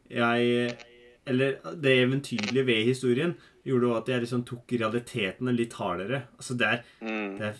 jeg 0.09 0.71
Eller 1.27 1.59
det 1.77 1.91
eventyrlige 2.01 2.65
ved 2.65 2.85
historien 2.87 3.35
gjorde 3.67 3.91
òg 3.91 3.97
at 3.99 4.07
jeg 4.09 4.23
liksom 4.23 4.41
tok 4.47 4.73
realitetene 4.73 5.53
litt 5.53 5.75
hardere. 5.77 6.23
Altså, 6.37 6.57
det 6.57 6.67
er 6.67 6.79
Mm. 7.01 7.37
det 7.37 7.45
er, 7.47 7.59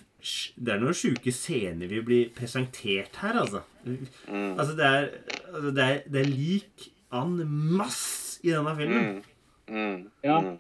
det 0.58 0.74
er 0.74 0.80
noen 0.82 0.98
sjuke 0.98 1.32
scener 1.34 1.88
vi 1.90 2.02
blir 2.02 2.30
presentert 2.34 3.16
her, 3.22 3.38
altså. 3.42 3.62
Mm. 3.86 4.58
Altså, 4.60 4.76
det 4.78 4.86
er, 4.86 5.10
altså, 5.54 5.72
det 5.72 5.84
er, 5.84 6.02
det 6.08 6.20
er 6.22 6.30
lik 6.30 6.92
an 7.12 7.38
masse 7.78 8.40
i 8.44 8.50
denne 8.50 8.76
filmen. 8.78 9.24
Mm. 9.68 9.76
Mm. 9.78 10.12
Ja. 10.24 10.40
Mm. 10.42 10.58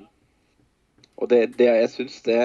Og 1.18 1.30
det, 1.30 1.58
det 1.58 1.68
jeg 1.68 1.90
syns 1.90 2.22
det 2.26 2.42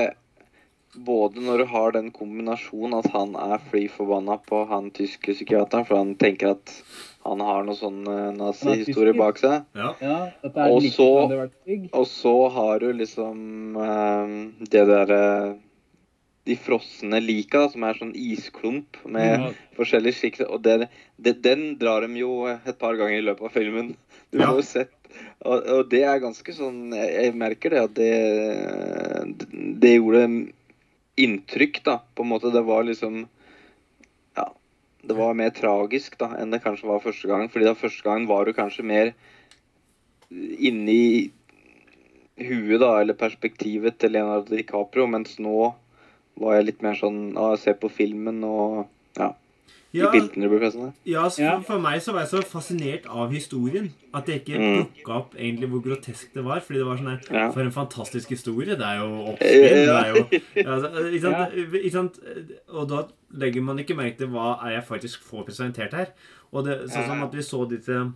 Både 0.97 1.43
når 1.45 1.59
du 1.59 1.65
har 1.69 1.91
den 1.93 2.07
kombinasjonen 2.15 2.95
at 2.97 3.11
han 3.13 3.35
er 3.37 3.61
fly 3.69 3.83
forbanna 3.93 4.39
på 4.41 4.63
han 4.71 4.87
tyske 4.97 5.35
psykiateren, 5.35 5.85
for 5.85 5.99
han 5.99 6.15
tenker 6.17 6.55
at 6.55 6.73
han 7.29 7.41
har 7.45 7.65
noe 7.67 7.77
sånn 7.79 8.03
uh, 8.09 8.31
nazihistorie 8.37 9.15
bak 9.19 9.39
seg. 9.43 9.65
Ja. 9.77 9.93
Ja, 10.01 10.19
dette 10.43 10.65
er 10.65 10.73
Og 10.75 10.83
så- 10.95 11.29
det. 11.67 11.79
Og 11.93 12.07
så 12.07 12.35
har 12.55 12.79
du 12.81 12.93
liksom 12.93 13.77
eh, 13.77 14.35
det 14.71 14.85
derre 14.89 15.23
De 16.47 16.55
frosne 16.63 17.19
lika, 17.21 17.65
som 17.73 17.83
er 17.83 17.95
sånn 17.99 18.13
isklump 18.15 19.01
med 19.05 19.41
Ja. 19.41 19.49
forskjellige 19.75 20.15
skikker. 20.15 20.47
Og 20.55 20.63
det, 20.63 20.89
det, 21.19 21.43
den 21.43 21.77
drar 21.81 22.07
de 22.07 22.21
jo 22.21 22.47
et 22.47 22.79
par 22.79 22.95
ganger 22.95 23.19
i 23.19 23.25
løpet 23.27 23.43
av 23.49 23.51
filmen. 23.57 23.97
Du 24.31 24.39
Ja. 24.39 24.47
har 24.53 24.57
jo 24.61 24.63
sett 24.63 24.93
og, 25.47 25.63
og 25.67 25.89
det 25.91 26.03
er 26.05 26.19
ganske 26.21 26.53
sånn 26.53 26.93
Jeg, 26.93 27.11
jeg 27.25 27.35
merker 27.39 27.71
det 27.71 27.79
at 27.83 27.95
det 27.95 29.77
Det 29.81 29.93
gjorde 29.97 30.25
inntrykk, 31.17 31.83
da. 31.87 31.99
På 32.15 32.23
en 32.23 32.29
måte. 32.29 32.51
Det 32.53 32.63
var 32.67 32.85
liksom. 32.85 33.27
Det 35.07 35.15
var 35.15 35.39
mer 35.39 35.53
tragisk 35.55 36.17
da 36.19 36.33
enn 36.41 36.51
det 36.51 36.63
kanskje 36.65 36.89
var 36.91 37.05
første 37.05 37.31
gang. 37.31 37.47
Fordi 37.53 37.69
da 37.69 37.77
første 37.79 38.07
gangen 38.07 38.29
var 38.31 38.47
du 38.47 38.55
kanskje 38.57 38.87
mer 38.87 39.13
inni 40.31 41.31
huet, 42.37 42.81
da, 42.83 42.91
eller 43.01 43.17
perspektivet 43.17 44.01
til 44.01 44.13
Leonardo 44.17 44.57
DiCaprio, 44.57 45.07
mens 45.09 45.39
nå 45.41 45.71
var 46.37 46.59
jeg 46.59 46.67
litt 46.67 46.83
mer 46.85 46.99
sånn 46.99 47.21
ah, 47.41 47.55
ser 47.57 47.79
på 47.81 47.89
filmen 47.89 48.43
og 48.45 48.85
ja, 49.99 50.09
i 50.11 50.19
bildene 50.21 50.49
du 50.51 50.59
presentert. 50.59 50.95
ja, 51.07 51.25
for 51.67 51.79
meg 51.83 52.01
så 52.05 52.13
var 52.15 52.25
jeg 52.25 52.31
så 52.35 52.43
fascinert 52.45 53.07
av 53.09 53.33
historien 53.33 53.91
at 54.15 54.27
jeg 54.29 54.43
ikke 54.45 54.59
Mm. 54.61 54.87
plukka 54.93 55.15
opp 55.17 55.35
egentlig 55.37 55.69
hvor 55.71 55.83
grotesk 55.85 56.33
det 56.35 56.45
var. 56.45 56.61
Fordi 56.61 56.79
det 56.81 56.87
var 56.87 56.97
sånn 56.97 57.11
her 57.13 57.21
Ja. 57.35 57.51
For 57.53 57.61
en 57.63 57.71
fantastisk 57.73 58.29
historie. 58.37 58.77
Det 58.77 58.87
er 58.87 58.99
jo 59.03 59.33
oppspill. 59.33 59.67
Det 59.71 59.87
Ja. 59.87 60.15
ja, 60.57 60.69
altså, 60.77 60.89
ikke, 61.13 61.21
sant? 61.21 61.55
ikke 61.81 61.93
sant? 61.93 62.21
Og 62.69 62.89
da 62.89 63.07
legger 63.35 63.63
man 63.63 63.79
ikke 63.79 63.97
merke 63.97 64.19
til 64.19 64.29
hva 64.29 64.59
er 64.65 64.77
jeg 64.81 64.87
faktisk 64.89 65.23
får 65.23 65.47
presentert 65.47 65.93
her. 65.93 66.13
Og 66.53 66.65
det, 66.65 66.79
sånn 66.91 67.07
som 67.07 67.23
at 67.23 67.33
vi 67.35 67.43
så 67.43 67.69
disse 67.69 68.13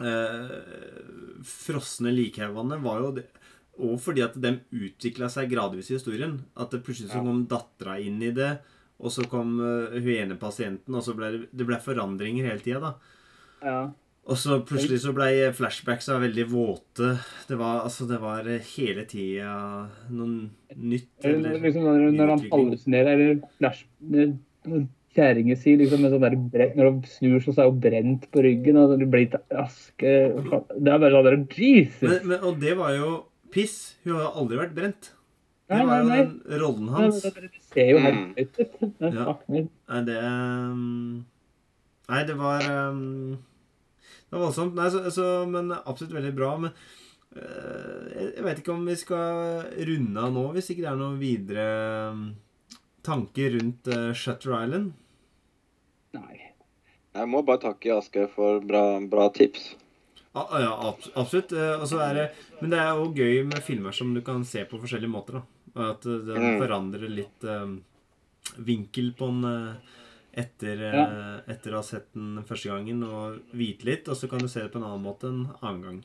eh, 0.00 1.42
frosne 1.46 2.12
likhaugene, 2.14 2.78
var 2.82 3.00
jo 3.02 3.10
det 3.20 3.26
og 3.78 3.98
fordi 4.00 4.22
at 4.24 4.32
de 4.40 4.54
utvikla 4.72 5.28
seg 5.28 5.50
gradvis 5.52 5.90
i 5.90 5.98
historien. 5.98 6.38
At 6.56 6.70
det 6.72 6.78
plutselig 6.86 7.10
så 7.12 7.20
kom 7.20 7.42
dattera 7.50 7.98
inn 8.00 8.22
i 8.24 8.30
det, 8.32 8.54
og 8.96 9.12
så 9.12 9.26
kom 9.28 9.58
uh, 9.60 9.92
hun 9.92 10.10
ene 10.14 10.38
pasienten, 10.40 10.96
og 10.96 11.04
så 11.04 11.14
ble 11.16 11.32
det, 11.34 11.44
det 11.52 11.68
ble 11.68 11.78
forandringer 11.82 12.48
hele 12.48 12.64
tida, 12.64 12.80
da. 12.80 13.14
Ja. 13.66 13.78
Og 14.26 14.38
så 14.40 14.58
plutselig 14.66 14.98
så 15.04 15.12
ble 15.14 15.28
flashbacksa 15.54 16.16
veldig 16.18 16.48
våte. 16.50 17.12
Det 17.46 17.58
var 17.60 17.84
altså 17.84 18.08
Det 18.10 18.16
var 18.18 18.48
eh, 18.50 18.72
hele 18.74 19.04
tida 19.06 19.52
noe 20.10 20.48
nytt. 20.74 21.12
Eller 21.22 21.60
liksom 21.62 21.86
når, 21.86 22.08
når 22.16 22.32
han 22.32 22.42
hallusinerer, 22.50 23.12
eller 23.14 23.44
flash 23.60 23.84
Kjerringa 25.16 25.54
si 25.56 25.76
liksom 25.78 26.02
med 26.02 26.12
sånn 26.12 26.24
der 26.26 26.34
brent, 26.36 26.74
Når 26.76 26.90
hun 26.90 26.98
snur 27.08 27.44
så 27.44 27.54
er 27.54 27.70
hun 27.70 27.78
brent 27.80 28.26
på 28.34 28.42
ryggen, 28.44 28.80
og 28.82 28.96
det 28.98 29.08
blir 29.12 29.30
til 29.32 29.62
aske 29.62 30.16
Det 30.34 30.90
er 30.90 30.98
bare 30.98 31.14
sånn 31.14 31.28
der 31.28 31.38
Jesus! 31.46 32.02
men, 32.02 32.18
men, 32.32 32.42
Og 32.42 32.58
det 32.60 32.74
var 32.82 32.96
jo 32.98 33.12
piss. 33.54 33.78
Hun 34.04 34.18
har 34.18 34.34
aldri 34.34 34.58
vært 34.58 34.74
brent. 34.76 35.12
Det 35.70 35.86
var 35.86 36.02
jo 36.02 36.10
den 36.10 36.60
rollen 36.60 36.90
hans. 36.94 37.22
Det 37.76 37.84
jo 37.90 37.98
Mm. 38.00 38.06
helt 38.06 38.36
høyt 38.38 38.60
ut. 38.60 38.76
Ja. 39.14 39.34
Nei, 39.52 40.00
det 40.08 40.16
um, 40.24 41.24
Nei, 42.08 42.20
det 42.28 42.36
var 42.38 42.64
um, 42.90 43.36
Det 43.36 44.32
var 44.36 44.44
voldsomt. 44.46 44.74
Nei, 44.78 44.88
så, 44.94 45.02
så, 45.12 45.26
men 45.50 45.70
absolutt 45.76 46.14
veldig 46.16 46.32
bra. 46.38 46.52
Men 46.64 46.72
uh, 47.36 48.02
jeg, 48.14 48.32
veit 48.38 48.44
vet 48.48 48.62
ikke 48.64 48.74
om 48.74 48.86
vi 48.88 48.96
skal 48.98 49.66
runde 49.90 50.24
av 50.26 50.32
nå, 50.34 50.46
hvis 50.56 50.70
ikke 50.72 50.86
det 50.86 50.90
er 50.94 51.00
noen 51.00 51.18
videre 51.20 51.66
um, 52.14 52.26
tanker 53.06 53.54
rundt 53.58 53.90
uh, 53.92 54.10
Shutter 54.16 54.56
Island. 54.62 54.92
Nei. 56.16 56.42
Jeg 57.16 57.28
må 57.32 57.40
bare 57.48 57.62
takke 57.62 57.94
Aske 57.96 58.26
for 58.34 58.60
bra, 58.64 58.84
bra 59.08 59.28
tips. 59.32 59.74
Ah, 60.36 60.58
ja, 60.60 60.72
abs- 60.90 61.08
absolutt. 61.16 61.52
Eh, 61.56 61.84
er 62.04 62.14
det, 62.18 62.24
men 62.60 62.72
det 62.74 62.78
er 62.82 62.90
jo 62.98 63.06
gøy 63.16 63.38
med 63.48 63.62
filmer 63.64 63.94
som 63.96 64.10
du 64.12 64.20
kan 64.20 64.42
se 64.44 64.66
på 64.68 64.76
forskjellige 64.82 65.08
måter. 65.08 65.38
da. 65.38 65.55
Og 65.76 65.84
at 65.90 66.02
den 66.02 66.40
Mm. 66.40 66.58
forandrer 66.62 67.08
litt 67.12 67.44
eh, 67.44 67.76
vinkel 68.58 69.12
på 69.18 69.26
den 69.28 69.44
eh, 69.44 69.74
etter, 70.40 70.82
eh, 70.82 71.40
etter 71.52 71.72
å 71.72 71.80
ha 71.80 71.82
sett 71.82 72.12
den 72.14 72.42
første 72.44 72.68
gangen 72.68 73.02
og 73.04 73.40
vite 73.52 73.84
litt, 73.88 74.08
og 74.08 74.16
så 74.16 74.28
kan 74.28 74.38
du 74.40 74.48
se 74.48 74.60
det 74.62 74.72
på 74.72 74.80
en 74.80 74.84
annen 74.88 75.04
måte 75.04 75.28
en 75.28 75.46
annen 75.62 75.82
gang. 75.82 76.02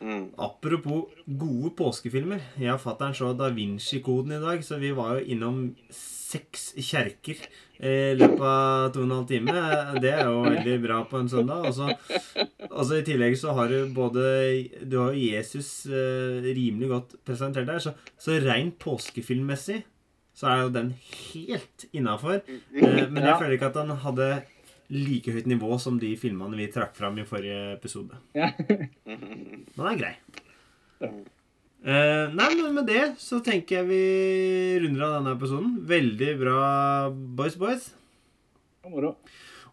Mm. 0.00 0.30
Apropos 0.40 1.10
gode 1.26 1.74
påskefilmer. 1.76 2.40
Jeg 2.60 2.72
og 2.72 2.80
fatter'n 2.80 3.16
så 3.16 3.34
Da 3.36 3.50
Vinci-koden 3.52 4.32
i 4.38 4.40
dag, 4.42 4.62
så 4.64 4.78
vi 4.80 4.94
var 4.96 5.18
jo 5.18 5.26
innom 5.34 5.60
seks 5.92 6.70
kjerker 6.78 7.40
i 7.80 7.92
løpet 8.16 8.42
av 8.44 8.90
to 8.94 9.02
og 9.02 9.06
en 9.06 9.14
halv 9.18 9.28
time. 9.28 9.54
Det 10.00 10.12
er 10.14 10.28
jo 10.28 10.42
veldig 10.46 10.76
bra 10.84 11.00
på 11.08 11.20
en 11.20 11.30
søndag. 11.32 11.68
Og 11.68 11.74
så, 11.76 12.98
I 12.98 13.06
tillegg 13.06 13.36
så 13.40 13.54
har 13.56 13.72
du 13.72 13.92
både 13.96 14.24
Du 14.84 14.98
har 15.00 15.12
jo 15.12 15.30
Jesus 15.30 15.86
eh, 15.86 16.40
rimelig 16.48 16.90
godt 16.92 17.16
presentert 17.26 17.68
der. 17.68 17.82
Så, 17.82 17.94
så 18.20 18.38
rent 18.44 18.78
påskefilmmessig 18.80 19.82
så 20.40 20.48
er 20.48 20.62
jo 20.62 20.72
den 20.72 20.94
helt 21.32 21.88
innafor. 21.92 22.40
Eh, 22.46 23.04
men 23.10 23.24
jeg 23.26 23.36
føler 23.36 23.56
ikke 23.58 23.72
at 23.72 23.80
han 23.82 23.96
hadde 24.04 24.30
like 24.90 25.30
høyt 25.34 25.46
nivå 25.50 25.70
som 25.82 25.98
de 26.02 26.10
filmene 26.18 26.58
vi 26.58 26.66
trakk 26.72 26.94
fram 26.98 27.18
i 27.20 27.26
forrige 27.28 27.58
episode. 27.76 28.14
Ja. 28.36 28.48
Den 29.06 29.86
er 29.86 30.00
grei. 30.00 30.14
Ja. 31.00 31.08
Eh, 31.80 32.26
nei, 32.36 32.50
men 32.58 32.74
med 32.76 32.86
det 32.90 33.04
så 33.22 33.38
tenker 33.40 33.76
jeg 33.78 33.86
vi 33.88 34.00
runder 34.82 35.02
av 35.06 35.12
denne 35.16 35.32
episoden. 35.38 35.70
Veldig 35.88 36.32
bra, 36.42 36.58
boys, 37.08 37.56
boys. 37.60 37.84
Det 38.84 38.90
moro. 38.92 39.10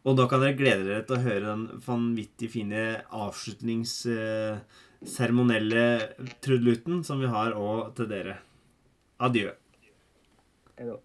Og 0.08 0.14
da 0.16 0.24
kan 0.32 0.40
dere 0.40 0.56
glede 0.56 0.88
dere 0.88 1.04
til 1.04 1.18
å 1.18 1.26
høre 1.26 1.50
den 1.50 1.68
vanvittig 1.84 2.48
fine 2.54 3.04
avslutningsseremonielle 3.12 5.86
trudelutten 6.46 7.04
som 7.04 7.20
vi 7.20 7.28
har 7.34 7.52
òg 7.60 7.92
til 7.98 8.08
dere. 8.14 8.36
Adjø. 9.28 9.52
Da. 10.78 10.96